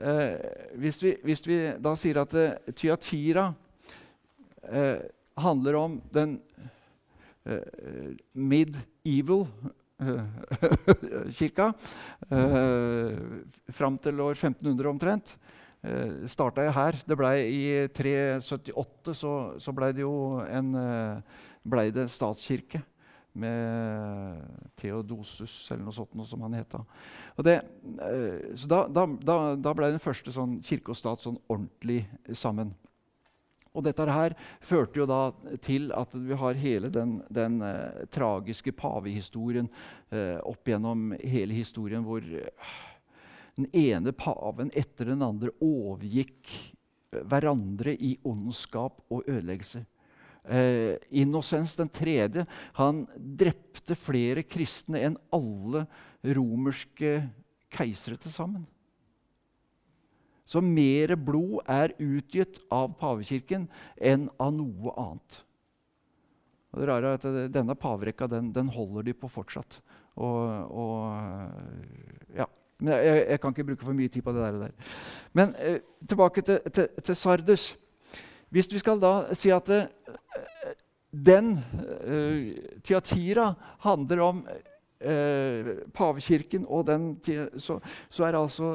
eh, 0.00 0.36
hvis, 0.80 1.02
vi, 1.02 1.14
hvis, 1.24 1.44
vi, 1.46 1.58
da 1.84 1.92
sier 2.00 2.22
at 2.22 2.36
eh, 2.40 2.72
Tyatira 2.72 3.50
eh, 4.64 5.04
handler 5.36 5.78
om 5.80 5.98
den 6.14 6.38
eh, 7.44 8.16
mid-evil 8.32 9.44
eh, 9.44 9.74
kirka 11.38 11.70
eh, 12.30 13.20
fram 13.72 13.96
til 14.02 14.20
år 14.20 14.34
1500 14.36 14.90
omtrent. 14.90 15.36
Eh, 15.86 16.26
starta 16.28 16.64
jo 16.66 16.74
her. 16.74 16.98
Det 17.06 17.16
ble 17.18 17.30
I 17.46 17.62
378 17.94 19.14
så, 19.16 19.32
så 19.62 19.74
ble 19.76 19.92
det 19.96 20.04
jo 20.04 20.42
en 20.44 20.74
eh, 20.80 21.40
blei 21.66 21.88
det 21.94 22.08
statskirke 22.12 22.82
med 23.36 24.40
Theodosus, 24.80 25.52
eller 25.70 25.84
noe 25.84 25.94
sånt 25.94 26.14
noe 26.16 26.28
som 26.28 26.40
han 26.46 26.56
het. 26.56 26.76
Eh, 27.44 27.60
så 28.56 28.70
da, 28.70 28.86
da, 28.88 29.04
da, 29.04 29.36
da 29.60 29.74
blei 29.76 29.92
den 29.92 30.02
første 30.02 30.32
sånn 30.32 30.58
kirke 30.64 30.94
og 30.94 30.98
stat 30.98 31.24
sånn 31.24 31.38
ordentlig 31.46 32.02
sammen. 32.32 32.72
Og 33.76 33.84
dette 33.84 34.06
her 34.08 34.34
førte 34.64 35.02
jo 35.02 35.06
da 35.08 35.20
til 35.64 35.90
at 35.96 36.14
vi 36.16 36.38
har 36.40 36.60
hele 36.60 36.90
den, 36.92 37.18
den 37.28 37.60
eh, 37.64 38.04
tragiske 38.12 38.72
pavehistorien 38.76 39.68
eh, 40.10 40.38
opp 40.40 40.68
gjennom 40.68 41.10
hele 41.20 41.56
historien, 41.56 42.04
hvor 42.06 42.24
eh, 42.24 42.72
den 43.56 43.68
ene 43.76 44.12
paven 44.16 44.72
etter 44.76 45.12
den 45.12 45.24
andre 45.24 45.52
overgikk 45.64 46.54
hverandre 47.24 47.94
i 47.94 48.16
ondskap 48.26 49.00
og 49.12 49.28
ødeleggelse. 49.28 49.84
Eh, 50.46 50.96
Innocens 51.10 51.74
den 51.78 51.90
tredje 51.90 52.44
han 52.78 53.04
drepte 53.16 53.96
flere 53.98 54.44
kristne 54.46 55.02
enn 55.08 55.18
alle 55.34 55.86
romerske 56.36 57.18
keisere 57.72 58.20
til 58.20 58.34
sammen. 58.34 58.66
Så 60.46 60.62
mer 60.62 61.16
blod 61.18 61.66
er 61.70 61.94
utgitt 61.98 62.60
av 62.72 62.92
pavekirken 63.00 63.66
enn 63.98 64.28
av 64.38 64.52
noe 64.54 64.94
annet. 64.94 65.40
Og 66.72 66.82
det 66.82 66.88
rare 66.90 67.14
er 67.14 67.18
at 67.18 67.52
Denne 67.54 67.74
paverekka 67.78 68.28
den, 68.30 68.52
den 68.54 68.70
holder 68.70 69.08
de 69.08 69.16
på 69.16 69.30
fortsatt. 69.32 69.80
Og, 70.16 70.70
og 70.70 72.36
ja. 72.36 72.46
Men 72.78 72.92
jeg, 72.92 73.20
jeg, 73.30 73.40
kan 73.40 73.54
ikke 73.54 73.64
bruke 73.70 73.86
for 73.88 73.96
mye 73.96 74.12
tid 74.12 74.24
på 74.24 74.34
det 74.36 74.46
der. 74.52 74.72
Men 75.32 75.54
eh, 75.64 75.78
tilbake 76.08 76.44
til, 76.44 76.58
til, 76.68 76.88
til 77.02 77.16
Sardes. 77.16 77.70
Hvis 78.52 78.68
vi 78.72 78.78
skal 78.78 79.00
da 79.00 79.12
si 79.34 79.50
at 79.50 79.70
uh, 79.72 79.86
den 81.10 81.56
eh, 82.04 82.80
Tiatira 82.84 83.54
handler 83.82 84.20
om 84.22 84.42
uh, 85.04 85.70
pavekirken, 85.96 86.66
og 86.68 86.86
den, 86.88 87.08
så, 87.58 87.78
så, 88.08 88.26
er 88.26 88.38
altså 88.38 88.70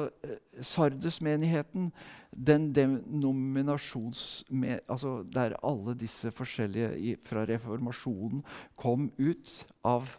Sardes-menigheten 0.60 1.90
den 2.32 2.70
denominasjons... 2.74 4.44
Altså 4.88 5.22
der 5.32 5.58
alle 5.62 5.96
disse 5.98 6.32
forskjellige 6.34 6.90
i, 6.98 7.14
fra 7.24 7.46
reformasjonen 7.48 8.44
kom 8.76 9.10
ut 9.18 9.56
av 9.84 10.18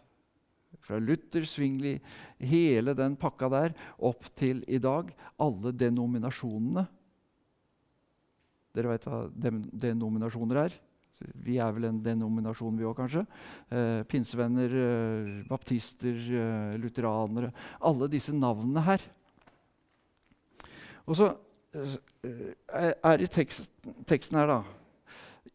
fra 0.84 0.98
Luther, 1.00 1.46
Svingli, 1.48 1.94
hele 2.44 2.92
den 2.92 3.14
pakka 3.16 3.48
der, 3.48 3.72
opp 4.04 4.26
til 4.36 4.60
i 4.68 4.76
dag. 4.76 5.08
Alle 5.40 5.72
denominasjonene 5.72 6.84
dere 8.74 8.90
vet 8.90 9.06
hva 9.06 9.20
denominasjoner 9.30 10.64
er? 10.64 10.74
Vi 11.44 11.58
er 11.62 11.72
vel 11.76 11.88
en 11.88 12.00
denominasjon, 12.02 12.76
vi 12.78 12.86
òg, 12.86 12.96
kanskje. 12.98 13.24
Eh, 13.70 14.02
pinsevenner, 14.10 14.74
eh, 14.84 15.34
baptister, 15.48 16.14
eh, 16.14 16.74
lutheranere 16.80 17.52
Alle 17.80 18.08
disse 18.12 18.34
navnene 18.34 18.82
her. 18.84 19.04
Og 21.04 21.18
så 21.18 21.30
eh, 21.76 22.92
er 22.94 23.20
det 23.20 23.30
teksten, 23.34 23.68
teksten 24.08 24.40
her, 24.40 24.48
da 24.48 24.62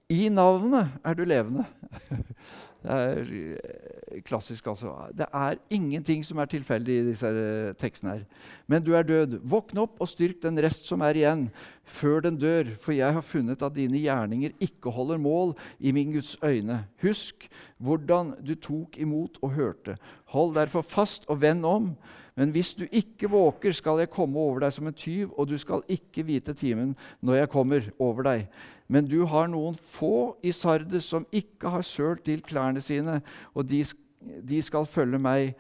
I 0.10 0.30
navnet 0.30 1.00
er 1.04 1.18
du 1.18 1.26
levende. 1.26 1.66
Det 2.80 2.96
er 2.96 3.18
eh, 3.20 4.22
klassisk, 4.24 4.68
altså. 4.72 4.94
Det 5.12 5.26
er 5.36 5.60
ingenting 5.70 6.22
som 6.26 6.40
er 6.40 6.48
tilfeldig 6.48 6.94
i 6.96 7.08
disse 7.10 7.28
uh, 7.28 7.74
tekstene. 7.76 8.14
her. 8.14 8.22
Men 8.68 8.84
du 8.84 8.94
er 8.96 9.04
død. 9.04 9.40
Våkn 9.44 9.82
opp 9.84 10.00
og 10.00 10.08
styrk 10.08 10.40
den 10.46 10.60
rest 10.64 10.88
som 10.88 11.04
er 11.04 11.20
igjen, 11.20 11.50
før 11.84 12.24
den 12.24 12.38
dør. 12.40 12.72
For 12.80 12.96
jeg 12.96 13.14
har 13.14 13.26
funnet 13.26 13.62
at 13.62 13.76
dine 13.76 14.00
gjerninger 14.00 14.56
ikke 14.64 14.94
holder 14.96 15.20
mål 15.20 15.54
i 15.80 15.92
min 15.92 16.14
Guds 16.16 16.38
øyne. 16.44 16.86
Husk 17.04 17.50
hvordan 17.84 18.38
du 18.48 18.56
tok 18.56 18.96
imot 18.98 19.42
og 19.42 19.52
hørte. 19.60 19.98
Hold 20.32 20.56
derfor 20.56 20.82
fast 20.82 21.28
og 21.28 21.42
vend 21.42 21.68
om. 21.68 21.92
Men 22.38 22.52
hvis 22.54 22.74
du 22.78 22.86
ikke 22.86 23.30
våker, 23.32 23.74
skal 23.76 24.02
jeg 24.02 24.12
komme 24.14 24.40
over 24.40 24.64
deg 24.64 24.74
som 24.76 24.90
en 24.90 24.96
tyv, 24.96 25.32
og 25.38 25.50
du 25.50 25.58
skal 25.60 25.86
ikke 25.92 26.26
vite 26.28 26.54
timen 26.58 26.96
når 27.26 27.42
jeg 27.42 27.52
kommer 27.54 27.90
over 28.00 28.28
deg. 28.28 28.46
Men 28.90 29.08
du 29.10 29.24
har 29.30 29.50
noen 29.52 29.78
få 29.78 30.36
i 30.42 30.54
Sardes 30.56 31.10
som 31.10 31.28
ikke 31.32 31.72
har 31.74 31.86
sølt 31.86 32.26
til 32.26 32.44
klærne 32.46 32.82
sine, 32.82 33.20
og 33.54 33.68
de, 33.70 33.84
de 34.20 34.62
skal 34.66 34.90
følge 34.90 35.22
meg 35.22 35.54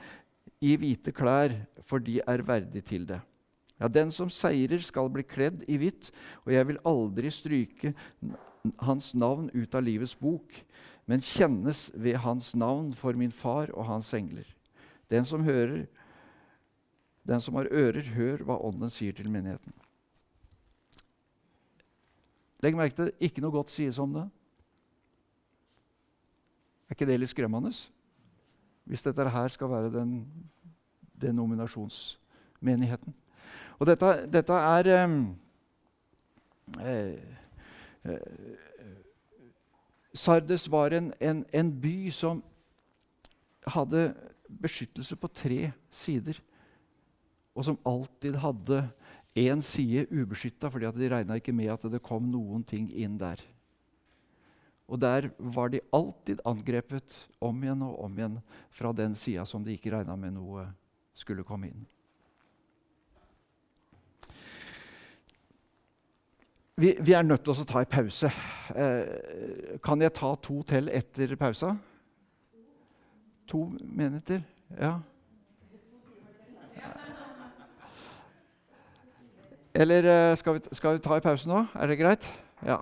i 0.60 0.76
hvite 0.80 1.14
klær, 1.16 1.54
for 1.88 2.04
de 2.04 2.20
er 2.26 2.46
verdig 2.46 2.84
til 2.86 3.08
det. 3.10 3.22
Ja, 3.80 3.88
Den 3.88 4.12
som 4.12 4.30
seirer, 4.30 4.82
skal 4.84 5.10
bli 5.10 5.24
kledd 5.24 5.64
i 5.72 5.78
hvitt, 5.80 6.12
og 6.44 6.54
jeg 6.54 6.68
vil 6.68 6.82
aldri 6.86 7.32
stryke 7.32 7.94
hans 8.84 9.14
navn 9.16 9.48
ut 9.56 9.76
av 9.76 9.86
livets 9.86 10.18
bok, 10.20 10.52
men 11.08 11.24
kjennes 11.24 11.88
ved 11.96 12.20
hans 12.22 12.52
navn 12.60 12.92
for 12.94 13.16
min 13.18 13.32
far 13.32 13.72
og 13.74 13.88
hans 13.88 14.12
engler. 14.14 14.46
Den 15.10 15.26
som 15.26 15.46
hører, 15.48 15.88
den 17.28 17.42
som 17.42 17.56
har 17.60 17.70
ører, 17.72 18.14
hør 18.16 18.44
hva 18.48 18.58
Ånden 18.66 18.90
sier 18.94 19.14
til 19.14 19.30
menigheten. 19.30 19.74
Legg 22.64 22.76
merke 22.76 22.96
til 22.96 23.12
ikke 23.24 23.42
noe 23.44 23.56
godt 23.56 23.72
sies 23.72 24.00
om 24.00 24.14
det. 24.14 24.26
Er 26.90 26.98
ikke 26.98 27.08
det 27.08 27.20
litt 27.20 27.32
skremmende? 27.32 27.72
Hvis 28.90 29.06
dette 29.06 29.30
her 29.30 29.54
skal 29.54 29.70
være 29.70 29.94
den 29.94 30.14
denominasjonsmenigheten. 31.22 33.14
Og 33.80 33.88
dette, 33.88 34.06
dette 34.34 34.54
er 34.54 35.06
um, 35.06 35.40
eh, 36.84 37.20
eh, 38.04 38.20
Sardes 40.14 40.72
var 40.72 40.96
en, 40.96 41.14
en, 41.20 41.46
en, 41.54 41.82
by 41.82 42.10
som 42.12 42.44
hadde 43.68 44.14
beskyttelse 44.62 45.16
på 45.16 45.28
tre 45.28 45.72
sider, 45.92 46.40
og 47.60 47.66
som 47.68 47.80
alltid 47.84 48.38
hadde 48.40 48.86
én 49.36 49.60
side 49.62 50.06
ubeskytta, 50.08 50.70
fordi 50.72 50.88
de 50.96 51.10
regna 51.12 51.36
ikke 51.36 51.52
med 51.56 51.74
at 51.74 51.84
det 51.92 52.00
kom 52.06 52.30
noen 52.32 52.64
ting 52.64 52.88
inn 52.96 53.18
der. 53.20 53.42
Og 54.88 55.02
der 55.04 55.28
var 55.38 55.70
de 55.70 55.84
alltid 55.94 56.40
angrepet 56.48 57.18
om 57.44 57.60
igjen 57.62 57.84
og 57.86 58.00
om 58.06 58.16
igjen 58.16 58.40
fra 58.74 58.94
den 58.96 59.14
sida 59.20 59.44
som 59.46 59.66
de 59.66 59.76
ikke 59.76 59.92
regna 59.94 60.16
med 60.18 60.34
noe 60.40 60.70
skulle 61.20 61.44
komme 61.44 61.70
inn. 61.70 61.84
Vi, 66.80 66.96
vi 67.04 67.12
er 67.12 67.28
nødt 67.28 67.44
til 67.44 67.60
å 67.60 67.68
ta 67.68 67.84
en 67.84 67.92
pause. 67.92 68.32
Eh, 68.72 69.78
kan 69.84 70.00
jeg 70.00 70.16
ta 70.16 70.32
to 70.40 70.62
til 70.64 70.88
etter 70.96 71.36
pausa? 71.36 71.76
To 73.52 73.66
minutter? 73.84 74.46
Ja. 74.80 75.02
Eller 79.74 80.32
eh, 80.32 80.38
skal 80.38 80.54
vi, 80.58 80.62
skal 80.72 80.98
vi 80.98 81.04
ta 81.04 81.16
en 81.16 81.22
pause 81.22 81.50
nå? 81.50 81.66
Er 81.76 81.88
det 81.92 82.00
greit? 82.00 82.26
Ja. 82.66 82.82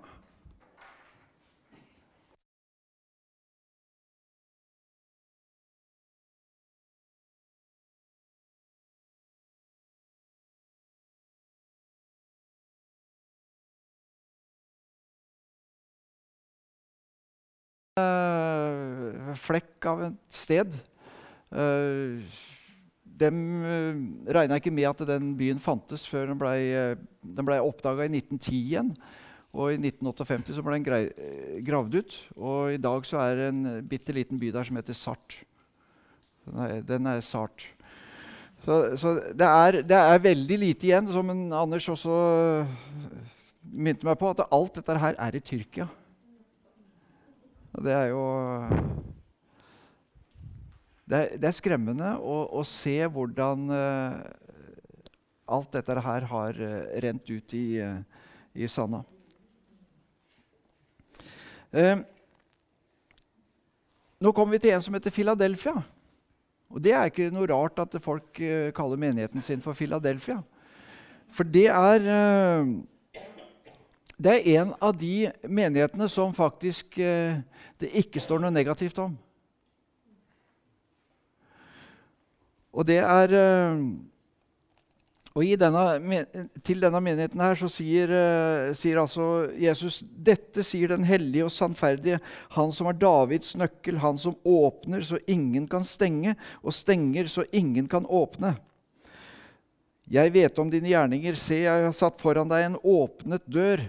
Eh, 17.98 19.34
flekk 19.42 19.86
av 19.90 20.06
et 20.08 20.22
sted. 20.34 20.78
Uh, 21.48 22.20
de 23.18 23.30
uh, 23.34 24.02
regna 24.38 24.60
ikke 24.60 24.74
med 24.74 24.90
at 24.90 25.06
den 25.10 25.32
byen 25.40 25.62
fantes 25.62 26.06
før 26.10 26.30
den 26.32 26.42
ble, 26.42 26.52
uh, 26.98 27.46
ble 27.46 27.62
oppdaga 27.64 28.06
i 28.06 28.12
1910 28.12 28.58
igjen. 28.58 28.92
Og 29.58 29.72
i 29.74 29.80
1958 29.80 30.54
så 30.54 30.64
ble 30.66 30.76
den 30.76 30.86
grei, 30.86 31.02
gravd 31.66 31.98
ut. 31.98 32.18
Og 32.36 32.76
i 32.76 32.82
dag 32.82 33.08
så 33.08 33.22
er 33.24 33.40
det 33.40 33.48
en 33.54 33.64
bitte 33.90 34.14
liten 34.14 34.40
by 34.42 34.52
der 34.54 34.68
som 34.68 34.78
heter 34.78 34.98
Sart. 34.98 35.40
Den 36.46 36.62
er, 36.66 36.82
den 36.86 37.10
er 37.10 37.24
Sart. 37.26 37.66
Så, 38.68 38.98
så 39.00 39.14
det, 39.32 39.48
er, 39.48 39.82
det, 39.88 39.96
er, 39.96 40.20
veldig 40.20 40.58
lite 40.60 40.90
igjen, 40.90 41.08
som 41.14 41.30
Anders 41.56 41.88
også 41.90 42.18
minte 43.72 44.06
meg 44.08 44.18
på, 44.20 44.34
at 44.34 44.44
alt 44.52 44.76
dette 44.76 44.98
her 45.00 45.16
er 45.24 45.38
i 45.38 45.44
Tyrkia. 45.44 45.88
Og 47.78 47.86
det 47.86 47.94
er 47.94 48.10
jo 48.12 48.24
Det 51.08 51.18
er, 51.18 51.38
det 51.40 51.48
er 51.48 51.56
skremmende 51.56 52.10
å, 52.20 52.42
å, 52.60 52.64
se 52.68 52.96
hvordan 53.08 53.70
uh, 53.72 54.18
alt 55.48 55.78
dette 55.78 55.96
her 56.04 56.26
har 56.28 56.60
uh, 56.60 56.90
rent 57.04 57.32
ut 57.32 57.56
i, 57.56 57.80
uh, 57.80 58.02
i 58.54 58.68
sanda. 58.72 59.04
nå 64.18 64.32
kommer 64.34 64.56
vi 64.56 64.62
til 64.64 64.74
en 64.74 64.82
som 64.82 64.96
heter 64.96 65.14
Philadelphia. 65.14 65.76
Og 66.74 66.82
Det 66.82 66.94
er 66.96 67.12
ikke 67.12 67.28
noe 67.32 67.48
rart 67.52 67.80
at 67.84 67.98
folk 68.02 68.40
kaller 68.74 68.98
menigheten 68.98 69.44
sin 69.44 69.62
for 69.62 69.78
Philadelphia. 69.78 70.40
For 71.30 71.44
det 71.46 71.68
er 71.68 72.08
det 74.18 74.32
er 74.34 74.62
en 74.64 74.72
av 74.82 74.96
de 74.98 75.30
menighetene 75.46 76.08
som 76.10 76.34
faktisk 76.34 76.98
eh, 76.98 77.38
det 77.78 77.92
ikke 78.02 78.22
står 78.22 78.42
noe 78.42 78.54
negativt 78.54 78.98
om. 79.04 79.14
Og 82.78 82.86
det 82.86 83.00
er 83.02 83.34
eh, 83.34 83.82
og 85.38 85.46
denne, 85.62 86.24
Til 86.66 86.82
denne 86.82 87.02
menigheten 87.04 87.42
her 87.42 87.58
så 87.60 87.70
sier, 87.70 88.10
eh, 88.10 88.72
sier 88.78 89.02
altså 89.04 89.50
Jesus 89.54 90.00
dette 90.10 90.66
sier 90.66 90.90
den 90.90 91.06
hellige 91.06 91.46
og 91.46 91.54
sannferdige, 91.54 92.18
han 92.56 92.74
som 92.74 92.90
har 92.90 92.98
Davids 92.98 93.54
nøkkel, 93.60 94.00
han 94.02 94.18
som 94.18 94.38
åpner 94.42 95.06
så 95.06 95.20
ingen 95.30 95.68
kan 95.70 95.86
stenge, 95.86 96.34
og 96.64 96.74
stenger 96.74 97.30
så 97.30 97.46
ingen 97.52 97.86
kan 97.88 98.06
åpne. 98.10 98.56
Jeg 100.10 100.32
vet 100.34 100.58
om 100.60 100.72
dine 100.72 100.90
gjerninger. 100.90 101.36
Se, 101.36 101.60
jeg 101.68 101.86
har 101.86 101.94
satt 101.94 102.22
foran 102.24 102.50
deg 102.50 102.64
en 102.64 102.80
åpnet 102.82 103.44
dør 103.46 103.84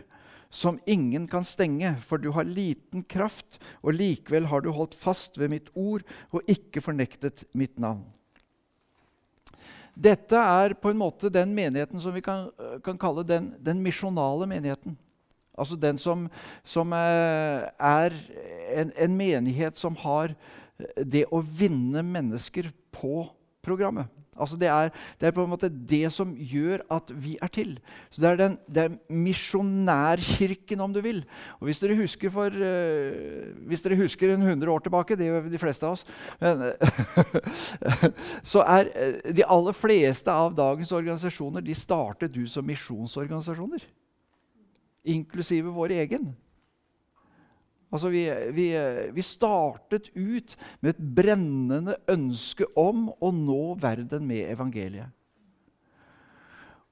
som 0.50 0.80
ingen 0.84 1.28
kan 1.30 1.46
stenge, 1.46 1.94
for 2.04 2.20
du 2.20 2.32
har 2.34 2.48
liten 2.48 3.04
kraft, 3.08 3.60
og 3.80 3.96
likevel 3.96 4.48
har 4.50 4.64
du 4.64 4.72
holdt 4.74 4.96
fast 4.98 5.38
ved 5.38 5.52
mitt 5.54 5.72
ord 5.76 6.04
og 6.32 6.44
ikke 6.50 6.82
fornektet 6.84 7.46
mitt 7.56 7.78
navn. 7.78 8.04
Dette 9.98 10.38
er 10.38 10.76
på 10.78 10.92
en 10.92 11.00
måte 11.00 11.30
den 11.32 11.50
menigheten 11.56 11.98
som 12.02 12.14
vi 12.14 12.22
kan, 12.22 12.48
kan 12.86 12.98
kalle 13.00 13.24
den, 13.26 13.50
den 13.58 13.80
misjonale 13.82 14.46
menigheten. 14.46 14.94
Altså 15.58 15.74
den 15.74 15.98
som, 15.98 16.28
som 16.62 16.94
eh, 16.94 17.66
er 17.66 18.14
en, 18.78 18.92
en 18.94 19.16
menighet 19.18 19.80
som 19.80 19.96
har 20.04 20.36
det 21.02 21.24
å 21.34 21.40
vinne 21.42 22.04
mennesker 22.06 22.70
på 22.94 23.26
programmet. 23.66 24.06
Altså 24.38 24.56
det, 24.56 24.68
er, 24.68 24.90
det, 25.20 25.28
er, 25.28 25.34
på 25.36 25.44
en 25.44 25.50
måte 25.50 25.68
det 25.68 26.12
som 26.14 26.34
gjør 26.34 26.84
at 26.94 27.12
vi 27.14 27.36
er 27.42 27.52
til. 27.52 27.74
Så 28.10 28.22
Det 28.22 28.30
er, 28.30 28.40
den, 28.40 28.56
det 28.66 28.84
er 28.84 28.96
misjonærkirken, 29.08 30.80
om 30.80 30.94
du 30.94 31.00
vil. 31.04 31.24
Og 31.60 31.68
Hvis 31.68 31.82
dere 31.82 31.98
husker 31.98 32.30
for, 32.30 32.46
uh, 32.48 33.68
hvis 33.68 33.82
dere 33.82 34.00
husker 34.00 34.34
en 34.34 34.42
100 34.42 34.72
år 34.72 34.78
tilbake, 34.86 35.16
det 35.16 35.28
gjør 35.28 35.50
de 35.50 35.62
fleste 35.62 35.86
av 35.86 35.98
oss 35.98 36.06
men, 36.40 36.72
Så 38.52 38.62
er 38.64 38.90
uh, 38.94 39.32
de 39.34 39.46
aller 39.46 39.76
fleste 39.76 40.32
av 40.32 40.54
dagens 40.56 40.92
organisasjoner 40.92 41.64
de 41.64 41.74
startet 41.74 42.34
du 42.34 42.46
som 42.46 42.66
misjonsorganisasjoner. 42.66 43.86
Inklusive 45.08 45.72
vår 45.72 45.98
egen. 46.02 46.32
Altså 47.88 48.10
vi, 48.12 48.24
vi, 48.52 48.66
vi, 49.16 49.24
startet 49.24 50.10
ut 50.12 50.56
med 50.84 50.92
et 50.92 51.04
brennende 51.16 51.96
ønske 52.10 52.66
om 52.76 53.06
å 53.16 53.30
nå 53.32 53.62
verden 53.80 54.26
med 54.28 54.50
evangeliet. 54.52 55.08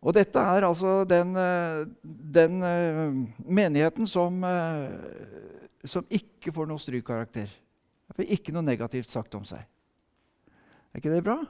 Og 0.07 0.15
dette 0.17 0.41
er 0.41 0.65
altså 0.65 1.01
den, 1.09 1.35
den 2.33 2.61
menigheten 3.43 4.07
som, 4.09 4.39
som, 5.85 6.07
ikke 6.09 6.53
får 6.55 6.69
noe 6.71 6.81
strykkarakter. 6.81 7.51
Ikke 8.23 8.55
noe 8.55 8.65
negativt 8.65 9.11
sagt 9.11 9.35
om 9.37 9.45
seg. 9.49 9.65
Er 10.95 11.03
ikke 11.03 11.13
det 11.13 11.25
bra? 11.27 11.41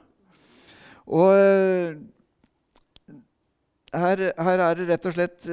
Og 1.07 1.29
her, 3.93 4.25
her 4.35 4.65
er 4.65 4.79
det 4.79 4.89
rett 4.89 5.05
og 5.07 5.15
slett 5.15 5.47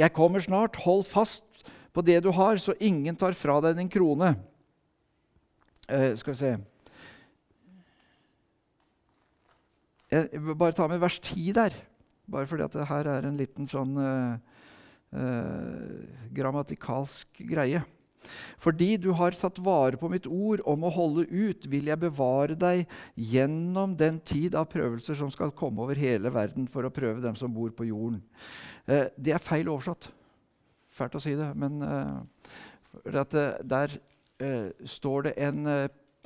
Jeg 0.00 0.16
kommer 0.16 0.42
snart. 0.42 0.80
Hold 0.86 1.04
fast 1.06 1.44
på 1.92 2.04
det 2.06 2.20
du 2.24 2.30
har, 2.34 2.56
så 2.56 2.74
ingen 2.78 3.16
tar 3.18 3.36
fra 3.38 3.58
deg 3.64 3.78
din 3.78 3.90
krone. 3.90 4.34
Eh, 5.90 6.14
skal 6.16 6.34
vi 6.34 6.38
se 6.38 6.56
Jeg 10.10 10.42
vil 10.42 10.58
bare 10.58 10.74
ta 10.74 10.88
med 10.90 10.98
vers 10.98 11.20
10 11.22 11.52
der. 11.54 11.74
Bare 12.30 12.46
fordi 12.46 12.66
at 12.66 12.74
det 12.74 12.88
her 12.90 13.06
er 13.06 13.26
en 13.26 13.38
liten 13.38 13.66
sånn 13.70 13.94
eh, 13.98 14.60
eh, 15.14 16.26
grammatikalsk 16.34 17.42
greie. 17.46 17.82
Fordi 18.60 18.96
du 19.00 19.10
har 19.16 19.36
tatt 19.38 19.58
vare 19.64 19.98
på 20.00 20.10
mitt 20.12 20.26
ord 20.28 20.60
om 20.68 20.84
å 20.84 20.92
holde 20.92 21.24
ut, 21.30 21.66
vil 21.70 21.88
jeg 21.88 22.02
bevare 22.02 22.56
deg 22.58 22.90
gjennom 23.16 23.94
den 23.98 24.20
tid 24.20 24.58
av 24.58 24.68
prøvelser 24.72 25.16
som 25.18 25.30
skal 25.32 25.54
komme 25.56 25.82
over 25.86 25.98
hele 25.98 26.32
verden 26.34 26.68
for 26.70 26.86
å 26.86 26.92
prøve 26.94 27.22
dem 27.24 27.38
som 27.38 27.52
bor 27.54 27.72
på 27.74 27.88
jorden. 27.88 28.20
Eh, 28.86 29.08
det 29.16 29.34
er 29.36 29.42
feil 29.42 29.70
oversatt. 29.72 30.10
Fælt 31.00 31.16
å 31.16 31.22
si 31.24 31.32
det, 31.38 31.48
men 31.56 31.80
uh, 31.80 32.20
der 33.64 33.96
uh, 33.96 34.68
står 34.84 35.30
det 35.30 35.34
en 35.40 35.64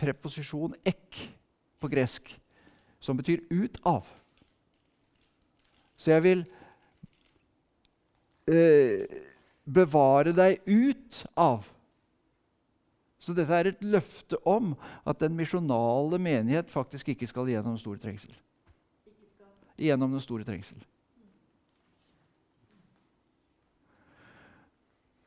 preposisjon 0.01 0.75
'ek' 0.83 1.21
på 1.79 1.91
gresk, 1.93 2.35
som 3.01 3.17
betyr 3.17 3.45
'ut 3.51 3.79
av'. 3.87 4.11
Så 5.97 6.11
jeg 6.11 6.23
vil 6.23 6.45
bevare 9.65 10.35
deg 10.37 10.61
ut 10.67 11.23
av. 11.37 11.65
Så 13.25 13.33
dette 13.33 13.57
er 13.57 13.71
et 13.71 13.85
løfte 13.85 14.37
om 14.45 14.75
at 15.09 15.23
den 15.23 15.33
misjonale 15.37 16.19
menighet 16.21 16.69
faktisk 16.69 17.15
ikke 17.15 17.29
skal 17.31 17.49
gjennom 17.49 17.79
store 17.81 18.03
trengsel. 18.03 18.35
Gjennom 19.81 20.13
den 20.13 20.21
store 20.21 20.45
trengsel. 20.45 20.83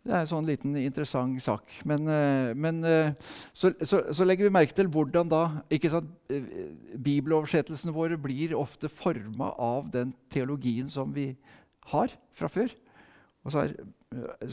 Det 0.08 0.14
er 0.16 0.24
en 0.24 0.30
sånn 0.30 0.46
liten 0.48 0.76
interessant 0.80 1.42
sak. 1.44 1.72
Men, 1.88 2.08
eh, 2.08 2.54
men 2.56 2.80
eh, 2.88 3.10
så, 3.52 3.74
så, 3.84 4.06
så, 4.16 4.24
legger 4.24 4.48
vi 4.48 4.54
merke 4.56 4.76
til 4.76 4.88
hvordan 4.92 5.28
da 5.28 5.42
ikke 5.74 5.92
sant, 5.92 6.14
eh, 6.32 6.46
bibeloversettelsene 6.96 7.96
våre 7.96 8.16
blir 8.22 8.56
ofte 8.56 8.88
forma 8.88 9.52
av 9.60 9.90
den 9.92 10.14
teologien 10.32 10.88
som 10.92 11.12
vi 11.16 11.34
har 11.92 12.14
fra 12.40 12.48
før. 12.52 12.72
Og 13.44 13.52
så 13.52 13.66
er, 13.66 13.76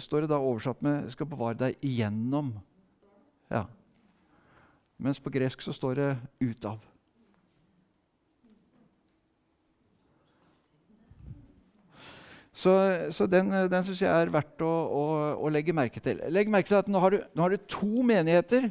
står 0.03 0.25
det 0.25 0.33
da 0.35 0.41
oversatt 0.43 0.83
med 0.83 1.13
'skal 1.15 1.31
bevare 1.31 1.59
deg 1.59 1.79
igjennom'. 1.79 2.51
Ja. 3.51 3.67
Mens 4.99 5.23
på 5.23 5.31
gresk 5.31 5.63
så 5.63 5.73
står 5.73 5.95
det 5.95 6.11
'ut 6.41 6.65
av'. 6.65 6.94
Så, 12.55 12.73
så 13.11 13.27
den, 13.27 13.51
den 13.51 13.85
syns 13.87 14.01
jeg 14.05 14.11
er 14.15 14.31
verdt 14.31 14.63
å, 14.63 14.71
å, 14.71 15.05
å, 15.43 15.51
legge 15.51 15.75
merke 15.75 15.99
til. 16.03 16.21
Legg 16.31 16.51
merke 16.53 16.71
til 16.71 16.79
at 16.79 16.91
Nå 16.91 17.01
har 17.03 17.11
du, 17.11 17.19
nå 17.35 17.43
har 17.43 17.55
du 17.55 17.65
to 17.67 18.05
menigheter 18.07 18.69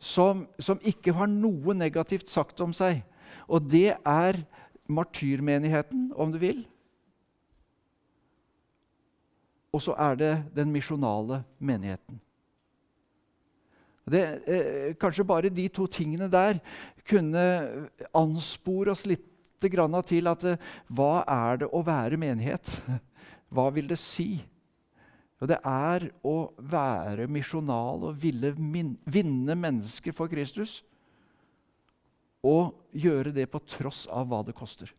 som, 0.00 0.46
som, 0.58 0.80
ikke 0.80 1.12
har 1.16 1.28
noe 1.28 1.76
negativt 1.76 2.32
sagt 2.32 2.60
om 2.64 2.72
seg. 2.76 3.02
Og 3.46 3.68
det 3.68 3.92
er 4.00 4.40
martyrmenigheten, 4.88 6.10
om 6.16 6.32
du 6.32 6.40
vil. 6.40 6.64
Og 9.76 9.82
så 9.84 9.92
er 10.00 10.16
det 10.16 10.32
den 10.56 10.72
misjonale 10.72 11.42
menigheten. 11.58 12.22
Det, 14.06 14.22
eh, 14.46 14.94
kanskje 14.96 15.26
bare 15.26 15.50
de 15.50 15.66
to 15.68 15.88
tingene 15.90 16.28
der 16.30 16.60
kunne 17.10 17.42
anspore 18.14 18.94
oss 18.94 19.02
litt 19.04 19.24
til 19.60 20.28
at 20.28 20.44
eh, 20.44 20.60
hva 20.88 21.24
er 21.26 21.62
det 21.64 21.68
å 21.74 21.82
være 21.84 22.16
menighet? 22.20 22.70
Hva 23.52 23.70
vil 23.74 23.88
det 23.90 23.98
si? 24.02 24.40
Og 25.40 25.50
det 25.50 25.58
er 25.68 26.08
å 26.24 26.36
være 26.56 27.28
misjonal 27.28 28.08
og 28.08 28.20
ville 28.20 28.54
vinne 28.56 29.56
mennesker 29.58 30.14
for 30.16 30.32
Kristus. 30.32 30.80
Og 32.46 32.72
gjøre 32.96 33.34
det 33.36 33.48
på 33.52 33.60
tross 33.68 34.06
av 34.08 34.30
hva 34.30 34.40
det 34.46 34.56
koster. 34.56 34.92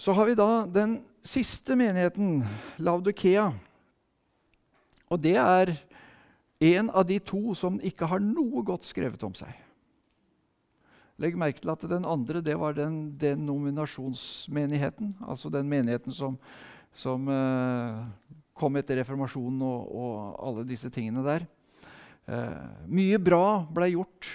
Så 0.00 0.14
har 0.16 0.30
vi 0.30 0.36
da 0.38 0.64
den 0.64 1.00
siste 1.26 1.76
menigheten, 1.76 2.38
Laudukea. 2.80 3.50
Og 5.12 5.18
det 5.20 5.34
er 5.36 5.74
en 6.60 6.88
av 6.88 7.04
de 7.08 7.18
to 7.20 7.52
som 7.58 7.76
ikke 7.84 8.08
har 8.08 8.22
noe 8.22 8.62
godt 8.64 8.86
skrevet 8.88 9.20
om 9.26 9.34
seg. 9.36 9.52
Legg 11.20 11.36
merke 11.38 11.60
til 11.60 11.72
at 11.72 11.84
den 11.90 12.08
andre 12.08 12.40
det 12.44 12.56
var 12.58 12.76
den 12.76 13.12
denominasjonsmenigheten. 13.20 15.14
Altså 15.28 15.52
den 15.52 15.68
menigheten 15.68 16.16
som, 16.16 16.38
som 16.96 17.28
eh, 17.28 18.02
kom 18.56 18.76
etter 18.80 19.02
reformasjonen 19.02 19.62
og, 19.64 19.80
og, 19.92 20.14
alle 20.48 20.66
disse 20.68 20.90
tingene 20.92 21.24
der. 21.26 21.46
Eh, 22.30 22.66
mye 22.88 23.20
bra 23.20 23.60
ble 23.68 23.92
gjort 23.92 24.32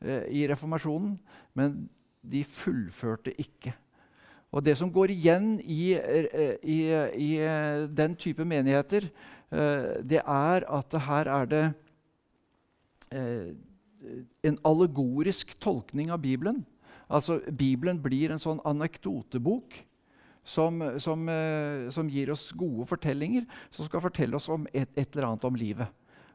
eh, 0.00 0.24
i 0.32 0.46
reformasjonen, 0.48 1.18
men 1.54 1.82
de 2.24 2.40
fullførte 2.48 3.34
ikke 3.36 3.74
og 4.54 4.62
det 4.62 4.76
som 4.78 4.90
går 4.94 5.10
igjen 5.10 5.56
i, 5.66 5.94
eh, 5.98 6.54
i, 6.62 6.78
i 7.18 7.30
eh, 7.42 7.86
den 7.90 8.14
type 8.14 8.44
menigheter, 8.46 9.08
eh, 9.50 9.88
det 10.06 10.20
er 10.22 10.66
at 10.78 10.98
her 11.08 11.30
er 11.40 11.50
det 11.50 11.64
en 14.44 14.58
allegorisk 14.66 15.56
tolkning 15.62 16.12
av 16.14 16.22
Bibelen. 16.24 16.62
Altså, 17.08 17.40
Bibelen 17.52 18.00
blir 18.02 18.32
en 18.32 18.42
sånn 18.42 18.62
anekdotebok 18.64 19.76
som, 20.44 20.80
som, 21.00 21.28
som 21.94 22.08
gir 22.12 22.32
oss 22.34 22.50
gode 22.56 22.86
fortellinger, 22.88 23.46
som 23.72 23.88
skal 23.88 24.02
fortelle 24.04 24.36
oss 24.36 24.48
om 24.52 24.66
et, 24.72 24.90
et 24.92 25.08
eller 25.14 25.30
annet 25.30 25.46
om 25.48 25.56
livet. 25.56 25.92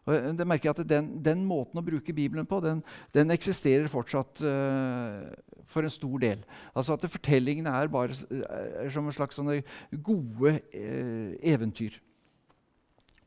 Og 0.10 0.38
det 0.38 0.48
merker 0.48 0.70
jeg 0.70 0.78
at 0.80 0.90
den, 0.90 1.10
den, 1.24 1.42
måten 1.46 1.80
å 1.80 1.86
bruke 1.86 2.14
Bibelen 2.16 2.48
på, 2.50 2.60
den, 2.64 2.82
den 3.14 3.34
eksisterer 3.34 3.90
fortsatt 3.92 4.42
uh, 4.42 5.30
for 5.70 5.86
en 5.86 5.94
stor 5.94 6.22
del. 6.24 6.44
Altså 6.74 6.96
at 6.96 7.06
Fortellingene 7.12 7.74
er 7.76 7.92
bare 7.94 8.18
er 8.40 8.90
som 8.94 9.08
en 9.08 9.16
slags 9.16 9.38
sånne 9.38 9.62
gode 10.06 10.56
uh, 10.58 11.34
eventyr. 11.42 12.00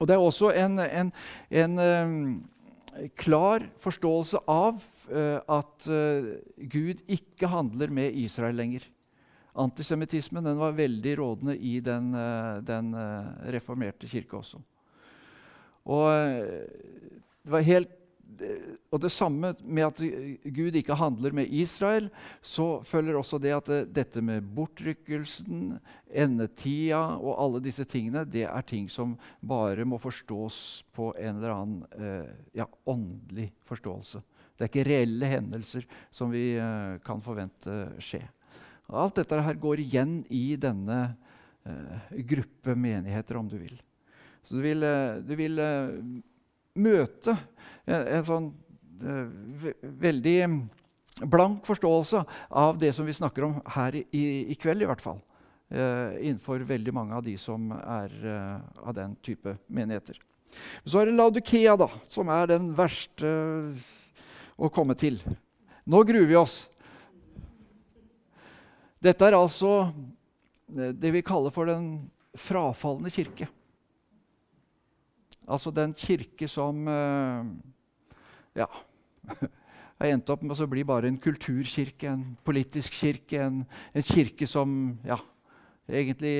Og 0.01 0.09
det 0.11 0.17
er 0.17 0.25
også 0.25 0.51
en, 0.59 0.81
en, 0.83 1.13
en 1.63 1.79
uh, 1.79 2.17
klar 3.17 3.65
forståelse 3.81 4.43
av 4.51 4.83
at 5.49 5.87
Gud 6.73 7.01
ikke 7.09 7.49
handler 7.49 7.93
med 7.95 8.19
Israel 8.21 8.59
lenger. 8.59 8.85
Antisemittismen 9.63 10.47
var 10.59 10.77
veldig 10.77 11.15
rådende 11.21 11.57
i 11.57 11.79
den, 11.85 12.13
den 12.69 12.93
reformerte 13.53 14.09
kirke 14.09 14.39
også. 14.39 14.61
Og 15.89 16.09
det 17.43 17.53
var 17.53 17.67
helt 17.67 17.97
og 18.93 19.01
det 19.03 19.11
samme 19.13 19.53
med 19.63 19.87
at 19.87 20.01
Gud 20.57 20.77
ikke 20.79 20.97
handler 20.99 21.35
med 21.37 21.51
Israel, 21.53 22.09
så 22.41 22.83
følger 22.87 23.19
også 23.19 23.39
det 23.43 23.55
at 23.57 23.71
dette 23.95 24.23
med 24.25 24.47
bortrykkelsen, 24.57 25.79
endetida 26.13 27.01
og 27.17 27.37
alle 27.41 27.63
disse 27.65 27.87
tingene, 27.89 28.25
det 28.29 28.45
er 28.49 28.67
ting 28.69 28.89
som 28.93 29.17
bare 29.41 29.87
må 29.89 30.01
forstås 30.03 30.83
på 30.95 31.13
en 31.17 31.39
eller 31.39 31.55
annen 31.55 31.87
eh, 31.97 32.33
ja, 32.59 32.69
åndelig 32.87 33.51
forståelse. 33.69 34.23
Det 34.57 34.67
er 34.67 34.71
ikke 34.71 34.89
reelle 34.91 35.31
hendelser 35.31 35.87
som 36.15 36.33
vi 36.33 36.53
eh, 36.61 36.99
kan 37.05 37.23
forvente 37.25 37.87
skje. 38.03 38.23
Alt 38.93 39.17
dette 39.23 39.41
her 39.41 39.57
går 39.61 39.81
igjen 39.81 40.21
i 40.31 40.53
denne 40.61 40.99
eh, 41.65 42.13
gruppe 42.29 42.77
menigheter, 42.77 43.41
om 43.41 43.49
du 43.49 43.57
vil. 43.57 43.79
Så 44.45 44.59
du 44.59 44.63
vil, 44.65 44.85
eh, 44.85 45.23
du 45.25 45.33
vil 45.39 45.63
møte 46.79 47.35
en, 47.85 48.07
en 48.07 48.25
sånn 48.27 48.49
uh, 49.03 49.69
veldig 49.83 50.37
blank 51.29 51.67
forståelse 51.69 52.23
av 52.49 52.81
det 52.81 52.95
som 52.97 53.07
vi 53.07 53.15
snakker 53.17 53.47
om 53.47 53.59
her 53.75 53.99
i, 54.01 54.25
i 54.53 54.57
kveld, 54.59 54.85
i 54.85 54.89
hvert 54.91 55.05
fall. 55.05 55.21
Uh, 55.73 56.19
innenfor 56.21 56.65
veldig 56.69 56.95
mange 56.95 57.17
av 57.17 57.25
de 57.27 57.37
som 57.41 57.71
er 57.79 58.13
av 58.83 58.93
den 58.97 59.17
type 59.25 59.57
menigheter. 59.69 60.19
Så 60.85 61.01
er 61.01 61.09
det 61.09 61.17
Laudikea, 61.17 61.79
da, 61.81 61.89
som 62.13 62.29
er 62.33 62.51
den 62.51 62.73
verste 62.77 63.31
å 64.61 64.69
komme 64.73 64.97
til. 65.01 65.17
Nå 65.89 66.03
gruer 66.07 66.29
vi 66.29 66.37
oss. 66.37 66.59
Dette 69.03 69.27
er 69.27 69.35
altså 69.35 69.89
det 70.69 71.11
vi 71.15 71.25
kaller 71.27 71.53
for 71.55 71.67
den 71.69 71.87
frafalne 72.39 73.11
kirke. 73.13 73.49
Altså 75.47 75.73
den 75.75 75.95
kirke 75.99 76.49
som 76.49 76.87
uh, 76.87 77.47
ja, 78.55 78.69
har 79.99 80.11
endt 80.11 80.31
opp 80.31 80.45
med 80.47 80.59
å 80.59 80.69
bli 80.71 80.85
bare 80.87 81.11
en 81.11 81.19
kulturkirke, 81.21 82.11
en 82.11 82.37
politisk 82.47 82.95
kirke, 82.95 83.41
en, 83.43 83.63
en 83.95 84.07
kirke 84.07 84.47
som 84.51 84.99
ja, 85.07 85.19
egentlig 85.91 86.35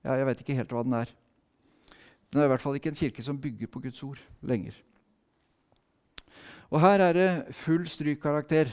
ja, 0.00 0.14
Jeg 0.16 0.28
vet 0.30 0.44
ikke 0.44 0.56
helt 0.56 0.70
hva 0.72 0.84
den 0.86 0.94
er. 0.96 1.10
Den 2.30 2.40
er 2.40 2.46
i 2.46 2.52
hvert 2.52 2.62
fall 2.62 2.78
ikke 2.78 2.92
en 2.92 3.00
kirke 3.00 3.24
som 3.26 3.40
bygger 3.40 3.68
på 3.68 3.82
Guds 3.84 4.00
ord 4.06 4.20
lenger. 4.46 4.76
Og 6.70 6.78
her 6.80 7.02
er 7.02 7.16
det 7.18 7.30
full 7.58 7.82
strykkarakter. 7.90 8.70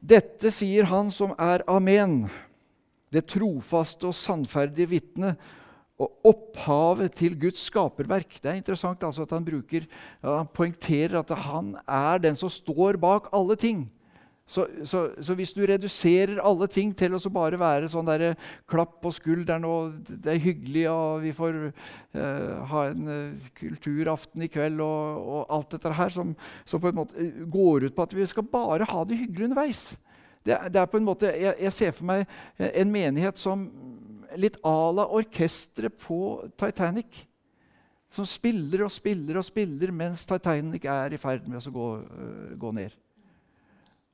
Dette 0.00 0.48
sier 0.56 0.88
han 0.88 1.12
som 1.12 1.34
er 1.36 1.62
amen, 1.68 2.24
det 3.12 3.26
trofaste 3.28 4.08
og 4.08 4.16
sannferdige 4.16 4.88
vitne, 4.88 5.34
og 6.00 6.32
opphavet 6.32 7.12
til 7.20 7.36
Guds 7.40 7.66
skaperverk. 7.68 8.38
Det 8.40 8.50
er 8.50 8.60
interessant 8.60 9.04
altså 9.04 9.26
at 9.26 9.34
han, 9.36 9.44
bruker, 9.44 9.86
ja, 10.22 10.36
han 10.40 10.48
poengterer 10.48 11.20
at 11.20 11.32
han 11.46 11.74
er 11.84 12.22
den 12.24 12.38
som 12.40 12.52
står 12.52 12.96
bak 13.00 13.28
alle 13.36 13.56
ting. 13.60 13.84
Så, 14.50 14.64
så, 14.82 15.04
så, 15.22 15.34
hvis 15.38 15.52
du 15.54 15.60
reduserer 15.62 16.40
alle 16.42 16.66
ting 16.66 16.90
til 16.98 17.14
å 17.14 17.20
bare 17.30 17.58
være 17.60 17.90
sånn 17.92 18.08
der, 18.08 18.32
klapp 18.66 18.96
på 18.98 19.12
skulderen 19.14 19.62
og 19.68 20.00
det 20.08 20.32
er 20.32 20.42
hyggelig, 20.42 20.82
og 20.90 21.20
vi 21.22 21.30
får 21.36 21.58
uh, 21.68 22.56
ha 22.72 22.82
en 22.88 23.06
uh, 23.06 23.44
kulturaften 23.60 24.42
i 24.42 24.50
kveld 24.50 24.82
og, 24.82 25.20
og 25.22 25.54
alt 25.54 25.76
dette 25.76 25.94
her 25.94 26.10
som, 26.10 26.34
som, 26.64 26.82
på 26.82 26.90
en 26.90 26.98
måte 26.98 27.14
eh, 27.22 27.44
går 27.46 27.86
ut 27.86 27.94
på 27.94 28.08
at 28.08 28.16
vi 28.18 28.26
skal 28.26 28.48
bare 28.50 28.90
ha 28.90 29.04
det 29.06 29.20
hyggelig 29.20 29.52
underveis. 29.52 29.84
Det, 30.42 30.58
det 30.74 30.82
er 30.82 30.90
på 30.90 30.98
en 30.98 31.06
måte, 31.06 31.30
jeg, 31.30 31.54
jeg 31.68 31.76
ser 31.76 31.94
for 31.94 32.10
meg 32.10 32.26
en 32.58 32.90
menighet 32.90 33.38
som 33.38 33.68
litt 34.36 34.58
à 34.66 34.92
la 34.94 35.06
orkesteret 35.08 35.96
på 36.02 36.20
Titanic. 36.60 37.24
Som 38.10 38.26
spiller 38.26 38.84
og 38.84 38.90
spiller 38.92 39.38
og 39.38 39.46
spiller 39.46 39.92
mens 39.94 40.26
Titanic 40.26 40.86
er 40.90 41.14
i 41.14 41.20
ferd 41.20 41.46
med 41.48 41.62
å 41.62 41.74
gå, 41.74 41.88
uh, 42.02 42.56
gå 42.58 42.72
ned. 42.74 42.96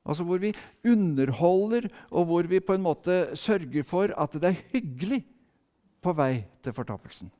Altså 0.07 0.23
Hvor 0.23 0.39
vi 0.39 0.53
underholder, 0.87 1.89
og 2.11 2.29
hvor 2.29 2.47
vi 2.47 2.61
på 2.63 2.77
en 2.77 2.85
måte 2.85 3.35
sørger 3.35 3.83
for 3.83 4.13
at 4.15 4.37
det 4.39 4.53
er 4.53 4.61
hyggelig 4.71 5.23
på 6.01 6.13
vei 6.15 6.45
til 6.63 6.75
fortapelsen. 6.77 7.31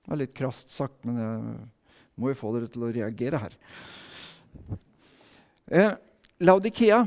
Det 0.00 0.10
var 0.10 0.18
litt 0.18 0.34
krast 0.34 0.72
sagt, 0.74 1.04
men 1.06 1.20
jeg 1.20 1.68
må 2.18 2.32
jo 2.32 2.40
få 2.40 2.50
dere 2.56 2.70
til 2.72 2.82
å 2.82 2.90
reagere 2.90 3.38
her. 3.44 3.54
Eh, 5.70 5.92
Laudikea 6.42 7.04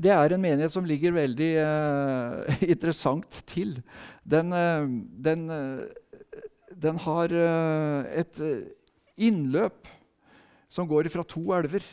det 0.00 0.12
er 0.14 0.32
en 0.32 0.42
menighet 0.42 0.72
som 0.72 0.86
ligger 0.86 1.14
veldig 1.16 1.50
uh, 1.60 2.60
interessant 2.72 3.40
til. 3.48 3.76
Den, 4.24 4.52
uh, 4.52 4.86
den, 5.24 5.48
uh, 5.50 6.44
den 6.80 7.00
har 7.04 7.34
et 7.34 8.40
innløp 9.20 9.88
som 10.72 10.88
går 10.88 11.10
fra 11.12 11.24
to 11.26 11.42
elver. 11.56 11.84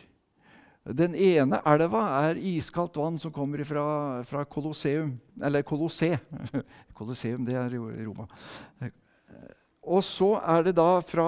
Den 0.88 1.18
ene 1.20 1.60
elva 1.68 2.04
er 2.30 2.40
iskaldt 2.40 2.96
vann 2.96 3.18
som 3.20 3.34
kommer 3.36 3.66
fra, 3.68 3.88
fra 4.24 4.46
Colosseum. 4.48 5.18
Eller 5.44 5.66
Colosse. 5.68 6.14
Colosseum, 6.98 7.44
det 7.44 7.58
er 7.60 7.76
i 7.76 8.06
Roma. 8.06 8.30
Og 9.88 10.00
så 10.04 10.38
er 10.40 10.64
det 10.68 10.78
da 10.78 11.02
fra 11.04 11.28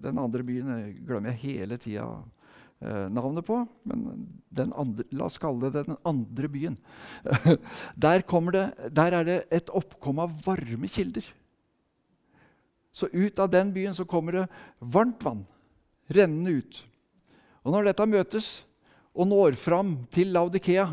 den 0.00 0.18
andre 0.20 0.44
byen 0.44 0.72
glemmer 1.04 1.34
jeg 1.34 1.42
hele 1.44 1.78
tida 1.80 2.08
Eh, 2.08 2.37
navnet 2.78 3.42
på, 3.42 3.56
men 3.90 4.70
andre, 4.70 5.04
la 5.10 5.26
oss 5.26 5.40
kalle 5.42 5.70
det 5.74 5.86
den 5.88 5.96
andre 6.06 6.50
byen. 6.52 6.76
Der, 8.04 8.22
det, 8.22 8.64
der, 8.94 9.16
er 9.18 9.24
det 9.26 9.38
et 9.50 9.72
oppkom 9.74 10.20
av 10.22 10.36
varme 10.44 10.86
kilder. 10.86 11.26
Så 12.94 13.08
ut 13.10 13.38
av 13.42 13.50
den 13.50 13.72
byen 13.74 13.94
så 13.94 14.06
kommer 14.06 14.32
det 14.36 14.46
varmt 14.78 15.22
vann 15.26 15.42
rennende 16.08 16.58
ut. 16.62 16.80
Og 17.66 17.74
når 17.74 17.90
dette 17.90 18.08
møtes 18.08 18.48
og 19.18 19.28
når 19.28 19.58
fram 19.58 19.94
til 20.14 20.32
Laudikea, 20.34 20.92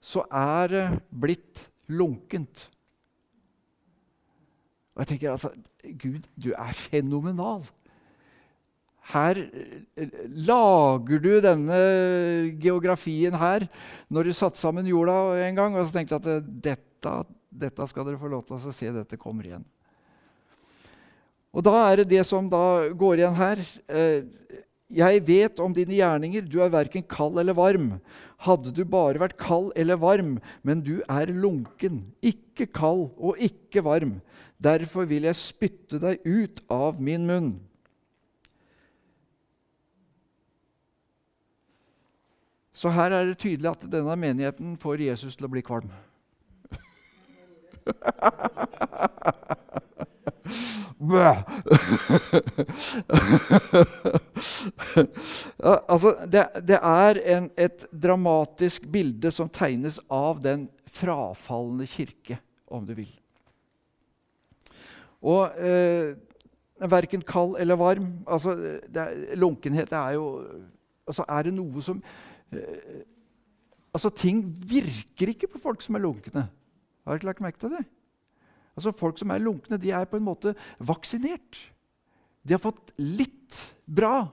så 0.00 0.22
er 0.30 0.70
det 0.70 0.84
blitt 1.10 1.66
lunkent. 1.90 2.68
Og 4.94 5.02
jeg 5.02 5.10
tenker 5.12 5.34
altså 5.34 5.50
Gud, 5.98 6.24
du 6.38 6.52
er 6.54 6.72
fenomenal. 6.72 7.66
Her 9.12 9.38
eh, 9.38 10.18
lager 10.48 11.22
du 11.22 11.32
denne 11.44 11.78
geografien 12.58 13.36
her 13.38 13.68
når 14.10 14.28
du 14.28 14.34
satte 14.34 14.58
sammen 14.58 14.88
jorda 14.90 15.36
en 15.46 15.58
gang. 15.58 15.78
Og 15.78 15.86
så 15.86 15.98
tenkte 15.98 16.16
jeg 16.16 16.24
at 16.24 16.30
eh, 16.32 16.52
dette, 16.70 17.16
dette 17.66 17.88
skal 17.92 18.08
dere 18.08 18.20
få 18.20 18.32
lov 18.32 18.46
til 18.48 18.58
å 18.58 18.74
se. 18.74 18.90
Dette 18.94 19.20
kommer 19.20 19.46
igjen. 19.46 19.66
Og 21.56 21.64
da 21.64 21.76
er 21.86 22.02
det 22.02 22.10
det 22.10 22.24
som 22.28 22.50
da 22.52 22.88
går 22.92 23.22
igjen 23.22 23.38
her. 23.38 23.62
Eh, 23.88 24.26
jeg 24.96 25.22
vet 25.26 25.58
om 25.62 25.72
dine 25.74 25.96
gjerninger, 25.96 26.44
du 26.46 26.60
er 26.62 26.70
verken 26.70 27.02
kald 27.10 27.40
eller 27.42 27.56
varm. 27.58 27.96
Hadde 28.42 28.70
du 28.74 28.84
bare 28.86 29.18
vært 29.18 29.38
kald 29.40 29.72
eller 29.78 29.98
varm, 29.98 30.36
men 30.62 30.82
du 30.84 31.00
er 31.10 31.32
lunken, 31.32 32.04
ikke 32.22 32.68
kald 32.70 33.08
og 33.16 33.40
ikke 33.42 33.82
varm. 33.86 34.18
Derfor 34.62 35.08
vil 35.10 35.26
jeg 35.26 35.40
spytte 35.40 35.98
deg 36.02 36.22
ut 36.22 36.62
av 36.70 37.00
min 37.02 37.26
munn. 37.26 37.50
Så 42.76 42.92
her 42.92 43.10
er 43.14 43.24
det 43.30 43.38
tydelig 43.40 43.70
at 43.70 43.86
denne 43.88 44.16
menigheten 44.20 44.74
får 44.80 45.00
Jesus 45.06 45.36
til 45.36 45.46
å 45.48 45.52
bli 45.52 45.62
kvalm. 45.64 45.88
altså, 55.88 56.12
det, 56.28 56.44
det 56.68 56.78
er 56.82 57.20
en, 57.36 57.50
et 57.56 57.86
dramatisk 57.92 58.84
bilde 58.92 59.30
som 59.32 59.48
tegnes 59.48 60.00
av 60.12 60.40
den 60.44 60.68
frafalne 60.90 61.86
kirke, 61.88 62.38
om 62.68 62.84
du 62.84 62.92
vil. 62.98 63.12
Og 65.24 65.48
eh, 65.56 66.12
verken 66.92 67.22
kald 67.24 67.56
eller 67.60 67.76
varm 67.80 68.18
altså, 68.28 68.50
er, 68.92 69.36
Lunkenhet 69.40 69.92
er 69.96 70.10
jo 70.18 70.26
altså, 71.06 71.24
Er 71.24 71.42
det 71.46 71.54
noe 71.56 71.82
som 71.82 72.02
Altså, 72.52 74.12
Ting 74.12 74.42
virker 74.68 75.32
ikke 75.32 75.50
på 75.50 75.60
folk 75.62 75.84
som 75.84 75.96
er 75.96 76.04
lunkne. 76.04 76.46
Har 76.46 77.14
dere 77.14 77.20
ikke 77.20 77.30
lagt 77.30 77.44
merke 77.44 77.62
til 77.62 77.72
det? 77.72 77.84
Altså 78.76 78.92
Folk 78.96 79.18
som 79.18 79.32
er 79.32 79.42
lunkne, 79.42 79.78
de 79.80 79.92
er 79.94 80.08
på 80.08 80.18
en 80.18 80.26
måte 80.26 80.52
vaksinert. 80.78 81.60
De 82.46 82.54
har 82.54 82.62
fått 82.62 82.92
litt 83.00 83.62
bra, 83.86 84.28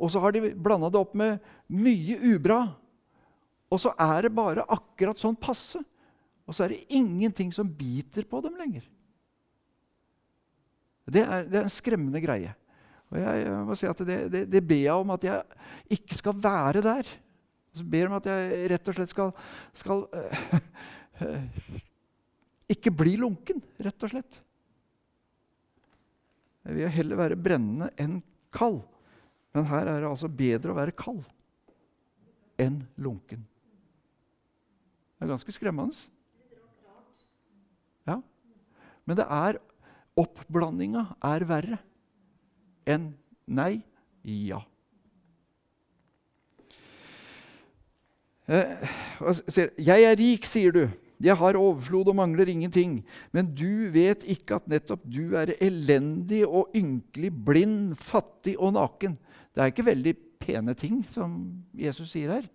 og 0.00 0.12
så 0.12 0.20
har 0.22 0.34
de 0.34 0.52
blanda 0.54 0.90
det 0.92 1.00
opp 1.00 1.16
med 1.18 1.40
mye 1.72 2.18
ubra. 2.34 2.60
Og 3.70 3.80
så 3.82 3.92
er 3.98 4.26
det 4.26 4.34
bare 4.34 4.66
akkurat 4.68 5.18
sånn 5.20 5.38
passe. 5.38 5.80
Og 6.46 6.56
så 6.56 6.64
er 6.64 6.74
det 6.74 6.96
ingenting 6.96 7.52
som 7.54 7.68
biter 7.68 8.26
på 8.26 8.40
dem 8.44 8.56
lenger. 8.58 8.86
Det 11.10 11.22
er, 11.22 11.46
det 11.46 11.58
er 11.60 11.66
en 11.66 11.72
skremmende 11.72 12.22
greie. 12.22 12.54
Og 13.10 13.18
jeg, 13.18 13.42
jeg 13.42 13.66
må 13.66 13.76
si 13.78 13.88
at 13.90 14.02
det, 14.06 14.18
det, 14.30 14.44
det, 14.52 14.62
ber 14.62 14.84
jeg 14.84 15.02
om 15.02 15.12
at 15.16 15.24
jeg 15.26 15.66
ikke 15.96 16.18
skal 16.18 16.36
være 16.38 16.82
der. 16.84 17.08
Så 17.74 17.86
ber 17.86 18.10
om 18.10 18.16
at 18.20 18.28
jeg 18.30 18.68
rett 18.70 18.90
og 18.90 18.96
slett 18.96 19.12
skal, 19.12 19.32
skal 19.78 20.04
uh, 20.14 20.60
Ikke 22.70 22.92
bli 22.94 23.16
lunken, 23.18 23.58
rett 23.82 24.06
og 24.06 24.12
slett. 24.12 24.38
Jeg 26.62 26.76
vil 26.76 26.92
heller 26.94 27.18
være 27.18 27.38
brennende 27.40 27.88
enn 27.98 28.20
kald. 28.54 28.78
Men 29.50 29.66
her 29.66 29.88
er 29.90 30.04
det 30.04 30.10
altså 30.12 30.30
bedre 30.30 30.70
å 30.70 30.78
være 30.78 30.94
kald 30.94 31.24
enn 32.62 32.78
lunken. 33.02 33.42
Det 35.18 35.26
er 35.26 35.32
ganske 35.32 35.54
skremmende. 35.56 35.98
Ja. 38.06 38.20
Men 39.02 39.18
det 39.18 39.26
er 39.26 39.58
oppblandinga 40.20 41.08
er 41.26 41.48
verre 41.48 41.80
enn 42.88 43.12
nei, 43.50 43.80
ja. 44.24 44.60
Eh, 48.50 48.90
jeg 49.78 50.06
er 50.08 50.18
rik, 50.18 50.48
sier 50.48 50.74
du. 50.74 50.84
Jeg 51.20 51.36
har 51.36 51.58
overflod 51.58 52.08
og 52.08 52.16
mangler 52.16 52.48
ingenting. 52.48 53.00
Men 53.36 53.50
du 53.54 53.90
vet 53.92 54.24
ikke 54.24 54.56
at 54.56 54.70
nettopp 54.70 55.04
du 55.04 55.36
er 55.38 55.52
elendig 55.60 56.42
og 56.48 56.72
ynkelig, 56.76 57.30
blind, 57.44 57.92
fattig 58.00 58.56
og 58.58 58.74
naken. 58.78 59.18
Det 59.52 59.62
er 59.62 59.72
ikke 59.72 59.90
veldig 59.90 60.14
pene 60.40 60.74
ting 60.78 61.02
som 61.12 61.36
Jesus 61.76 62.14
sier 62.14 62.32
her. 62.38 62.48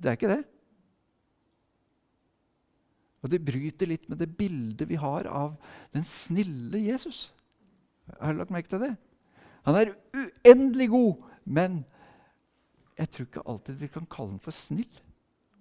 Det 0.00 0.10
er 0.10 0.18
ikke 0.18 0.32
det. 0.32 0.40
Og 3.22 3.30
det 3.30 3.44
bryter 3.46 3.86
litt 3.86 4.08
med 4.10 4.18
det 4.18 4.32
bildet 4.34 4.88
vi 4.90 4.98
har 4.98 5.28
av 5.30 5.54
den 5.94 6.06
snille 6.08 6.80
Jesus. 6.82 7.28
Har 8.20 8.32
du 8.32 8.38
lagt 8.38 8.54
merke 8.54 8.72
til 8.72 8.82
det? 8.82 8.92
Han 9.66 9.78
er 9.78 9.94
uendelig 10.14 10.88
god, 10.90 11.22
men 11.44 11.82
jeg 12.98 13.10
tror 13.10 13.28
ikke 13.28 13.46
alltid 13.46 13.80
vi 13.80 13.90
kan 13.94 14.08
kalle 14.10 14.34
ham 14.34 14.42
for 14.42 14.54
snill 14.54 15.00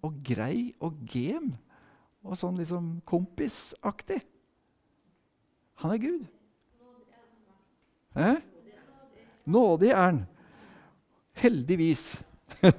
og 0.01 0.17
grei 0.25 0.73
og 0.81 0.97
gem 1.09 1.53
og 2.25 2.37
sånn 2.37 2.57
liksom 2.57 2.95
kompisaktig. 3.05 4.19
Han 5.81 5.95
er 5.95 6.01
Gud. 6.01 6.25
Eh? 8.21 8.41
Nådig 9.49 9.89
er 9.89 10.01
han. 10.01 10.19
Heldigvis. 11.41 12.13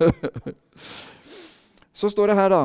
Så 1.98 2.10
står 2.10 2.30
det 2.30 2.38
her, 2.38 2.52
da 2.52 2.62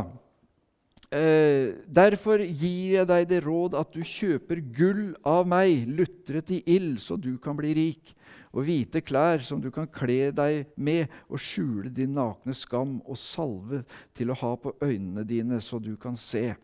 eh, 1.12 1.76
Derfor 1.88 2.44
gir 2.44 2.98
jeg 2.98 3.10
deg 3.10 3.28
det 3.30 3.42
råd 3.46 3.78
at 3.80 3.94
du 3.96 4.04
kjøper 4.04 4.62
gull 4.76 5.10
av 5.28 5.48
meg, 5.50 5.88
lutret 5.88 6.52
i 6.56 6.62
ild, 6.78 7.00
så 7.04 7.18
du 7.20 7.36
kan 7.42 7.58
bli 7.60 7.74
rik 7.78 8.14
og 8.58 8.64
hvite 8.66 9.04
klær 9.06 9.44
som 9.46 9.60
du 9.62 9.70
kan 9.74 9.86
kle 9.92 10.32
deg 10.34 10.72
med, 10.80 11.12
og 11.30 11.42
skjule 11.42 11.92
din 11.94 12.16
nakne 12.18 12.56
skam, 12.58 12.98
og 13.06 13.20
salve 13.20 13.84
til 14.18 14.32
å 14.32 14.40
ha 14.40 14.54
på 14.58 14.74
øynene 14.82 15.26
dine, 15.28 15.60
så 15.62 15.78
du 15.84 15.94
kan 16.00 16.18
se. 16.18 16.56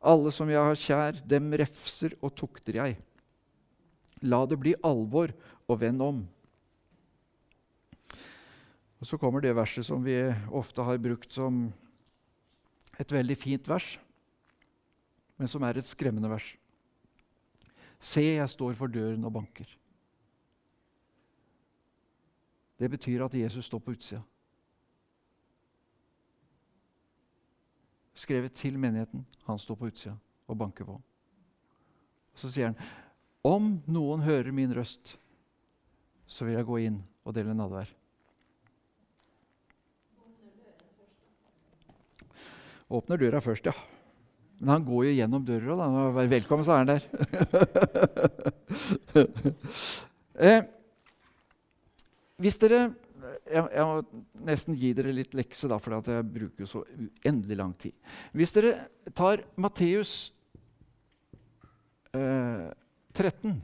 Alle 0.00 0.30
som 0.32 0.48
jeg 0.48 0.62
har 0.62 0.78
kjær, 0.78 1.20
dem 1.26 1.50
refser 1.58 2.14
og 2.22 2.32
tukter 2.38 2.80
jeg. 2.80 2.96
La 4.24 4.44
det 4.48 4.58
bli 4.62 4.76
alvor, 4.86 5.34
og 5.66 5.80
vend 5.82 6.02
om. 6.04 6.18
Og 9.00 9.06
Så 9.06 9.18
kommer 9.18 9.40
det 9.40 9.54
verset 9.56 9.86
som 9.86 10.04
vi 10.04 10.16
ofte 10.48 10.82
har 10.82 10.98
brukt 10.98 11.32
som 11.32 11.66
et 12.98 13.12
veldig 13.12 13.36
fint 13.36 13.68
vers, 13.68 13.98
men 15.36 15.48
som 15.48 15.62
er 15.62 15.76
et 15.76 15.84
skremmende 15.84 16.30
vers. 16.32 16.54
Se, 18.00 18.22
jeg 18.22 18.48
står 18.48 18.76
for 18.76 18.88
døren 18.92 19.24
og 19.24 19.34
banker. 19.36 19.68
Det 22.76 22.88
betyr 22.92 23.24
at 23.24 23.34
Jesus 23.34 23.68
står 23.68 23.80
på 23.80 23.92
utsida. 23.96 24.22
Skrevet 28.16 28.52
til 28.56 28.78
menigheten. 28.80 29.26
Han 29.44 29.58
står 29.58 29.76
på 29.76 29.90
utsida 29.90 30.16
og 30.48 30.58
banker 30.58 30.88
på. 30.88 30.96
Så 32.36 32.48
sier 32.52 32.72
han, 32.72 32.80
om 33.44 33.76
noen 33.88 34.24
hører 34.24 34.52
min 34.52 34.72
røst, 34.76 35.16
så 36.26 36.44
vil 36.44 36.56
jeg 36.56 36.68
gå 36.68 36.80
inn 36.88 36.98
og 37.24 37.36
dele 37.36 37.54
nadvær. 37.56 37.92
Åpner 42.86 43.18
døra 43.18 43.40
først, 43.42 43.66
ja. 43.66 43.74
Men 44.60 44.68
han 44.76 44.84
går 44.86 45.08
jo 45.08 45.16
gjennom 45.18 45.44
døra. 45.44 45.76
da. 45.76 46.26
Velkommen, 46.30 46.64
så 46.64 46.72
er 46.72 46.84
han 46.84 46.92
der. 46.92 47.02
eh, 50.46 50.62
hvis 52.40 52.58
dere 52.62 52.80
jeg, 53.46 53.62
jeg, 53.62 53.84
må 53.84 54.24
nesten 54.46 54.76
gi 54.78 54.92
dere 54.96 55.14
litt 55.14 55.34
lekse, 55.36 55.68
da, 55.70 55.78
for 55.82 55.98
jeg 55.98 56.26
bruker 56.30 56.68
så 56.70 56.82
uendelig 56.86 57.58
lang 57.58 57.74
tid. 57.78 57.94
Hvis 58.36 58.54
dere 58.54 58.72
tar 59.16 59.42
Matteus 59.60 60.14
eh, 62.14 62.70
13, 63.16 63.58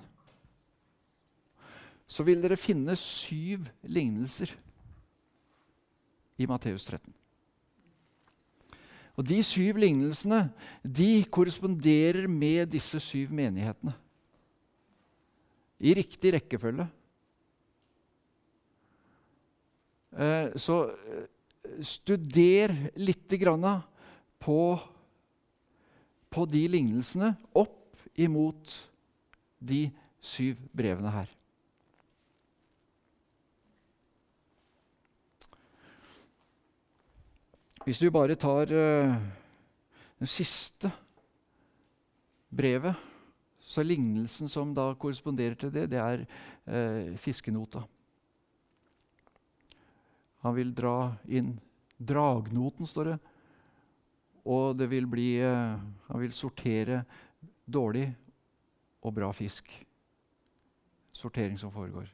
så 2.12 2.27
vil 2.27 2.43
dere 2.44 2.61
finne 2.61 2.99
syv 2.99 3.70
lignelser 3.89 4.53
i 6.43 6.49
Matteus 6.51 6.85
13. 6.90 7.22
Og 9.19 9.27
De 9.29 9.43
syv 9.45 9.81
lignelsene 9.83 10.47
de 10.83 11.25
korresponderer 11.29 12.29
med 12.31 12.71
disse 12.73 13.01
syv 13.03 13.33
menighetene. 13.35 13.93
I 15.83 15.93
riktig 15.99 16.33
rekkefølge. 16.37 16.87
Eh, 20.13 20.53
så 20.61 20.79
eh, 20.93 21.27
studer 21.83 22.75
lite 23.01 23.39
grann 23.41 23.67
på, 24.43 24.79
på 26.31 26.47
de 26.49 26.65
lignelsene 26.69 27.35
opp 27.57 27.97
imot 28.15 28.75
de 29.59 29.87
syv 30.23 30.61
brevene 30.77 31.13
her. 31.13 31.31
Hvis 37.83 38.03
vi 38.03 38.13
bare 38.15 38.37
tar 38.39 38.71
uh, 38.71 39.15
det 40.23 40.29
siste 40.31 40.91
brevet. 42.53 42.95
Så 43.63 43.83
lignelsen 43.83 44.51
som 44.51 44.75
da 44.75 44.91
korresponderer 44.99 45.57
til 45.59 45.73
det, 45.75 45.89
det 45.91 45.99
er 45.99 46.23
uh, 46.23 47.17
fiskenota. 47.19 47.83
Han 50.43 50.57
vil 50.57 50.73
dra 50.75 51.13
inn 51.31 51.55
dragnoten, 51.99 52.87
står 52.87 53.13
det. 53.13 53.19
Og 54.47 54.75
det 54.79 54.91
vil 54.91 55.07
bli 55.07 55.29
uh, 55.43 55.79
Han 56.11 56.23
vil 56.23 56.35
sortere 56.35 57.05
dårlig 57.67 58.09
og 59.03 59.15
bra 59.15 59.31
fisk. 59.35 59.71
Sortering 61.13 61.59
som 61.59 61.71
foregår. 61.75 62.11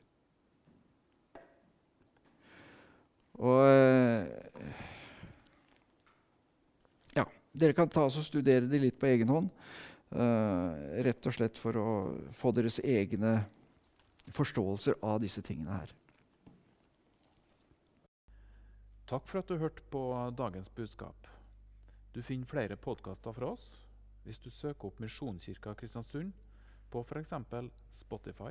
Og 3.39 3.61
eh, 3.70 4.27
dere 7.59 7.76
kan 7.76 7.90
ta 7.90 8.06
oss 8.09 8.18
og 8.20 8.26
studere 8.26 8.68
de 8.70 8.80
litt 8.82 8.98
på 9.01 9.10
egen 9.10 9.30
hånd. 9.32 9.52
Uh, 10.09 11.02
rett 11.05 11.26
og 11.28 11.35
slett 11.36 11.59
for 11.60 11.76
å 11.76 11.89
få 12.36 12.52
deres 12.56 12.78
egne 12.80 13.43
forståelser 14.32 15.01
av 15.05 15.20
disse 15.20 15.43
tingene 15.44 15.80
her. 15.82 15.93
Takk 19.09 19.28
for 19.28 19.40
at 19.40 19.48
du 19.48 19.56
hørte 19.60 19.85
på 19.93 20.02
dagens 20.36 20.68
budskap. 20.76 21.28
Du 22.12 22.20
finner 22.24 22.48
flere 22.48 22.76
podkaster 22.76 23.36
fra 23.36 23.55
oss 23.55 23.68
hvis 24.26 24.40
du 24.44 24.51
søker 24.52 24.90
opp 24.90 24.98
Misjonskirka 25.01 25.72
Kristiansund 25.80 26.35
på 26.93 27.01
f.eks. 27.01 27.32
Spotify, 27.97 28.51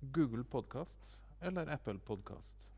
Google 0.00 0.44
Podkast 0.44 1.18
eller 1.44 1.68
Apple 1.72 2.00
Podkast. 2.06 2.68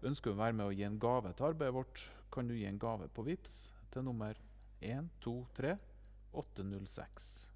Ønsker 0.00 0.30
du 0.30 0.38
å 0.38 0.40
være 0.40 0.56
med 0.56 0.68
å 0.68 0.72
gi 0.72 0.86
en 0.86 1.00
gave 1.02 1.34
til 1.36 1.50
arbeidet 1.50 1.76
vårt, 1.76 2.04
kan 2.32 2.48
du 2.48 2.54
gi 2.56 2.68
en 2.68 2.80
gave 2.80 3.08
på 3.12 3.24
VIPS 3.26 3.58
til 3.92 4.06
nummer 4.06 4.38
123 4.80 5.76
806. 6.32 7.47